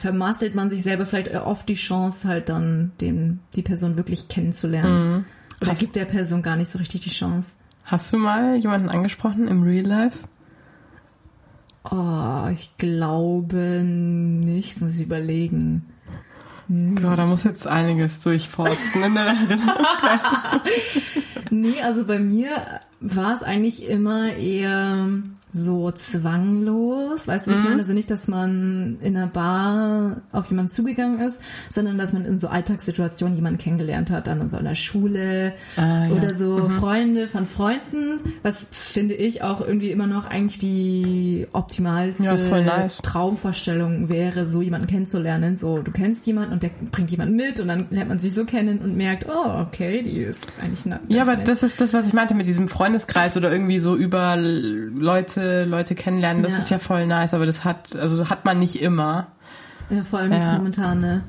vermasselt 0.00 0.54
man 0.54 0.68
sich 0.70 0.82
selber 0.82 1.06
vielleicht 1.06 1.34
oft 1.34 1.68
die 1.68 1.74
Chance 1.74 2.28
halt 2.28 2.48
dann 2.50 2.92
den 3.00 3.40
die 3.56 3.62
Person 3.62 3.96
wirklich 3.96 4.28
kennenzulernen. 4.28 5.24
Oder 5.60 5.70
Hast- 5.72 5.80
gibt 5.80 5.96
der 5.96 6.04
Person 6.04 6.42
gar 6.42 6.56
nicht 6.56 6.70
so 6.70 6.78
richtig 6.78 7.00
die 7.02 7.10
Chance. 7.10 7.54
Hast 7.84 8.12
du 8.12 8.18
mal 8.18 8.56
jemanden 8.56 8.90
angesprochen 8.90 9.48
im 9.48 9.62
Real 9.62 9.86
Life? 9.86 10.18
Oh, 11.90 12.48
ich 12.52 12.76
glaube 12.76 13.82
nicht, 13.82 14.74
das 14.76 14.82
muss 14.82 14.96
ich 14.98 15.06
überlegen. 15.06 15.86
Gott, 16.68 17.18
da 17.18 17.24
muss 17.24 17.44
jetzt 17.44 17.66
einiges 17.66 18.20
durchforsten 18.20 19.02
in 19.02 19.14
der 19.14 19.24
Erinnerung. 19.24 19.68
Nee, 21.50 21.80
also 21.82 22.04
bei 22.04 22.18
mir 22.18 22.80
war 23.00 23.34
es 23.34 23.42
eigentlich 23.42 23.88
immer 23.88 24.34
eher 24.34 25.08
so 25.52 25.90
zwanglos, 25.92 27.26
weißt 27.26 27.46
du, 27.46 27.50
wie 27.52 27.56
ich 27.56 27.62
meine? 27.64 27.78
Also 27.78 27.92
nicht, 27.92 28.10
dass 28.10 28.28
man 28.28 28.98
in 29.02 29.16
einer 29.16 29.26
Bar 29.28 30.22
auf 30.32 30.48
jemanden 30.50 30.68
zugegangen 30.68 31.20
ist, 31.20 31.40
sondern 31.70 31.98
dass 31.98 32.12
man 32.12 32.24
in 32.24 32.38
so 32.38 32.48
Alltagssituationen 32.48 33.34
jemanden 33.36 33.58
kennengelernt 33.58 34.10
hat, 34.10 34.26
dann 34.26 34.40
in 34.40 34.48
so 34.48 34.56
einer 34.56 34.74
Schule 34.74 35.52
Ah, 35.76 36.06
ja. 36.06 36.10
oder 36.12 36.34
so 36.34 36.68
Freunde 36.68 37.28
von 37.28 37.46
Freunden, 37.46 38.20
was 38.42 38.68
finde 38.72 39.14
ich 39.14 39.42
auch 39.42 39.60
irgendwie 39.60 39.90
immer 39.90 40.06
noch 40.06 40.26
eigentlich 40.26 40.58
die 40.58 41.46
optimalste 41.52 42.24
Ja, 42.24 42.36
nice. 42.60 42.98
Traumvorstellung 43.02 44.08
wäre, 44.08 44.46
so 44.46 44.62
jemanden 44.62 44.86
kennenzulernen. 44.86 45.56
So, 45.56 45.78
du 45.78 45.90
kennst 45.92 46.26
jemanden 46.26 46.52
und 46.52 46.62
der 46.62 46.70
bringt 46.90 47.10
jemanden 47.10 47.36
mit 47.36 47.60
und 47.60 47.68
dann 47.68 47.86
lernt 47.90 48.08
man 48.08 48.18
sich 48.18 48.34
so 48.34 48.44
kennen 48.44 48.78
und 48.80 48.96
merkt, 48.96 49.26
oh, 49.28 49.62
okay, 49.66 50.02
die 50.02 50.18
ist 50.20 50.46
eigentlich 50.62 50.84
eine 50.86 51.00
Ja, 51.08 51.22
aber 51.22 51.36
nett. 51.36 51.48
das 51.48 51.62
ist 51.62 51.80
das, 51.80 51.92
was 51.94 52.06
ich 52.06 52.12
meinte 52.12 52.34
mit 52.34 52.46
diesem 52.46 52.68
Freundeskreis 52.68 53.36
oder 53.36 53.50
irgendwie 53.50 53.78
so 53.80 53.96
über 53.96 54.34
L- 54.34 54.90
Leute, 55.38 55.64
Leute 55.64 55.94
kennenlernen. 55.94 56.42
Das 56.42 56.52
Ja. 56.52 56.58
ist 56.58 56.70
ja 56.70 56.78
voll 56.78 57.06
nice, 57.06 57.32
aber 57.34 57.46
das 57.46 57.64
hat, 57.64 57.94
also 57.96 58.28
hat 58.28 58.44
man 58.44 58.58
nicht 58.58 58.80
immer. 58.80 59.28
Ja, 59.90 60.04
vor 60.04 60.18
allem 60.18 60.32
jetzt 60.32 60.48
Ja. 60.48 60.52
Mhm. 60.52 60.58
momentan, 60.58 61.00
ne? 61.00 61.22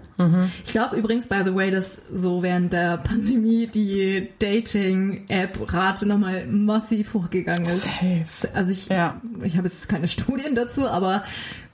Ich 0.65 0.71
glaube 0.71 0.97
übrigens, 0.97 1.27
by 1.29 1.43
the 1.45 1.55
way, 1.55 1.71
dass 1.71 1.97
so 2.11 2.43
während 2.43 2.73
der 2.73 2.97
Pandemie 2.97 3.67
die 3.67 4.27
Dating-App-Rate 4.39 6.05
nochmal 6.05 6.45
massiv 6.47 7.13
hochgegangen 7.13 7.63
ist. 7.63 7.83
Safe. 7.83 8.53
Also 8.53 8.71
ich, 8.73 8.87
Ja. 8.89 9.21
ich 9.43 9.55
habe 9.57 9.67
jetzt 9.67 9.87
keine 9.87 10.07
Studien 10.09 10.55
dazu, 10.55 10.89
aber 10.89 11.23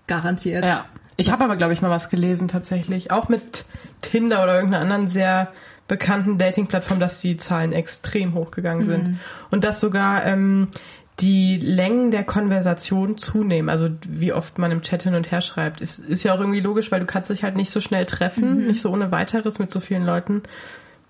garantiert. 0.07 0.65
Ja. 0.65 0.85
Ich 1.17 1.31
habe 1.31 1.43
aber, 1.45 1.55
glaube 1.55 1.73
ich, 1.73 1.81
mal 1.81 1.89
was 1.89 2.09
gelesen 2.09 2.49
tatsächlich. 2.49 3.09
Auch 3.11 3.29
mit 3.29 3.65
Tinder 4.01 4.43
oder 4.43 4.55
irgendeiner 4.55 4.83
anderen 4.83 5.07
sehr 5.09 5.51
bekannten 5.87 6.37
Dating-Plattform, 6.37 6.99
dass 6.99 7.21
die 7.21 7.37
Zahlen 7.37 7.71
extrem 7.71 8.33
hochgegangen 8.33 8.85
sind. 8.85 9.19
Und 9.49 9.63
dass 9.63 9.79
sogar 9.79 10.25
ähm, 10.25 10.67
die 11.19 11.57
Längen 11.57 12.11
der 12.11 12.23
Konversation 12.25 13.17
zunehmen. 13.17 13.69
Also 13.69 13.89
wie 14.07 14.33
oft 14.33 14.57
man 14.57 14.71
im 14.71 14.81
Chat 14.81 15.03
hin 15.03 15.15
und 15.15 15.31
her 15.31 15.41
schreibt. 15.41 15.79
Ist, 15.81 15.99
ist 15.99 16.23
ja 16.23 16.33
auch 16.33 16.39
irgendwie 16.39 16.59
logisch, 16.59 16.91
weil 16.91 16.99
du 16.99 17.05
kannst 17.05 17.29
dich 17.29 17.43
halt 17.43 17.55
nicht 17.55 17.71
so 17.71 17.79
schnell 17.79 18.05
treffen, 18.05 18.67
nicht 18.67 18.81
so 18.81 18.89
ohne 18.89 19.11
weiteres 19.11 19.57
mit 19.59 19.71
so 19.71 19.79
vielen 19.79 20.05
Leuten. 20.05 20.43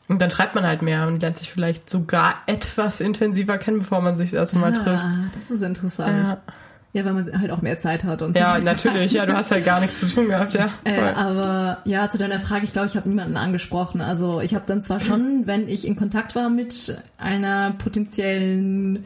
Und 0.07 0.21
dann 0.21 0.29
schreibt 0.29 0.53
man 0.53 0.63
halt 0.65 0.83
mehr 0.83 1.07
und 1.07 1.19
lernt 1.21 1.39
sich 1.39 1.51
vielleicht 1.51 1.89
sogar 1.89 2.35
etwas 2.45 3.01
intensiver 3.01 3.57
kennen, 3.57 3.79
bevor 3.79 4.01
man 4.01 4.17
sich 4.17 4.29
das 4.31 4.39
erste 4.41 4.57
Mal 4.57 4.73
trifft. 4.73 5.03
Ah, 5.03 5.25
das 5.33 5.49
ist 5.49 5.63
interessant. 5.63 6.27
Ja. 6.27 6.37
Ja. 6.93 7.03
weil 7.05 7.13
man 7.13 7.41
halt 7.41 7.49
auch 7.49 7.63
mehr 7.63 7.79
Zeit 7.79 8.03
hat 8.03 8.21
und 8.21 8.37
Ja, 8.37 8.57
so. 8.57 8.63
natürlich. 8.63 9.13
Ja, 9.13 9.25
du 9.25 9.33
hast 9.35 9.49
halt 9.49 9.65
gar 9.65 9.81
nichts 9.81 9.99
zu 9.99 10.05
tun 10.07 10.27
gehabt, 10.27 10.53
ja. 10.53 10.69
Äh, 10.83 11.01
aber 11.15 11.79
ja, 11.85 12.07
zu 12.09 12.19
deiner 12.19 12.39
Frage, 12.39 12.65
ich 12.65 12.71
glaube, 12.73 12.87
ich 12.87 12.95
habe 12.95 13.09
niemanden 13.09 13.35
angesprochen. 13.35 13.99
Also 13.99 14.39
ich 14.41 14.53
habe 14.53 14.65
dann 14.67 14.83
zwar 14.83 14.99
schon, 14.99 15.47
wenn 15.47 15.67
ich 15.67 15.87
in 15.87 15.95
Kontakt 15.95 16.35
war 16.35 16.51
mit 16.51 17.01
einer 17.17 17.71
potenziellen, 17.71 19.05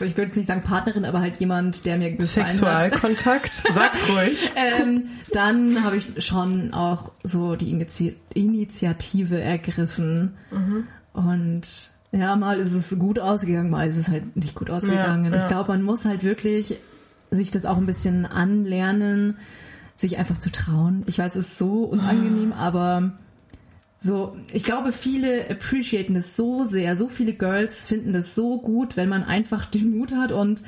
ich 0.00 0.16
würde 0.16 0.22
jetzt 0.28 0.36
nicht 0.36 0.46
sagen 0.46 0.62
Partnerin, 0.62 1.04
aber 1.04 1.20
halt 1.20 1.36
jemand, 1.36 1.84
der 1.86 1.96
mir 1.96 2.12
gefallen 2.12 2.46
hat, 2.46 2.52
Sexualkontakt? 2.52 3.52
Sag's 3.72 4.08
ruhig. 4.08 4.50
ähm, 4.56 5.08
dann 5.32 5.84
habe 5.84 5.96
ich 5.96 6.24
schon 6.24 6.72
auch 6.72 7.12
so 7.24 7.56
die 7.56 7.70
Inizi 7.70 8.16
Initiative 8.34 9.40
ergriffen. 9.40 10.34
Und 11.12 11.90
ja, 12.12 12.36
mal 12.36 12.58
ist 12.60 12.72
es 12.72 12.98
gut 12.98 13.18
ausgegangen, 13.18 13.70
mal 13.70 13.88
ist 13.88 13.96
es 13.96 14.08
halt 14.08 14.36
nicht 14.36 14.54
gut 14.54 14.70
ausgegangen. 14.70 15.24
Ja, 15.26 15.36
Ich 15.36 15.42
ja. 15.42 15.48
glaube, 15.48 15.72
man 15.72 15.82
muss 15.82 16.04
halt 16.04 16.22
wirklich 16.22 16.76
sich 17.30 17.50
das 17.50 17.66
auch 17.66 17.76
ein 17.76 17.86
bisschen 17.86 18.24
anlernen, 18.24 19.36
sich 19.96 20.16
einfach 20.18 20.38
zu 20.38 20.50
trauen. 20.50 21.02
Ich 21.06 21.18
weiß, 21.18 21.34
es 21.34 21.48
ist 21.48 21.58
so 21.58 21.84
unangenehm, 21.84 22.52
aber 22.52 23.12
so, 24.00 24.36
ich 24.52 24.62
glaube, 24.62 24.92
viele 24.92 25.50
appreciaten 25.50 26.14
das 26.14 26.36
so 26.36 26.64
sehr. 26.64 26.96
So 26.96 27.08
viele 27.08 27.32
Girls 27.32 27.84
finden 27.84 28.12
das 28.12 28.34
so 28.34 28.60
gut, 28.60 28.96
wenn 28.96 29.08
man 29.08 29.24
einfach 29.24 29.66
den 29.66 29.98
Mut 29.98 30.12
hat 30.12 30.30
und 30.30 30.62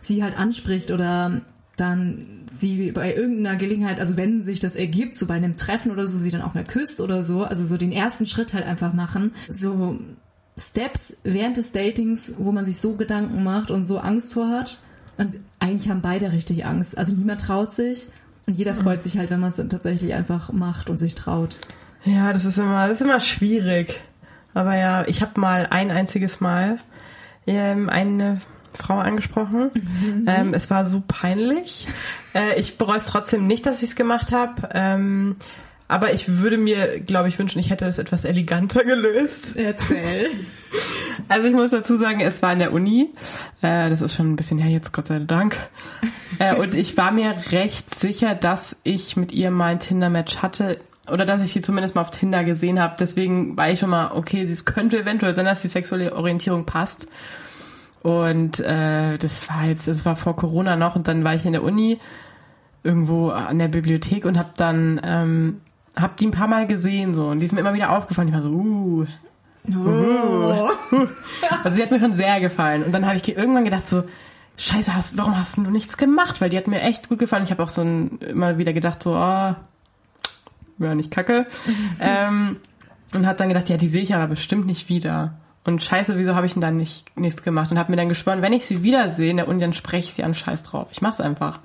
sie 0.00 0.22
halt 0.22 0.38
anspricht 0.38 0.92
oder 0.92 1.42
dann 1.76 2.44
sie 2.58 2.92
bei 2.92 3.14
irgendeiner 3.14 3.56
Gelegenheit, 3.56 3.98
also 3.98 4.16
wenn 4.16 4.42
sich 4.42 4.60
das 4.60 4.76
ergibt, 4.76 5.14
so 5.14 5.26
bei 5.26 5.34
einem 5.34 5.56
Treffen 5.56 5.90
oder 5.90 6.06
so, 6.06 6.16
sie 6.16 6.30
dann 6.30 6.42
auch 6.42 6.54
mal 6.54 6.64
küsst 6.64 7.00
oder 7.00 7.22
so, 7.22 7.44
also 7.44 7.64
so 7.64 7.76
den 7.76 7.92
ersten 7.92 8.26
Schritt 8.26 8.54
halt 8.54 8.64
einfach 8.64 8.92
machen. 8.92 9.32
So 9.48 9.98
Steps 10.56 11.16
während 11.22 11.56
des 11.56 11.72
Datings, 11.72 12.34
wo 12.38 12.52
man 12.52 12.64
sich 12.64 12.78
so 12.78 12.94
Gedanken 12.94 13.44
macht 13.44 13.70
und 13.70 13.84
so 13.84 13.98
Angst 13.98 14.32
vor 14.32 14.48
hat. 14.48 14.78
Und 15.18 15.34
eigentlich 15.58 15.90
haben 15.90 16.02
beide 16.02 16.32
richtig 16.32 16.64
Angst. 16.64 16.96
Also 16.96 17.14
niemand 17.14 17.42
traut 17.42 17.70
sich 17.72 18.06
und 18.46 18.56
jeder 18.56 18.74
freut 18.74 19.02
sich 19.02 19.18
halt, 19.18 19.30
wenn 19.30 19.40
man 19.40 19.50
es 19.50 19.56
dann 19.56 19.68
tatsächlich 19.68 20.14
einfach 20.14 20.52
macht 20.52 20.88
und 20.88 20.98
sich 20.98 21.14
traut. 21.14 21.60
Ja, 22.06 22.32
das 22.32 22.44
ist 22.44 22.56
immer, 22.56 22.88
das 22.88 23.00
ist 23.00 23.04
immer 23.04 23.20
schwierig. 23.20 24.00
Aber 24.54 24.76
ja, 24.76 25.06
ich 25.06 25.20
habe 25.20 25.38
mal 25.40 25.66
ein 25.70 25.90
einziges 25.90 26.40
Mal 26.40 26.78
ähm, 27.46 27.90
eine 27.90 28.40
Frau 28.72 28.98
angesprochen. 28.98 29.70
Ähm, 30.26 30.54
es 30.54 30.70
war 30.70 30.86
so 30.86 31.02
peinlich. 31.06 31.86
Äh, 32.34 32.58
ich 32.58 32.78
bereue 32.78 32.98
es 32.98 33.06
trotzdem 33.06 33.46
nicht, 33.46 33.66
dass 33.66 33.82
ich 33.82 33.90
es 33.90 33.96
gemacht 33.96 34.32
habe. 34.32 34.68
Ähm, 34.72 35.36
aber 35.88 36.12
ich 36.12 36.40
würde 36.40 36.58
mir, 36.58 37.00
glaube 37.00 37.28
ich, 37.28 37.38
wünschen, 37.38 37.58
ich 37.58 37.70
hätte 37.70 37.86
es 37.86 37.98
etwas 37.98 38.24
eleganter 38.24 38.84
gelöst. 38.84 39.56
Erzähl. 39.56 40.30
Also 41.28 41.48
ich 41.48 41.54
muss 41.54 41.70
dazu 41.70 41.96
sagen, 41.96 42.20
es 42.20 42.42
war 42.42 42.52
in 42.52 42.58
der 42.60 42.72
Uni. 42.72 43.10
Äh, 43.62 43.88
das 43.90 44.00
ist 44.00 44.14
schon 44.14 44.30
ein 44.30 44.36
bisschen 44.36 44.58
her 44.58 44.70
jetzt, 44.70 44.92
Gott 44.92 45.08
sei 45.08 45.18
Dank. 45.18 45.56
Äh, 46.38 46.54
und 46.54 46.74
ich 46.74 46.96
war 46.96 47.10
mir 47.10 47.34
recht 47.50 47.98
sicher, 47.98 48.34
dass 48.34 48.76
ich 48.84 49.16
mit 49.16 49.32
ihr 49.32 49.50
mal 49.50 49.72
ein 49.72 49.80
Tinder-Match 49.80 50.36
hatte. 50.36 50.78
Oder 51.10 51.24
dass 51.24 51.42
ich 51.42 51.52
sie 51.52 51.60
zumindest 51.60 51.94
mal 51.94 52.00
auf 52.00 52.10
Tinder 52.10 52.44
gesehen 52.44 52.80
habe. 52.80 52.96
Deswegen 52.98 53.56
war 53.56 53.70
ich 53.70 53.78
schon 53.78 53.90
mal, 53.90 54.12
okay, 54.12 54.42
es 54.42 54.64
könnte 54.64 54.98
eventuell 54.98 55.34
sein, 55.34 55.44
dass 55.44 55.62
die 55.62 55.68
sexuelle 55.68 56.14
Orientierung 56.14 56.64
passt. 56.66 57.08
Und 58.02 58.60
äh, 58.60 59.18
das 59.18 59.48
war 59.48 59.66
jetzt, 59.66 59.88
das 59.88 60.04
war 60.04 60.16
vor 60.16 60.36
Corona 60.36 60.76
noch 60.76 60.96
und 60.96 61.08
dann 61.08 61.24
war 61.24 61.34
ich 61.34 61.44
in 61.44 61.52
der 61.52 61.62
Uni 61.62 61.98
irgendwo 62.82 63.30
an 63.30 63.58
der 63.58 63.68
Bibliothek 63.68 64.24
und 64.24 64.38
habe 64.38 64.50
dann 64.56 65.00
ähm, 65.02 65.60
hab 65.96 66.16
die 66.16 66.26
ein 66.26 66.30
paar 66.30 66.46
Mal 66.46 66.68
gesehen 66.68 67.14
so 67.14 67.26
und 67.26 67.40
die 67.40 67.46
ist 67.46 67.52
mir 67.52 67.60
immer 67.60 67.74
wieder 67.74 67.90
aufgefallen. 67.90 68.28
Ich 68.28 68.34
war 68.34 68.42
so, 68.42 68.50
uh, 68.50 69.06
Oh. 69.74 70.70
also 71.64 71.76
sie 71.76 71.82
hat 71.82 71.90
mir 71.90 71.98
schon 71.98 72.12
sehr 72.12 72.40
gefallen. 72.40 72.84
Und 72.84 72.92
dann 72.92 73.06
habe 73.06 73.16
ich 73.16 73.36
irgendwann 73.36 73.64
gedacht 73.64 73.88
so, 73.88 74.04
Scheiße, 74.58 74.94
hast, 74.94 75.18
warum 75.18 75.36
hast 75.36 75.58
du 75.58 75.62
nichts 75.62 75.96
gemacht? 75.98 76.40
Weil 76.40 76.48
die 76.50 76.56
hat 76.56 76.66
mir 76.66 76.80
echt 76.80 77.08
gut 77.08 77.18
gefallen. 77.18 77.44
Ich 77.44 77.50
habe 77.50 77.62
auch 77.62 77.68
so 77.68 77.82
ein, 77.82 78.18
immer 78.20 78.56
wieder 78.56 78.72
gedacht 78.72 79.02
so, 79.02 79.14
ah, 79.14 79.56
wäre 80.78 80.96
nicht 80.96 81.10
kacke. 81.10 81.46
ähm, 82.00 82.56
und 83.12 83.26
hat 83.26 83.40
dann 83.40 83.48
gedacht, 83.48 83.68
ja, 83.68 83.76
die 83.76 83.88
sehe 83.88 84.02
ich 84.02 84.14
aber 84.14 84.26
bestimmt 84.26 84.66
nicht 84.66 84.88
wieder. 84.88 85.34
Und 85.64 85.82
scheiße, 85.82 86.16
wieso 86.16 86.34
habe 86.34 86.46
ich 86.46 86.52
denn 86.52 86.62
dann 86.62 86.76
nicht 86.76 87.18
nichts 87.18 87.42
gemacht? 87.42 87.70
Und 87.70 87.78
habe 87.78 87.90
mir 87.90 87.96
dann 87.96 88.08
geschworen, 88.08 88.42
wenn 88.42 88.52
ich 88.52 88.66
sie 88.66 88.82
wiedersehe 88.82 89.30
in 89.30 89.36
der 89.36 89.48
Uni, 89.48 89.60
dann 89.60 89.74
spreche 89.74 90.08
ich 90.08 90.14
sie 90.14 90.22
an 90.22 90.34
Scheiß 90.34 90.62
drauf. 90.62 90.88
Ich 90.92 91.02
mach's 91.02 91.20
einfach. 91.20 91.60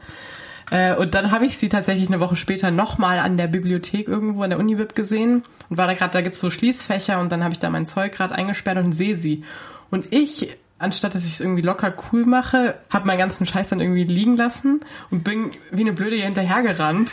Äh, 0.72 0.96
und 0.96 1.14
dann 1.14 1.32
habe 1.32 1.46
ich 1.46 1.58
sie 1.58 1.70
tatsächlich 1.70 2.08
eine 2.08 2.20
Woche 2.20 2.36
später 2.36 2.72
nochmal 2.72 3.20
an 3.20 3.38
der 3.38 3.48
Bibliothek 3.48 4.08
irgendwo 4.08 4.42
an 4.42 4.50
der 4.50 4.58
Unibib 4.60 4.96
gesehen 4.96 5.44
und 5.70 5.78
war 5.78 5.86
da 5.86 5.94
gerade, 5.94 6.14
da 6.14 6.22
gibt's 6.22 6.40
so 6.40 6.50
Schließfächer 6.50 7.20
und 7.20 7.32
dann 7.32 7.44
habe 7.44 7.54
ich 7.54 7.60
da 7.60 7.70
mein 7.70 7.86
Zeug 7.86 8.14
gerade 8.14 8.34
eingesperrt 8.34 8.78
und 8.78 8.94
sehe 8.94 9.18
sie. 9.18 9.44
Und 9.92 10.14
ich, 10.14 10.58
anstatt 10.80 11.14
dass 11.14 11.26
ich 11.26 11.34
es 11.34 11.40
irgendwie 11.40 11.62
locker 11.62 11.94
cool 12.12 12.26
mache, 12.26 12.80
habe 12.90 13.06
meinen 13.06 13.20
ganzen 13.20 13.46
Scheiß 13.46 13.70
dann 13.70 13.82
irgendwie 13.82 14.06
liegen 14.06 14.38
lassen 14.38 14.82
und 15.12 15.24
bin 15.24 15.52
wie 15.72 15.82
eine 15.82 15.94
Blöde 15.94 16.16
hier 16.16 16.26
hinterhergerannt. 16.26 17.12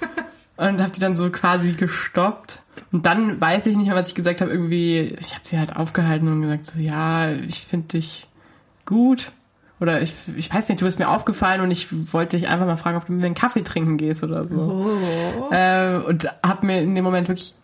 und 0.68 0.80
habe 0.80 0.92
die 0.92 1.00
dann 1.00 1.16
so 1.16 1.30
quasi 1.30 1.72
gestoppt. 1.72 2.62
Und 2.92 3.06
dann 3.06 3.40
weiß 3.40 3.66
ich 3.66 3.76
nicht 3.76 3.86
mehr, 3.86 3.96
was 3.96 4.08
ich 4.08 4.14
gesagt 4.14 4.40
habe. 4.40 4.50
Irgendwie, 4.50 5.16
ich 5.18 5.34
habe 5.34 5.46
sie 5.46 5.58
halt 5.58 5.74
aufgehalten 5.74 6.30
und 6.30 6.42
gesagt 6.42 6.66
so, 6.66 6.78
ja, 6.78 7.30
ich 7.30 7.66
finde 7.66 7.88
dich 7.88 8.26
gut. 8.84 9.32
Oder 9.80 10.02
ich, 10.02 10.12
ich 10.36 10.52
weiß 10.52 10.68
nicht, 10.68 10.80
du 10.82 10.84
bist 10.84 10.98
mir 10.98 11.08
aufgefallen 11.08 11.62
und 11.62 11.70
ich 11.70 12.12
wollte 12.12 12.36
dich 12.36 12.48
einfach 12.48 12.66
mal 12.66 12.76
fragen, 12.76 12.98
ob 12.98 13.06
du 13.06 13.12
mit 13.12 13.22
mir 13.22 13.26
einen 13.26 13.34
Kaffee 13.34 13.62
trinken 13.62 13.96
gehst 13.96 14.22
oder 14.22 14.44
so. 14.44 14.60
Oh. 14.60 15.54
Äh, 15.54 15.96
und 16.06 16.26
hab 16.42 16.62
mir 16.62 16.82
in 16.82 16.94
dem 16.94 17.04
Moment 17.04 17.28
wirklich, 17.28 17.54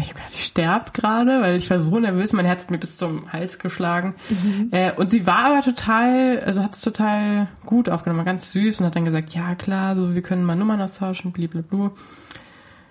ich 0.00 0.14
ich 0.34 0.44
sterb 0.44 0.94
gerade, 0.94 1.40
weil 1.42 1.56
ich 1.56 1.70
war 1.70 1.80
so 1.80 1.98
nervös, 1.98 2.32
mein 2.32 2.46
Herz 2.46 2.62
hat 2.62 2.70
mir 2.70 2.78
bis 2.78 2.96
zum 2.96 3.32
Hals 3.32 3.58
geschlagen. 3.58 4.14
Äh, 4.70 4.92
und 4.92 5.10
sie 5.10 5.26
war 5.26 5.44
aber 5.46 5.62
total, 5.62 6.40
also 6.44 6.62
hat 6.62 6.74
es 6.74 6.80
total 6.80 7.48
gut 7.66 7.88
aufgenommen, 7.88 8.24
ganz 8.24 8.52
süß 8.52 8.80
und 8.80 8.86
hat 8.86 8.96
dann 8.96 9.04
gesagt, 9.04 9.34
ja 9.34 9.54
klar, 9.54 9.96
so 9.96 10.14
wir 10.14 10.22
können 10.22 10.44
mal 10.44 10.56
Nummern 10.56 10.80
austauschen, 10.80 11.32
blablabla. 11.32 11.90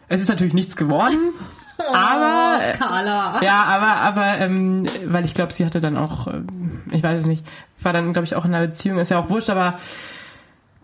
Es 0.08 0.22
ist 0.22 0.28
natürlich 0.30 0.54
nichts 0.54 0.76
geworden. 0.76 1.18
aber 1.94 2.60
Oh, 2.60 2.78
Carla. 2.78 3.42
ja, 3.42 3.64
aber 3.64 4.02
aber 4.02 4.38
ähm, 4.40 4.86
weil 5.06 5.26
ich 5.26 5.34
glaube, 5.34 5.54
sie 5.54 5.66
hatte 5.66 5.80
dann 5.82 5.98
auch, 5.98 6.28
ähm, 6.28 6.82
ich 6.92 7.02
weiß 7.02 7.22
es 7.22 7.28
nicht, 7.28 7.46
war 7.82 7.94
dann 7.94 8.14
glaube 8.14 8.26
ich 8.26 8.36
auch 8.36 8.46
in 8.46 8.54
einer 8.54 8.68
Beziehung, 8.68 9.00
ist 9.00 9.10
ja 9.10 9.20
auch 9.20 9.30
wurscht, 9.30 9.50
aber 9.50 9.80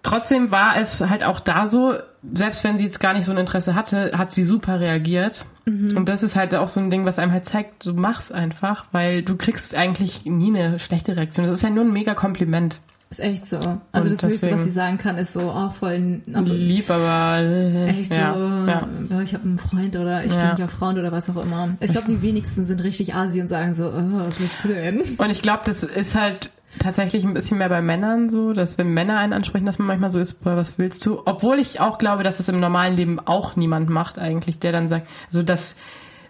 trotzdem 0.01 0.51
war 0.51 0.77
es 0.77 1.01
halt 1.01 1.23
auch 1.23 1.39
da 1.39 1.67
so, 1.67 1.93
selbst 2.33 2.63
wenn 2.63 2.77
sie 2.77 2.85
jetzt 2.85 2.99
gar 2.99 3.13
nicht 3.13 3.25
so 3.25 3.31
ein 3.31 3.37
Interesse 3.37 3.75
hatte, 3.75 4.11
hat 4.17 4.33
sie 4.33 4.43
super 4.43 4.79
reagiert. 4.79 5.45
Und 5.65 6.05
das 6.07 6.23
ist 6.23 6.37
halt 6.37 6.55
auch 6.55 6.69
so 6.69 6.79
ein 6.79 6.89
Ding, 6.89 7.03
was 7.03 7.19
einem 7.19 7.33
halt 7.33 7.43
zeigt, 7.43 7.85
du 7.85 7.93
machst 7.93 8.31
einfach, 8.31 8.85
weil 8.93 9.21
du 9.21 9.35
kriegst 9.35 9.75
eigentlich 9.75 10.23
nie 10.25 10.47
eine 10.57 10.79
schlechte 10.79 11.17
Reaktion. 11.17 11.45
Das 11.45 11.57
ist 11.57 11.61
ja 11.61 11.69
nur 11.69 11.83
ein 11.83 11.91
mega 11.91 12.13
Kompliment. 12.13 12.79
Ist 13.09 13.19
echt 13.19 13.45
so. 13.45 13.57
Also 13.93 14.09
Und 14.09 14.21
das 14.21 14.29
Höchste, 14.29 14.51
was 14.51 14.63
sie 14.65 14.69
sagen 14.69 14.97
kann, 14.97 15.17
ist 15.17 15.31
so, 15.33 15.51
oh, 15.53 15.69
voll, 15.69 16.21
also 16.33 16.53
Lieb, 16.53 16.89
aber 16.89 17.39
äh, 17.41 17.87
echt 17.99 18.11
ja, 18.11 18.33
so, 18.33 18.39
ja. 18.69 18.87
oh, 19.17 19.21
ich 19.21 19.33
habe 19.33 19.43
einen 19.45 19.59
Freund 19.59 19.95
oder 19.95 20.23
ich 20.25 20.31
Ja. 20.31 20.37
stehe 20.39 20.53
nicht 20.55 20.63
auf 20.63 20.71
Frauen 20.71 20.97
oder 20.99 21.11
was 21.11 21.29
auch 21.29 21.41
immer. 21.41 21.69
Ich 21.79 21.91
glaube, 21.91 22.07
die 22.07 22.21
wenigsten 22.21 22.65
sind 22.65 22.83
richtig 22.83 23.15
Asi 23.15 23.39
und 23.41 23.47
sagen 23.47 23.73
so, 23.73 23.87
oh, 23.87 23.93
was 24.25 24.39
willst 24.41 24.61
du 24.63 24.69
denn? 24.69 25.01
Und 25.17 25.29
ich 25.29 25.41
glaube, 25.41 25.61
das 25.65 25.83
ist 25.83 26.15
halt 26.15 26.49
tatsächlich 26.79 27.23
ein 27.23 27.33
bisschen 27.33 27.57
mehr 27.57 27.69
bei 27.69 27.81
Männern 27.81 28.29
so, 28.29 28.53
dass 28.53 28.77
wenn 28.77 28.93
Männer 28.93 29.17
einen 29.17 29.33
ansprechen, 29.33 29.65
dass 29.65 29.79
man 29.79 29.87
manchmal 29.87 30.11
so 30.11 30.19
ist, 30.19 30.43
boah, 30.43 30.55
was 30.55 30.77
willst 30.77 31.05
du? 31.05 31.21
Obwohl 31.25 31.59
ich 31.59 31.79
auch 31.79 31.97
glaube, 31.97 32.23
dass 32.23 32.39
es 32.39 32.49
im 32.49 32.59
normalen 32.59 32.95
Leben 32.95 33.19
auch 33.19 33.55
niemand 33.55 33.89
macht 33.89 34.19
eigentlich, 34.19 34.59
der 34.59 34.71
dann 34.71 34.87
sagt, 34.87 35.07
also 35.27 35.43
dass, 35.43 35.75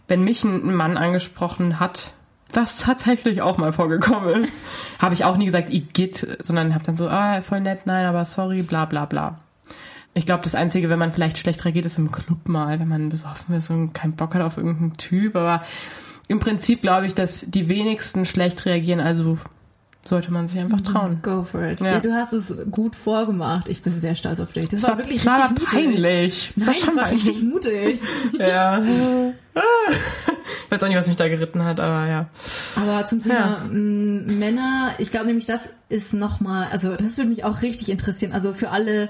wenn 0.08 0.24
mich 0.24 0.44
ein 0.44 0.74
Mann 0.74 0.98
angesprochen 0.98 1.80
hat, 1.80 2.12
was 2.54 2.78
tatsächlich 2.78 3.42
auch 3.42 3.58
mal 3.58 3.74
vorgekommen 3.74 4.44
ist, 4.44 4.54
habe 5.00 5.14
ich 5.14 5.26
auch 5.26 5.38
nie 5.38 5.46
gesagt, 5.46 5.70
Igitt, 5.70 6.38
sondern 6.44 6.74
habe 6.74 6.84
dann 6.84 6.98
so, 6.98 7.10
ah, 7.10 7.42
voll 7.42 7.62
nett, 7.62 7.82
nein, 7.86 8.06
aber 8.06 8.26
sorry, 8.26 8.62
bla 8.62 8.86
bla 8.86 9.06
bla. 9.06 9.40
Ich 10.14 10.26
glaube, 10.26 10.44
das 10.44 10.56
Einzige, 10.56 10.90
wenn 10.90 10.98
man 10.98 11.12
vielleicht 11.12 11.38
schlecht 11.38 11.64
reagiert, 11.64 11.86
ist 11.86 12.00
im 12.00 12.12
Club 12.12 12.48
mal, 12.48 12.80
wenn 12.80 12.88
man 12.88 13.10
besoffen 13.10 13.54
ist 13.56 13.70
und 13.70 13.94
keinen 13.94 14.16
Bock 14.16 14.34
hat 14.34 14.42
auf 14.42 14.58
irgendeinen 14.58 14.98
Typ. 14.98 15.36
Aber 15.36 15.64
im 16.28 16.40
Prinzip 16.40 16.82
glaube 16.82 17.06
ich, 17.06 17.14
dass 17.14 17.42
die 17.42 17.70
wenigsten 17.70 18.26
schlecht 18.26 18.66
reagieren, 18.66 19.00
also 19.00 19.38
sollte 20.08 20.32
man 20.32 20.48
sich 20.48 20.60
einfach 20.60 20.82
trauen. 20.82 21.20
Go 21.22 21.44
for 21.44 21.62
it. 21.64 21.80
Ja. 21.80 21.94
Ja. 21.94 22.00
du 22.00 22.14
hast 22.14 22.34
es 22.34 22.54
gut 22.72 22.96
vorgemacht. 22.96 23.68
Ich 23.68 23.82
bin 23.82 24.00
sehr 24.00 24.16
stolz 24.16 24.40
auf 24.40 24.52
dich. 24.54 24.68
Das, 24.68 24.84
war, 24.84 24.98
wirklich 24.98 25.24
das 25.24 25.26
war 25.26 25.50
richtig 25.50 25.60
mutig. 25.60 25.70
peinlich. 25.72 26.52
Nein, 26.56 26.76
schon 26.76 26.86
das 26.88 26.96
war 26.96 27.04
peinlich. 27.06 27.26
richtig 27.28 27.44
mutig. 27.44 28.00
Ja. 28.40 28.82
Ich 30.66 30.72
weiß 30.72 30.84
auch 30.84 30.88
nicht, 30.88 30.98
was 30.98 31.08
mich 31.08 31.16
da 31.16 31.28
geritten 31.30 31.64
hat, 31.64 31.80
aber 31.80 32.08
ja. 32.08 32.28
Aber 32.76 33.06
zum 33.06 33.22
Thema 33.22 33.34
Ja. 33.36 33.62
m, 33.70 34.38
Männer, 34.38 34.92
ich 34.98 35.12
glaube 35.12 35.28
nämlich, 35.28 35.46
das 35.46 35.70
ist 35.90 36.14
nochmal, 36.14 36.68
also 36.72 36.96
das 36.96 37.18
würde 37.18 37.30
mich 37.30 37.44
auch 37.44 37.62
richtig 37.62 37.90
interessieren. 37.90 38.34
Also 38.34 38.54
für 38.54 38.70
alle 38.70 39.10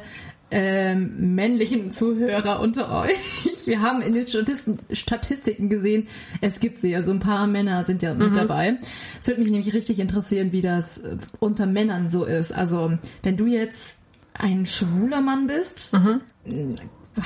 ähm, 0.49 1.35
männlichen 1.35 1.91
Zuhörer 1.91 2.59
unter 2.61 3.03
euch. 3.03 3.49
Wir 3.65 3.81
haben 3.81 4.01
in 4.01 4.13
den 4.13 4.25
Statisten, 4.27 4.77
Statistiken 4.93 5.67
gesehen, 5.69 6.07
es 6.41 6.59
gibt 6.61 6.77
sie, 6.77 6.95
also 6.95 7.11
ein 7.11 7.19
paar 7.19 7.47
Männer 7.47 7.83
sind 7.83 8.01
ja 8.01 8.13
Mhm. 8.13 8.19
mit 8.19 8.35
dabei. 8.35 8.77
Es 9.19 9.27
würde 9.27 9.41
mich 9.41 9.51
nämlich 9.51 9.73
richtig 9.73 9.99
interessieren, 9.99 10.51
wie 10.53 10.61
das 10.61 10.99
äh, 10.99 11.17
unter 11.39 11.65
Männern 11.65 12.09
so 12.09 12.23
ist. 12.23 12.51
Also 12.53 12.93
wenn 13.23 13.35
du 13.35 13.45
jetzt 13.45 13.97
ein 14.33 14.65
schwuler 14.65 15.19
Mann 15.21 15.47
bist, 15.47 15.91
Mhm. 15.93 16.21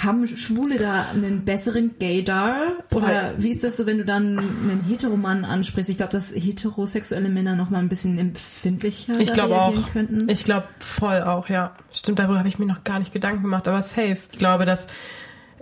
Haben 0.04 0.28
Schwule 0.28 0.78
da 0.78 1.10
einen 1.10 1.44
besseren 1.46 1.92
Gaydar? 2.00 2.74
Oder 2.94 3.34
wie 3.38 3.52
ist 3.52 3.64
das 3.64 3.78
so, 3.78 3.86
wenn 3.86 3.98
du 3.98 4.06
dann 4.06 4.38
einen 4.38 4.84
Heteromann 4.88 5.46
ansprichst? 5.46 5.90
Ich 5.90 5.98
glaube, 5.98 6.12
dass 6.12 6.32
heterosexuelle 6.32 7.30
Männer 7.30 7.56
noch 7.56 7.70
mal 7.70 7.80
ein 7.80 7.90
bisschen 7.90 8.18
empfindlicher 8.18 9.20
Ich 9.20 9.30
da 9.30 9.34
glaube 9.34 9.54
reagieren 9.54 9.84
auch. 9.84 9.92
könnten. 9.92 10.30
Ich 10.30 10.44
glaube 10.44 10.68
voll 10.80 11.22
auch, 11.22 11.50
ja. 11.50 11.76
Stimmt, 11.92 12.20
darüber 12.20 12.40
habe 12.40 12.48
ich 12.48 12.60
mir 12.60 12.66
noch 12.66 12.84
gar 12.84 13.00
nicht 13.00 13.14
Gedanken 13.14 13.44
gemacht, 13.44 13.68
aber 13.68 13.82
safe. 13.82 14.18
Ich 14.32 14.40
glaube, 14.40 14.66
dass 14.66 14.88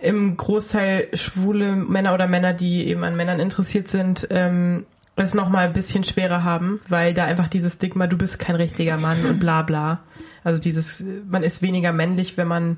im 0.02 0.38
Großteil 0.38 1.10
schwule 1.14 1.76
Männer 1.76 2.14
oder 2.14 2.28
Männer, 2.28 2.54
die 2.54 2.88
eben 2.88 3.04
an 3.04 3.16
Männern 3.16 3.40
interessiert 3.40 3.90
sind, 3.90 4.28
ähm, 4.30 4.86
es 5.16 5.34
noch 5.34 5.50
mal 5.50 5.68
ein 5.68 5.74
bisschen 5.74 6.04
schwerer 6.06 6.44
haben, 6.44 6.80
weil 6.88 7.14
da 7.14 7.26
einfach 7.26 7.50
dieses 7.50 7.74
Stigma, 7.74 8.08
du 8.08 8.18
bist 8.18 8.40
kein 8.40 8.56
richtiger 8.56 8.98
Mann 8.98 9.26
und 9.26 9.40
bla 9.40 9.64
bla. 9.64 10.00
Also 10.46 10.62
dieses, 10.62 11.04
man 11.30 11.44
ist 11.44 11.62
weniger 11.62 11.92
männlich, 11.92 12.38
wenn 12.38 12.48
man 12.48 12.78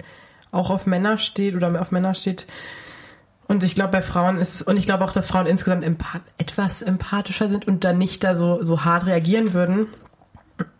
auch 0.52 0.70
auf 0.70 0.86
Männer 0.86 1.18
steht 1.18 1.56
oder 1.56 1.80
auf 1.80 1.92
Männer 1.92 2.14
steht. 2.14 2.48
Und 3.48 3.64
ich 3.64 3.76
glaube, 3.76 3.92
bei 3.92 4.02
Frauen 4.02 4.38
ist, 4.38 4.62
und 4.62 4.78
ich 4.78 4.86
glaube 4.86 5.04
auch, 5.04 5.12
dass 5.12 5.28
Frauen 5.28 5.46
insgesamt 5.46 5.84
empath 5.84 6.22
etwas 6.38 6.82
empathischer 6.82 7.50
sind 7.50 7.68
und 7.68 7.84
dann 7.84 7.98
nicht 7.98 8.24
da 8.24 8.36
so, 8.36 8.64
so 8.64 8.86
hart 8.86 9.06
reagieren 9.06 9.54
würden. 9.54 9.88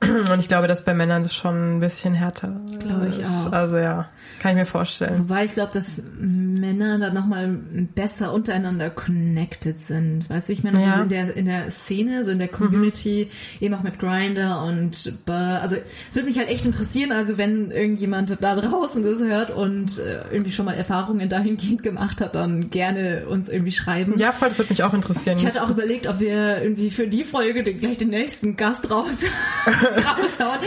Und 0.02 0.40
ich 0.40 0.48
glaube, 0.48 0.68
dass 0.68 0.86
bei 0.86 0.94
Männern 0.94 1.24
das 1.24 1.36
schon 1.36 1.78
ein 1.78 1.80
bisschen 1.80 2.14
härter 2.14 2.56
Glaube 2.80 3.08
ich 3.08 3.20
ist. 3.20 3.48
auch. 3.48 3.52
Also 3.52 3.78
ja, 3.78 4.08
kann 4.40 4.52
ich 4.52 4.58
mir 4.58 4.66
vorstellen. 4.66 5.20
Wobei 5.20 5.46
ich 5.46 5.54
glaube, 5.54 5.72
dass 5.74 6.02
Männer 6.20 6.98
da 6.98 7.14
nochmal 7.14 7.60
besser 7.94 8.34
untereinander 8.34 8.90
connected 8.90 9.78
sind. 9.78 10.30
Weißt 10.32 10.50
du, 10.50 10.54
ich 10.54 10.64
meine, 10.64 10.78
das 10.80 10.88
Ja. 10.88 10.96
Mhm. 10.96 11.02
ist 11.02 11.04
in 11.04 11.10
der, 11.10 11.38
in 11.38 11.46
der 11.46 11.72
Szene, 11.72 12.24
so 12.24 12.32
in 12.32 12.40
der 12.40 12.48
Community, 12.48 13.30
eben 13.60 13.76
auch 13.76 13.84
mit 13.84 14.00
Grinder 14.00 14.64
und 14.64 15.14
Burr. 15.26 15.60
Also 15.62 15.76
es 15.76 16.16
würde 16.16 16.28
mich 16.28 16.40
halt 16.40 16.50
echt 16.50 16.66
interessieren, 16.66 17.12
also 17.12 17.38
wenn 17.38 17.70
irgendjemand 17.72 18.36
da 18.42 18.56
draußen 18.56 19.04
das 19.04 19.20
hört 19.20 19.52
und 19.52 20.00
äh, 20.00 20.24
irgendwie 20.32 20.52
schon 20.52 20.66
mal 20.66 20.74
Erfahrungen 20.74 21.30
dahingehend 21.30 21.84
gemacht 21.84 22.20
hat, 22.20 22.34
dann 22.34 22.70
gerne 22.72 23.28
uns 23.28 23.48
irgendwie 23.48 23.72
schreiben. 23.72 24.18
Ja, 24.18 24.32
voll, 24.32 24.48
das 24.50 24.58
würde 24.58 24.72
mich 24.74 24.82
auch 24.84 24.94
interessieren. 24.96 25.38
Ich 25.38 25.46
hatte 25.46 25.64
auch 25.64 25.70
überlegt, 25.70 26.08
ob 26.08 26.20
wir 26.20 26.64
irgendwie 26.64 26.90
für 26.90 27.08
die 27.08 27.24
Folge 27.24 27.64
den, 27.64 27.80
gleich 27.80 27.98
den 27.98 28.10
nächsten 28.10 28.58
Gast 28.58 28.90
raus, 28.90 29.24
raushauen. 29.68 30.60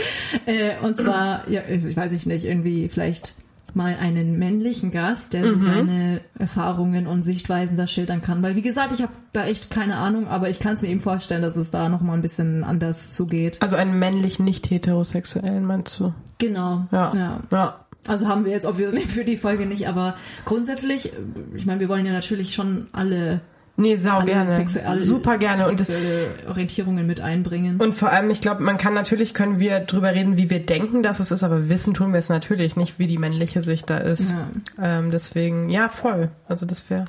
Äh, 0.45 0.71
und 0.81 0.95
zwar, 0.95 1.49
ja, 1.49 1.61
ich 1.69 1.95
weiß 1.97 2.11
ich 2.13 2.25
nicht, 2.25 2.45
irgendwie 2.45 2.87
vielleicht 2.89 3.33
mal 3.75 3.95
einen 3.99 4.37
männlichen 4.37 4.91
Gast, 4.91 5.33
der 5.33 5.43
so 5.43 5.59
seine 5.59 6.21
Erfahrungen 6.37 7.07
und 7.07 7.23
Sichtweisen 7.23 7.77
da 7.77 7.87
schildern 7.87 8.21
kann. 8.21 8.41
Weil 8.43 8.55
wie 8.55 8.61
gesagt, 8.61 8.93
ich 8.93 9.01
habe 9.01 9.13
da 9.33 9.45
echt 9.45 9.69
keine 9.69 9.97
Ahnung, 9.97 10.27
aber 10.27 10.49
ich 10.49 10.59
kann 10.59 10.73
es 10.73 10.81
mir 10.81 10.89
eben 10.89 10.99
vorstellen, 10.99 11.41
dass 11.41 11.55
es 11.55 11.71
da 11.71 11.89
nochmal 11.89 12.15
ein 12.15 12.21
bisschen 12.21 12.63
anders 12.63 13.11
zugeht. 13.11 13.61
also 13.61 13.75
einen 13.75 13.99
männlich 13.99 14.39
nicht 14.39 14.69
heterosexuellen 14.69 15.65
meinst 15.65 15.99
du? 15.99 16.13
Genau. 16.37 16.87
Ja. 16.91 17.11
ja. 17.13 17.41
Ja. 17.51 17.85
Also 18.07 18.27
haben 18.27 18.45
wir 18.45 18.51
jetzt 18.51 18.65
obviously 18.65 19.01
für 19.07 19.25
die 19.25 19.37
Folge 19.37 19.65
nicht, 19.65 19.87
aber 19.87 20.15
grundsätzlich, 20.45 21.11
ich 21.55 21.65
meine, 21.65 21.79
wir 21.79 21.89
wollen 21.89 22.05
ja 22.05 22.13
natürlich 22.13 22.53
schon 22.53 22.87
alle 22.91 23.41
Nee, 23.77 23.97
sau 23.97 24.23
gerne. 24.23 24.55
sexuelle, 24.55 25.01
Super 25.01 25.37
gerne. 25.37 25.67
Und, 25.67 25.79
sexuelle 25.79 26.29
Orientierungen 26.47 27.05
mit 27.05 27.19
einbringen. 27.19 27.81
und 27.81 27.93
vor 27.93 28.09
allem, 28.09 28.29
ich 28.29 28.39
glaube, 28.39 28.63
man 28.63 28.77
kann 28.77 28.93
natürlich, 28.93 29.33
können 29.33 29.59
wir 29.59 29.81
drüber 29.81 30.13
reden, 30.13 30.37
wie 30.37 30.49
wir 30.49 30.65
denken, 30.65 31.03
dass 31.03 31.19
es 31.19 31.31
ist, 31.31 31.43
aber 31.43 31.67
wissen 31.67 31.93
tun 31.93 32.13
wir 32.13 32.19
es 32.19 32.29
natürlich 32.29 32.77
nicht, 32.77 32.99
wie 32.99 33.07
die 33.07 33.17
männliche 33.17 33.61
Sicht 33.61 33.89
da 33.89 33.97
ist. 33.97 34.31
Ja. 34.31 34.49
Ähm, 34.81 35.11
deswegen, 35.11 35.69
ja, 35.69 35.89
voll. 35.89 36.29
Also 36.47 36.65
das 36.65 36.89
wäre 36.89 37.05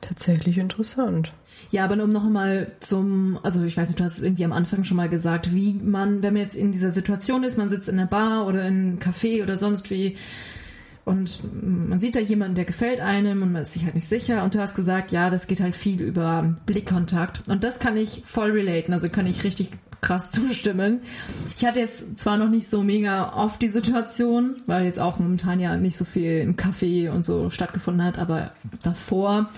tatsächlich 0.00 0.58
interessant. 0.58 1.32
Ja, 1.70 1.84
aber 1.84 2.02
um 2.02 2.12
noch 2.12 2.28
mal 2.28 2.72
zum, 2.80 3.38
also 3.42 3.62
ich 3.62 3.76
weiß 3.76 3.88
nicht, 3.88 4.00
du 4.00 4.04
hast 4.04 4.18
es 4.18 4.22
irgendwie 4.22 4.44
am 4.44 4.52
Anfang 4.52 4.84
schon 4.84 4.96
mal 4.96 5.08
gesagt, 5.08 5.54
wie 5.54 5.72
man, 5.72 6.22
wenn 6.22 6.34
man 6.34 6.42
jetzt 6.42 6.56
in 6.56 6.72
dieser 6.72 6.90
Situation 6.90 7.44
ist, 7.44 7.56
man 7.56 7.68
sitzt 7.68 7.88
in 7.88 7.98
einer 7.98 8.08
Bar 8.08 8.46
oder 8.46 8.66
in 8.66 8.74
einem 8.74 8.98
Café 8.98 9.42
oder 9.42 9.56
sonst 9.56 9.88
wie 9.90 10.16
und 11.04 11.40
man 11.52 11.98
sieht 11.98 12.14
da 12.14 12.20
jemanden, 12.20 12.54
der 12.54 12.64
gefällt 12.64 13.00
einem 13.00 13.42
und 13.42 13.52
man 13.52 13.62
ist 13.62 13.72
sich 13.72 13.84
halt 13.84 13.94
nicht 13.94 14.08
sicher 14.08 14.44
und 14.44 14.54
du 14.54 14.60
hast 14.60 14.74
gesagt, 14.74 15.10
ja, 15.10 15.30
das 15.30 15.46
geht 15.46 15.60
halt 15.60 15.74
viel 15.74 16.00
über 16.00 16.56
Blickkontakt 16.66 17.48
und 17.48 17.64
das 17.64 17.78
kann 17.80 17.96
ich 17.96 18.22
voll 18.24 18.52
relaten, 18.52 18.92
also 18.92 19.08
kann 19.08 19.26
ich 19.26 19.42
richtig 19.42 19.70
krass 20.00 20.30
zustimmen. 20.32 21.00
Ich 21.56 21.64
hatte 21.64 21.80
jetzt 21.80 22.18
zwar 22.18 22.36
noch 22.36 22.48
nicht 22.48 22.68
so 22.68 22.82
mega 22.82 23.34
oft 23.34 23.60
die 23.62 23.68
Situation, 23.68 24.56
weil 24.66 24.84
jetzt 24.84 25.00
auch 25.00 25.18
momentan 25.18 25.58
ja 25.58 25.76
nicht 25.76 25.96
so 25.96 26.04
viel 26.04 26.40
im 26.40 26.56
Café 26.56 27.10
und 27.10 27.24
so 27.24 27.50
stattgefunden 27.50 28.04
hat, 28.04 28.18
aber 28.18 28.52
davor 28.82 29.50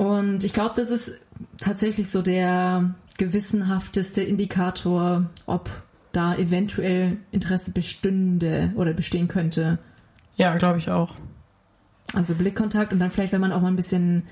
und 0.00 0.44
ich 0.44 0.54
glaube, 0.54 0.72
das 0.76 0.88
ist 0.88 1.12
tatsächlich 1.58 2.08
so 2.10 2.22
der 2.22 2.94
gewissenhafteste 3.18 4.22
Indikator, 4.22 5.28
ob 5.44 5.68
da 6.12 6.34
eventuell 6.36 7.18
Interesse 7.32 7.72
bestünde 7.72 8.72
oder 8.76 8.94
bestehen 8.94 9.28
könnte. 9.28 9.78
Ja, 10.40 10.56
glaube 10.56 10.78
ich 10.78 10.90
auch. 10.90 11.14
Also 12.14 12.34
Blickkontakt 12.34 12.92
und 12.92 12.98
dann 12.98 13.10
vielleicht, 13.10 13.32
wenn 13.32 13.40
man 13.42 13.52
auch 13.52 13.60
mal 13.60 13.68
ein 13.68 13.76
bisschen 13.76 14.22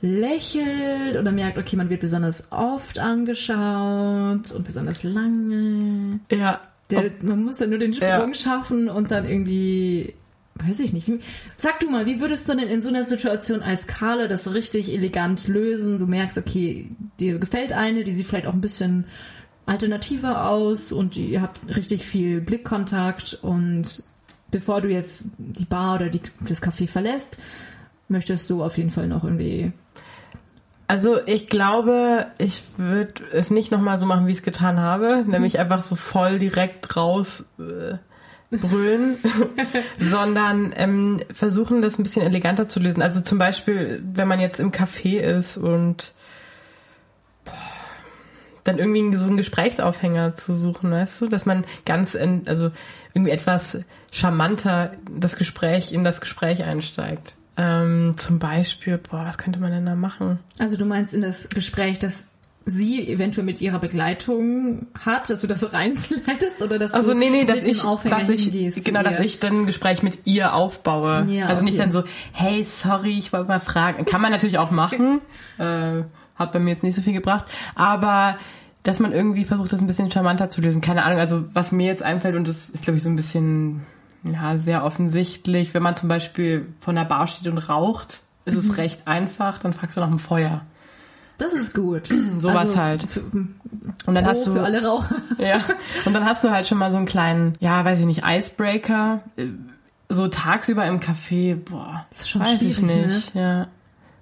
lächelt 0.00 1.16
oder 1.18 1.32
merkt, 1.32 1.58
okay, 1.58 1.76
man 1.76 1.90
wird 1.90 2.00
besonders 2.00 2.52
oft 2.52 2.98
angeschaut 2.98 4.52
und 4.52 4.64
besonders 4.64 5.02
lange. 5.02 6.20
Ja. 6.30 6.60
Der, 6.88 7.10
man 7.22 7.44
muss 7.44 7.58
ja 7.58 7.66
nur 7.66 7.78
den 7.78 7.92
Sprung 7.94 8.08
Ja. 8.08 8.34
schaffen 8.34 8.88
und 8.88 9.10
dann 9.10 9.28
irgendwie, 9.28 10.14
weiß 10.54 10.80
ich 10.80 10.92
nicht. 10.92 11.06
Wie, 11.08 11.20
sag 11.56 11.80
du 11.80 11.90
mal, 11.90 12.06
wie 12.06 12.20
würdest 12.20 12.48
du 12.48 12.54
denn 12.54 12.68
in 12.68 12.80
so 12.80 12.88
einer 12.88 13.04
Situation 13.04 13.60
als 13.62 13.86
Karle 13.86 14.28
das 14.28 14.52
richtig 14.54 14.92
elegant 14.92 15.46
lösen? 15.48 15.98
Du 15.98 16.06
merkst, 16.06 16.38
okay, 16.38 16.88
dir 17.18 17.38
gefällt 17.38 17.72
eine, 17.72 18.02
die 18.04 18.12
sieht 18.12 18.26
vielleicht 18.26 18.46
auch 18.46 18.54
ein 18.54 18.60
bisschen 18.60 19.04
alternativer 19.66 20.48
aus 20.48 20.90
und 20.90 21.16
ihr 21.16 21.42
habt 21.42 21.60
richtig 21.76 22.04
viel 22.04 22.40
Blickkontakt 22.40 23.38
und 23.42 24.02
bevor 24.50 24.80
du 24.80 24.88
jetzt 24.88 25.26
die 25.38 25.64
Bar 25.64 25.96
oder 25.96 26.08
die, 26.08 26.20
das 26.40 26.62
Café 26.62 26.88
verlässt, 26.88 27.38
möchtest 28.08 28.50
du 28.50 28.62
auf 28.62 28.76
jeden 28.76 28.90
Fall 28.90 29.06
noch 29.06 29.24
irgendwie 29.24 29.72
Also 30.88 31.18
ich 31.26 31.46
glaube, 31.46 32.26
ich 32.38 32.64
würde 32.76 33.22
es 33.32 33.50
nicht 33.50 33.70
nochmal 33.70 33.98
so 33.98 34.06
machen, 34.06 34.26
wie 34.26 34.32
ich 34.32 34.38
es 34.38 34.44
getan 34.44 34.80
habe, 34.80 35.24
nämlich 35.26 35.58
einfach 35.58 35.82
so 35.82 35.94
voll 35.94 36.38
direkt 36.38 36.96
raus 36.96 37.44
äh, 37.58 37.98
brüllen, 38.50 39.18
sondern 40.00 40.72
ähm, 40.76 41.20
versuchen, 41.32 41.82
das 41.82 41.98
ein 41.98 42.02
bisschen 42.02 42.22
eleganter 42.22 42.68
zu 42.68 42.80
lösen. 42.80 43.02
Also 43.02 43.20
zum 43.20 43.38
Beispiel, 43.38 44.02
wenn 44.04 44.26
man 44.26 44.40
jetzt 44.40 44.58
im 44.58 44.72
Café 44.72 45.20
ist 45.20 45.56
und 45.56 46.14
boah, 47.44 47.52
dann 48.64 48.78
irgendwie 48.78 49.16
so 49.16 49.26
einen 49.26 49.36
Gesprächsaufhänger 49.36 50.34
zu 50.34 50.56
suchen, 50.56 50.90
weißt 50.90 51.20
du, 51.20 51.28
dass 51.28 51.46
man 51.46 51.64
ganz, 51.84 52.16
also 52.16 52.70
irgendwie 53.14 53.32
etwas 53.32 53.84
charmanter 54.10 54.92
das 55.10 55.36
Gespräch 55.36 55.92
in 55.92 56.04
das 56.04 56.20
Gespräch 56.20 56.64
einsteigt. 56.64 57.34
Ähm, 57.56 58.14
zum 58.16 58.38
Beispiel, 58.38 58.98
boah, 58.98 59.24
was 59.26 59.38
könnte 59.38 59.60
man 59.60 59.72
denn 59.72 59.86
da 59.86 59.94
machen? 59.94 60.38
Also 60.58 60.76
du 60.76 60.84
meinst 60.84 61.14
in 61.14 61.20
das 61.20 61.48
Gespräch, 61.48 61.98
das 61.98 62.26
sie 62.66 63.08
eventuell 63.08 63.44
mit 63.44 63.60
ihrer 63.60 63.78
Begleitung 63.78 64.86
hat, 64.98 65.30
dass 65.30 65.40
du 65.40 65.46
das 65.46 65.60
so 65.60 65.66
reinslidest 65.66 66.62
oder 66.62 66.78
dass 66.78 66.92
Also 66.92 67.12
du 67.12 67.18
nee, 67.18 67.30
nee, 67.30 67.44
dass 67.44 67.62
ich, 67.62 67.82
dass 67.82 68.28
ich, 68.28 68.84
genau, 68.84 69.02
dass 69.02 69.18
ich 69.18 69.40
dann 69.40 69.62
ein 69.62 69.66
Gespräch 69.66 70.02
mit 70.02 70.26
ihr 70.26 70.54
aufbaue. 70.54 71.26
Ja, 71.28 71.46
also 71.46 71.64
nicht 71.64 71.74
okay. 71.74 71.84
dann 71.84 71.92
so, 71.92 72.04
hey, 72.32 72.64
sorry, 72.64 73.18
ich 73.18 73.32
wollte 73.32 73.48
mal 73.48 73.60
fragen. 73.60 74.04
Kann 74.04 74.20
man 74.20 74.30
natürlich 74.30 74.58
auch 74.58 74.70
machen. 74.70 75.20
äh, 75.58 76.02
hat 76.36 76.52
bei 76.52 76.58
mir 76.58 76.70
jetzt 76.70 76.82
nicht 76.82 76.94
so 76.94 77.02
viel 77.02 77.12
gebracht. 77.12 77.46
Aber 77.74 78.38
dass 78.82 78.98
man 78.98 79.12
irgendwie 79.12 79.44
versucht, 79.44 79.72
das 79.72 79.80
ein 79.80 79.86
bisschen 79.86 80.10
charmanter 80.10 80.48
zu 80.48 80.60
lösen. 80.60 80.80
Keine 80.80 81.04
Ahnung, 81.04 81.18
also 81.18 81.44
was 81.52 81.72
mir 81.72 81.86
jetzt 81.86 82.02
einfällt, 82.02 82.34
und 82.34 82.48
das 82.48 82.68
ist, 82.70 82.82
glaube 82.82 82.96
ich, 82.96 83.02
so 83.02 83.10
ein 83.10 83.16
bisschen, 83.16 83.86
ja, 84.24 84.58
sehr 84.58 84.84
offensichtlich, 84.84 85.74
wenn 85.74 85.82
man 85.82 85.96
zum 85.96 86.08
Beispiel 86.08 86.66
vor 86.80 86.92
einer 86.92 87.04
Bar 87.04 87.26
steht 87.26 87.48
und 87.52 87.58
raucht, 87.58 88.20
ist 88.44 88.54
Mhm. 88.54 88.60
es 88.60 88.76
recht 88.76 89.06
einfach, 89.06 89.58
dann 89.58 89.72
fragst 89.72 89.96
du 89.96 90.00
nach 90.00 90.08
dem 90.08 90.18
Feuer. 90.18 90.62
Das 91.38 91.52
ist 91.54 91.74
gut. 91.74 92.08
Sowas 92.38 92.76
halt. 92.76 93.04
Für, 93.04 93.20
Und 93.22 94.14
dann 94.14 94.26
hast 94.26 94.46
du 94.46 94.52
für 94.52 94.62
alle 94.62 94.84
Raucher. 94.84 95.16
Ja, 95.38 95.60
und 96.04 96.12
dann 96.12 96.24
hast 96.24 96.44
du 96.44 96.50
halt 96.50 96.66
schon 96.66 96.76
mal 96.78 96.90
so 96.90 96.98
einen 96.98 97.06
kleinen, 97.06 97.54
ja, 97.60 97.82
weiß 97.84 97.98
ich 98.00 98.04
nicht, 98.06 98.22
Icebreaker. 98.26 99.20
Äh, 99.36 99.46
So 100.10 100.28
tagsüber 100.28 100.84
im 100.86 101.00
Café, 101.00 101.54
boah, 101.56 102.04
Das 102.10 102.20
ist 102.20 102.30
schon 102.30 102.42
weiß 102.42 102.60
ich 102.62 102.76
schwierig, 102.76 102.96
ne? 102.96 103.06
nicht. 103.06 103.34
Ja. 103.34 103.68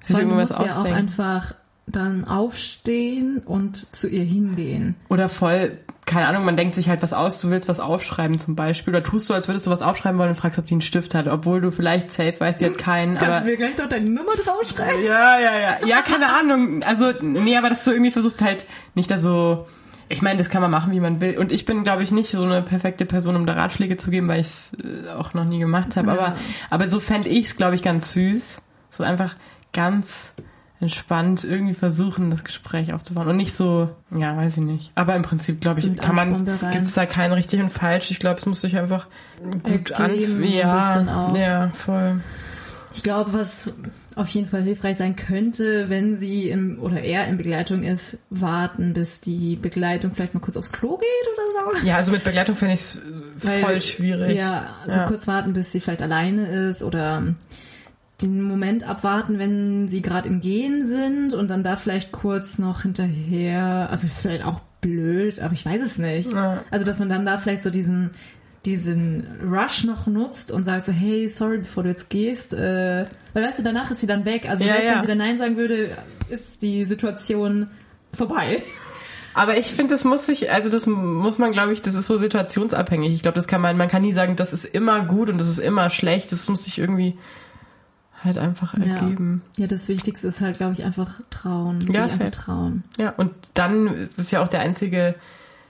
Sich 0.05 0.15
allem, 0.17 0.29
du 0.29 0.35
irgendwas 0.37 0.59
musst 0.59 0.69
ja 0.71 0.75
auch 0.75 0.79
ausdenken. 0.81 0.99
einfach 1.01 1.55
dann 1.91 2.25
aufstehen 2.27 3.43
und 3.45 3.95
zu 3.95 4.09
ihr 4.09 4.25
hingehen. 4.25 4.97
Oder 5.09 5.29
voll, 5.29 5.79
keine 6.09 6.27
Ahnung, 6.27 6.45
man 6.45 6.57
denkt 6.57 6.75
sich 6.75 6.89
halt 6.89 7.03
was 7.03 7.13
aus, 7.13 7.39
du 7.41 7.51
willst 7.51 7.69
was 7.69 7.81
aufschreiben 7.81 8.39
zum 8.39 8.57
Beispiel. 8.57 8.95
Oder 8.95 9.03
tust 9.03 9.29
du, 9.29 9.35
als 9.35 9.49
würdest 9.49 9.67
du 9.67 9.71
was 9.71 9.83
aufschreiben 9.83 10.19
wollen 10.19 10.31
und 10.31 10.37
fragst, 10.37 10.59
ob 10.59 10.67
die 10.67 10.75
einen 10.75 10.81
Stift 10.81 11.15
hat. 11.15 11.29
Obwohl 11.29 11.61
du 11.61 11.71
vielleicht 11.71 12.11
safe 12.11 12.35
weißt, 12.39 12.61
die 12.61 12.67
hat 12.67 12.79
keinen. 12.79 13.15
Kannst 13.15 13.31
aber 13.31 13.41
du 13.41 13.47
mir 13.47 13.57
gleich 13.57 13.77
noch 13.77 13.89
deine 13.89 14.11
Nummer 14.11 14.33
draufschreiben? 14.35 15.05
Ja, 15.05 15.39
ja, 15.39 15.59
ja. 15.59 15.87
Ja, 15.87 16.03
keine 16.03 16.33
Ahnung. 16.33 16.83
Also, 16.85 17.13
nee, 17.21 17.57
aber 17.57 17.69
dass 17.69 17.85
du 17.85 17.91
irgendwie 17.91 18.11
versuchst 18.11 18.41
halt 18.41 18.65
nicht 18.95 19.11
da 19.11 19.19
so. 19.19 19.67
Ich 20.11 20.23
meine, 20.23 20.39
das 20.39 20.49
kann 20.49 20.63
man 20.63 20.71
machen, 20.71 20.93
wie 20.93 21.01
man 21.01 21.21
will. 21.21 21.37
Und 21.37 21.53
ich 21.53 21.67
bin, 21.67 21.85
glaube 21.85 22.03
ich, 22.03 22.11
nicht 22.11 22.31
so 22.31 22.43
eine 22.43 22.63
perfekte 22.63 23.05
Person, 23.05 23.37
um 23.37 23.47
da 23.47 23.53
Ratschläge 23.53 23.99
zu 23.99 24.11
geben, 24.11 24.29
weil 24.29 24.41
ich 24.41 24.47
es 24.47 24.73
äh, 24.83 25.11
auch 25.11 25.35
noch 25.35 25.45
nie 25.45 25.59
gemacht 25.59 25.97
habe. 25.97 26.11
Aber, 26.11 26.37
aber 26.71 26.89
so 26.89 26.99
fände 26.99 27.29
ich 27.29 27.49
es, 27.49 27.57
glaube 27.57 27.75
ich, 27.75 27.83
ganz 27.83 28.13
süß. 28.13 28.63
So 28.91 29.05
einfach 29.05 29.37
ganz 29.75 30.33
entspannt 30.81 31.43
irgendwie 31.45 31.75
versuchen, 31.75 32.31
das 32.31 32.45
Gespräch 32.45 32.93
aufzubauen. 32.93 33.27
Und 33.29 33.37
nicht 33.37 33.55
so, 33.55 33.91
ja, 34.17 34.37
weiß 34.37 34.59
ich 34.59 34.63
nicht. 34.65 34.93
Aber 34.95 35.17
im 35.17 35.23
Prinzip, 35.23 35.61
glaube 35.61 35.81
So 35.81 35.89
ich, 35.89 35.97
kann 35.99 36.15
man, 36.15 36.49
rein. 36.49 36.73
gibt's 36.73 36.93
da 36.95 37.05
kein 37.07 37.33
richtig 37.33 37.61
und 37.61 37.71
falsch. 37.71 38.11
Ich 38.11 38.21
glaube, 38.21 38.39
es 38.39 38.47
muss 38.47 38.61
sich 38.61 38.77
einfach 38.77 39.07
gut 39.65 39.91
Ergeben, 39.91 40.37
an, 40.37 41.09
ein 41.09 41.35
ja, 41.35 41.37
ja, 41.37 41.69
voll. 41.71 42.21
Ich 42.95 43.03
glaube, 43.03 43.33
was 43.33 43.75
auf 44.15 44.29
jeden 44.31 44.47
Fall 44.49 44.63
hilfreich 44.63 44.97
sein 44.97 45.15
könnte, 45.15 45.89
wenn 45.91 46.17
sie 46.17 46.49
im, 46.51 46.79
oder 46.81 47.01
er 47.03 47.29
in 47.29 47.37
Begleitung 47.37 47.85
ist, 47.85 48.19
warten, 48.31 48.93
bis 48.93 49.21
die 49.21 49.55
Begleitung 49.57 50.13
vielleicht 50.13 50.35
mal 50.35 50.41
kurz 50.41 50.57
aufs 50.57 50.73
Klo 50.73 50.97
geht 50.97 51.07
oder 51.35 51.77
so. 51.81 51.87
Ja, 51.87 51.97
also 51.97 52.11
mit 52.11 52.25
Begleitung 52.25 52.57
finde 52.57 52.75
ich 52.75 52.81
es 52.81 52.99
voll 53.61 53.81
schwierig. 53.81 54.37
Ja, 54.37 54.77
also 54.85 54.99
Ja. 55.01 55.07
kurz 55.07 55.27
warten, 55.29 55.53
bis 55.53 55.71
sie 55.71 55.81
vielleicht 55.81 56.03
alleine 56.03 56.69
ist 56.69 56.83
oder 56.83 57.35
den 58.21 58.43
Moment 58.43 58.83
abwarten, 58.83 59.39
wenn 59.39 59.89
sie 59.89 60.03
gerade 60.03 60.29
im 60.29 60.41
Gehen 60.41 60.85
sind 60.85 61.35
und 61.35 61.49
dann 61.49 61.63
da 61.63 61.77
vielleicht 61.77 62.11
kurz 62.11 62.59
noch 62.59 62.83
hinterher, 62.83 63.89
also 63.91 64.07
ist 64.07 64.23
vielleicht 64.23 64.45
auch 64.45 64.61
blöd, 64.81 65.39
aber 65.41 65.53
ich 65.53 65.65
weiß 65.65 65.83
es 65.83 65.99
nicht. 65.99 66.33
Ja. 66.33 66.65
Also, 66.71 66.85
dass 66.85 66.99
man 66.99 67.09
dann 67.09 67.27
da 67.27 67.39
vielleicht 67.39 67.63
so 67.63 67.71
diesen 67.71 68.11
diesen 68.65 69.25
Rush 69.43 69.85
noch 69.85 70.07
nutzt 70.07 70.51
und 70.51 70.65
sagt 70.65 70.85
so, 70.85 70.93
hey, 70.93 71.29
sorry, 71.29 71.59
bevor 71.59 71.85
du 71.85 71.91
jetzt 71.91 72.11
gehst, 72.11 72.53
äh, 72.53 73.07
weil 73.33 73.45
weißt 73.45 73.61
du, 73.61 73.63
danach 73.63 73.91
ist 73.91 74.01
sie 74.01 74.07
dann 74.07 74.25
weg. 74.25 74.49
Also 74.49 74.65
Ja, 74.65 74.73
selbst 74.73 74.87
ja. 74.87 74.95
wenn 74.95 75.01
sie 75.03 75.07
dann 75.07 75.19
Nein 75.19 75.39
sagen 75.39 75.57
würde, 75.57 75.97
ist 76.29 76.61
die 76.61 76.85
Situation 76.85 77.69
vorbei. 78.13 78.63
Aber 79.35 79.57
ich 79.57 79.69
finde, 79.69 79.95
das 79.95 80.05
muss 80.05 80.27
sich, 80.27 80.51
also 80.51 80.69
das 80.69 80.87
muss 80.87 81.39
man, 81.39 81.53
glaube 81.53 81.73
ich, 81.73 81.83
das 81.83 81.95
ist 81.95 82.09
so 82.09 82.19
situationsabhängig. 82.19 83.15
Ich 83.15 83.23
glaube, 83.23 83.37
das 83.37 83.47
kann 83.47 83.61
man, 83.61 83.77
man 83.77 83.89
kann 83.89 84.03
nie 84.03 84.13
sagen, 84.13 84.35
das 84.35 84.53
ist 84.53 84.65
immer 84.65 85.05
gut 85.05 85.31
und 85.31 85.39
das 85.39 85.49
ist 85.49 85.59
immer 85.59 85.91
schlecht. 85.91 86.33
Das 86.33 86.49
muss 86.49 86.65
sich 86.65 86.79
irgendwie 86.79 87.17
halt 88.25 88.39
einfach 88.39 88.75
ergeben. 88.75 89.43
Ja, 89.57 89.67
das 89.67 89.89
Wichtigste 89.89 90.27
ist 90.29 90.41
halt, 90.41 90.57
glaube 90.57 90.73
ich, 90.73 90.85
einfach 90.85 91.21
trauen. 91.31 91.81
Sich 91.81 91.91
Ja, 91.91 92.05
einfach 92.05 92.31
trauen. 92.31 92.85
Ja. 92.99 93.11
und 93.17 93.33
dann 93.55 93.87
ist 93.89 94.19
es 94.19 94.31
ja 94.31 94.43
auch 94.43 94.49
der 94.49 94.61
einzige 94.61 95.15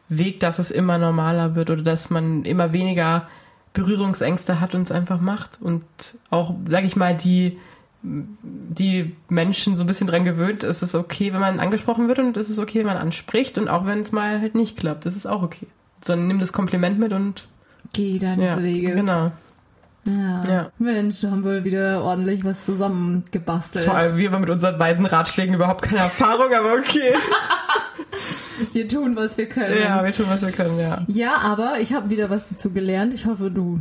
Weg, 0.08 0.40
dass 0.40 0.58
es 0.58 0.70
immer 0.70 0.96
normaler 0.98 1.54
wird 1.54 1.70
oder 1.70 1.82
dass 1.82 2.08
man 2.10 2.44
immer 2.44 2.72
weniger 2.72 3.28
Berührungsängste 3.74 4.60
hat 4.60 4.74
und 4.74 4.82
es 4.82 4.92
einfach 4.92 5.20
macht 5.20 5.58
und 5.60 5.84
auch, 6.30 6.54
sag 6.66 6.84
ich 6.84 6.96
mal, 6.96 7.16
die 7.16 7.58
die 8.02 9.16
Menschen 9.28 9.76
so 9.76 9.82
ein 9.82 9.86
bisschen 9.88 10.06
dran 10.06 10.24
gewöhnt, 10.24 10.62
es 10.62 10.82
ist 10.82 10.94
okay, 10.94 11.32
wenn 11.32 11.40
man 11.40 11.58
angesprochen 11.58 12.06
wird 12.06 12.20
und 12.20 12.36
es 12.36 12.48
ist 12.48 12.58
okay, 12.60 12.78
wenn 12.78 12.86
man 12.86 12.96
anspricht 12.96 13.58
und 13.58 13.68
auch 13.68 13.86
wenn 13.86 13.98
es 13.98 14.12
mal 14.12 14.40
halt 14.40 14.54
nicht 14.54 14.76
klappt, 14.76 15.04
das 15.04 15.16
ist 15.16 15.26
auch 15.26 15.42
okay. 15.42 15.66
Sondern 16.04 16.28
nimm 16.28 16.38
das 16.38 16.52
Kompliment 16.52 16.98
mit 16.98 17.12
und 17.12 17.48
Geh 17.92 18.18
deines 18.18 18.44
ja, 18.46 18.62
Weges. 18.62 18.94
genau. 18.94 19.32
Ja. 20.08 20.44
Ja. 20.48 20.72
Mensch, 20.78 21.20
da 21.20 21.30
haben 21.30 21.44
wir 21.44 21.64
wieder 21.64 22.02
ordentlich 22.02 22.44
was 22.44 22.64
zusammengebastelt. 22.64 23.84
Vor 23.84 23.94
allem 23.94 24.16
wir 24.16 24.30
haben 24.30 24.40
mit 24.40 24.50
unseren 24.50 24.78
weisen 24.78 25.06
Ratschlägen 25.06 25.54
überhaupt 25.54 25.82
keine 25.82 26.00
Erfahrung, 26.00 26.52
aber 26.54 26.74
okay. 26.74 27.14
Wir 28.72 28.88
tun, 28.88 29.14
was 29.14 29.38
wir 29.38 29.46
können. 29.46 29.76
Ja, 29.80 30.04
wir 30.04 30.12
tun, 30.12 30.26
was 30.28 30.42
wir 30.42 30.50
können, 30.50 30.78
ja. 30.80 31.04
Ja, 31.06 31.36
aber 31.38 31.78
ich 31.80 31.92
habe 31.92 32.10
wieder 32.10 32.28
was 32.30 32.48
dazu 32.48 32.72
gelernt. 32.72 33.14
Ich 33.14 33.26
hoffe, 33.26 33.50
du 33.50 33.78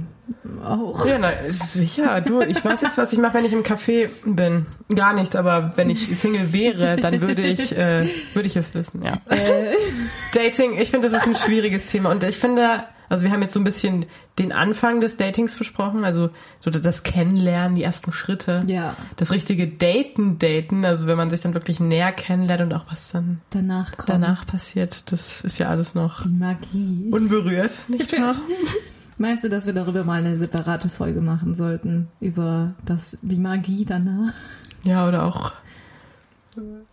auch. 0.64 1.06
Ja, 1.06 1.18
na, 1.18 1.32
sicher, 1.50 2.22
du, 2.22 2.42
ich 2.42 2.64
weiß 2.64 2.82
jetzt, 2.82 2.98
was 2.98 3.12
ich 3.14 3.20
mache, 3.20 3.36
wenn 3.36 3.46
ich 3.46 3.54
im 3.54 3.64
Café 3.64 4.10
bin. 4.26 4.66
Gar 4.94 5.14
nichts, 5.14 5.36
aber 5.36 5.74
wenn 5.76 5.90
ich 5.90 6.20
Single 6.20 6.54
wäre, 6.54 6.96
dann 6.98 7.22
würde 7.22 7.42
ich, 7.42 7.76
äh, 7.76 8.08
würde 8.34 8.48
ich 8.48 8.56
es 8.56 8.74
wissen, 8.74 9.04
ja. 9.04 9.14
Äh, 9.30 9.74
Dating, 10.34 10.78
ich 10.78 10.92
finde, 10.92 11.10
das 11.10 11.24
ist 11.24 11.28
ein 11.28 11.36
schwieriges 11.36 11.86
Thema 11.88 12.12
und 12.12 12.24
ich 12.24 12.38
finde, 12.38 12.84
also 13.10 13.24
wir 13.24 13.32
haben 13.32 13.42
jetzt 13.42 13.54
so 13.54 13.60
ein 13.60 13.64
bisschen 13.64 14.06
den 14.40 14.52
Anfang 14.52 15.02
des 15.02 15.18
Datings 15.18 15.56
besprochen, 15.56 16.04
also 16.04 16.30
so 16.60 16.70
das 16.70 17.04
Kennenlernen, 17.04 17.76
die 17.76 17.84
ersten 17.84 18.12
Schritte. 18.12 18.64
Ja. 18.68 18.96
Das 19.16 19.32
richtige 19.32 19.68
Daten, 19.68 20.40
Daten, 20.40 20.86
also 20.86 21.08
wenn 21.08 21.18
man 21.18 21.30
sich 21.30 21.42
dann 21.42 21.54
wirklich 21.54 21.80
näher 21.80 22.12
kennenlernt 22.12 22.62
und 22.62 22.74
auch 22.74 22.86
was 22.90 23.12
dann 23.12 23.42
danach 23.50 23.96
kommt 23.98 24.10
danach 24.10 24.46
passiert, 24.46 25.12
das 25.12 25.42
ist 25.42 25.58
ja 25.58 25.70
alles 25.70 25.96
noch 25.96 26.24
die 26.24 26.30
Magie. 26.30 27.10
unberührt, 27.12 27.90
nicht 27.90 28.12
wahr? 28.14 28.36
Meinst 29.20 29.44
du, 29.44 29.50
dass 29.50 29.66
wir 29.66 29.74
darüber 29.74 30.04
mal 30.04 30.20
eine 30.24 30.38
separate 30.38 30.90
Folge 30.90 31.22
machen 31.22 31.56
sollten? 31.56 32.08
Über 32.20 32.76
das, 32.86 33.18
die 33.24 33.40
Magie 33.40 33.84
danach? 33.84 34.34
Ja, 34.84 35.08
oder 35.08 35.24
auch 35.24 35.54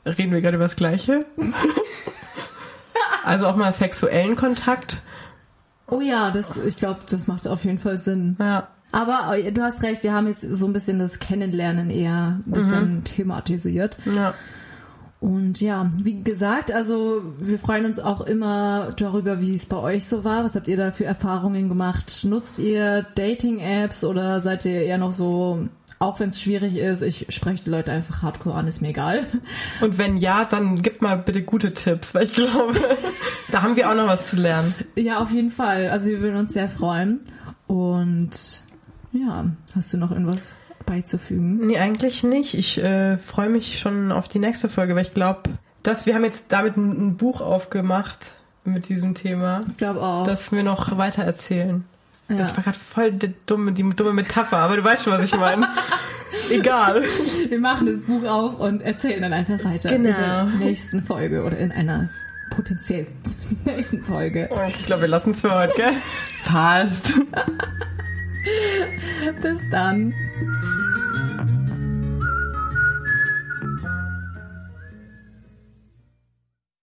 reden 0.06 0.32
wir 0.32 0.40
gerade 0.40 0.56
über 0.56 0.64
das 0.64 0.76
Gleiche? 0.76 1.20
also 3.24 3.46
auch 3.46 3.56
mal 3.56 3.72
sexuellen 3.72 4.36
Kontakt. 4.36 5.02
Oh 5.88 6.00
ja, 6.00 6.30
das, 6.30 6.56
ich 6.56 6.76
glaube, 6.76 7.00
das 7.08 7.26
macht 7.26 7.46
auf 7.46 7.64
jeden 7.64 7.78
Fall 7.78 7.98
Sinn. 7.98 8.36
Ja. 8.38 8.68
Aber 8.92 9.36
äh, 9.36 9.52
du 9.52 9.62
hast 9.62 9.82
recht, 9.82 10.02
wir 10.02 10.12
haben 10.12 10.28
jetzt 10.28 10.42
so 10.42 10.66
ein 10.66 10.72
bisschen 10.72 10.98
das 10.98 11.18
Kennenlernen 11.18 11.90
eher 11.90 12.40
ein 12.46 12.50
bisschen 12.50 13.04
thematisiert. 13.04 13.98
Ja. 14.04 14.34
Und 15.20 15.60
ja, 15.62 15.90
wie 15.96 16.22
gesagt, 16.22 16.70
also 16.70 17.22
wir 17.38 17.58
freuen 17.58 17.86
uns 17.86 17.98
auch 17.98 18.20
immer 18.20 18.92
darüber, 18.96 19.40
wie 19.40 19.54
es 19.54 19.64
bei 19.64 19.78
euch 19.78 20.06
so 20.06 20.22
war. 20.22 20.44
Was 20.44 20.54
habt 20.54 20.68
ihr 20.68 20.76
da 20.76 20.90
für 20.90 21.06
Erfahrungen 21.06 21.70
gemacht? 21.70 22.24
Nutzt 22.24 22.58
ihr 22.58 23.06
Dating-Apps 23.14 24.04
oder 24.04 24.42
seid 24.42 24.66
ihr 24.66 24.82
eher 24.82 24.98
noch 24.98 25.14
so, 25.14 25.66
auch 25.98 26.20
wenn 26.20 26.28
es 26.28 26.40
schwierig 26.40 26.76
ist, 26.76 27.02
ich 27.02 27.26
spreche 27.30 27.64
die 27.64 27.70
Leute 27.70 27.92
einfach 27.92 28.22
hardcore 28.22 28.54
an, 28.56 28.66
ist 28.68 28.82
mir 28.82 28.88
egal. 28.88 29.26
Und 29.80 29.96
wenn 29.98 30.16
ja, 30.16 30.44
dann 30.44 30.82
gib 30.82 31.02
mal 31.02 31.16
bitte 31.16 31.42
gute 31.42 31.72
Tipps, 31.74 32.14
weil 32.14 32.24
ich 32.24 32.34
glaube, 32.34 32.74
da 33.50 33.62
haben 33.62 33.76
wir 33.76 33.90
auch 33.90 33.94
noch 33.94 34.06
was 34.06 34.26
zu 34.26 34.36
lernen. 34.36 34.74
Ja, 34.96 35.18
auf 35.20 35.30
jeden 35.30 35.50
Fall. 35.50 35.88
Also 35.90 36.06
wir 36.08 36.20
würden 36.20 36.36
uns 36.36 36.52
sehr 36.52 36.68
freuen. 36.68 37.20
Und 37.66 38.30
ja, 39.12 39.46
hast 39.74 39.92
du 39.92 39.96
noch 39.96 40.10
irgendwas 40.10 40.52
beizufügen? 40.86 41.66
Nee, 41.66 41.78
eigentlich 41.78 42.24
nicht. 42.24 42.54
Ich 42.54 42.82
äh, 42.82 43.16
freue 43.16 43.48
mich 43.48 43.78
schon 43.78 44.12
auf 44.12 44.28
die 44.28 44.38
nächste 44.38 44.68
Folge, 44.68 44.94
weil 44.94 45.02
ich 45.02 45.14
glaube, 45.14 45.50
dass 45.82 46.06
wir 46.06 46.14
haben 46.14 46.24
jetzt 46.24 46.46
damit 46.48 46.76
ein, 46.76 46.90
ein 47.08 47.16
Buch 47.16 47.40
aufgemacht 47.40 48.34
mit 48.64 48.88
diesem 48.88 49.14
Thema, 49.14 49.60
Ich 49.68 49.76
glaube 49.76 50.02
auch. 50.02 50.26
das 50.26 50.50
wir 50.52 50.62
noch 50.62 50.96
weiter 50.96 51.22
erzählen. 51.22 51.84
Ja. 52.28 52.36
Das 52.36 52.56
war 52.56 52.62
gerade 52.64 52.78
voll 52.78 53.12
die 53.12 53.34
dumme, 53.46 53.72
die 53.72 53.82
dumme 53.82 54.12
Metapher, 54.14 54.56
aber 54.58 54.76
du 54.76 54.84
weißt 54.84 55.04
schon, 55.04 55.12
was 55.12 55.24
ich 55.26 55.36
meine. 55.36 55.68
Egal. 56.50 57.02
Wir 57.48 57.60
machen 57.60 57.86
das 57.86 58.00
Buch 58.02 58.24
auf 58.24 58.58
und 58.58 58.80
erzählen 58.80 59.22
dann 59.22 59.32
einfach 59.32 59.62
weiter 59.64 59.90
Genau. 59.90 59.98
in 59.98 60.04
der 60.04 60.44
nächsten 60.58 61.02
Folge 61.02 61.44
oder 61.44 61.56
in 61.58 61.70
einer 61.70 62.08
potenziell 62.50 63.06
nächsten 63.64 64.04
Folge. 64.04 64.48
Oh, 64.52 64.60
Ich 64.68 64.86
glaube, 64.86 65.02
wir 65.02 65.08
lassen 65.08 65.32
es 65.32 65.42
für 65.42 65.54
heute, 65.54 65.74
gell? 65.76 65.92
Passt. 66.44 67.12
Bis 69.42 69.60
dann. 69.70 70.12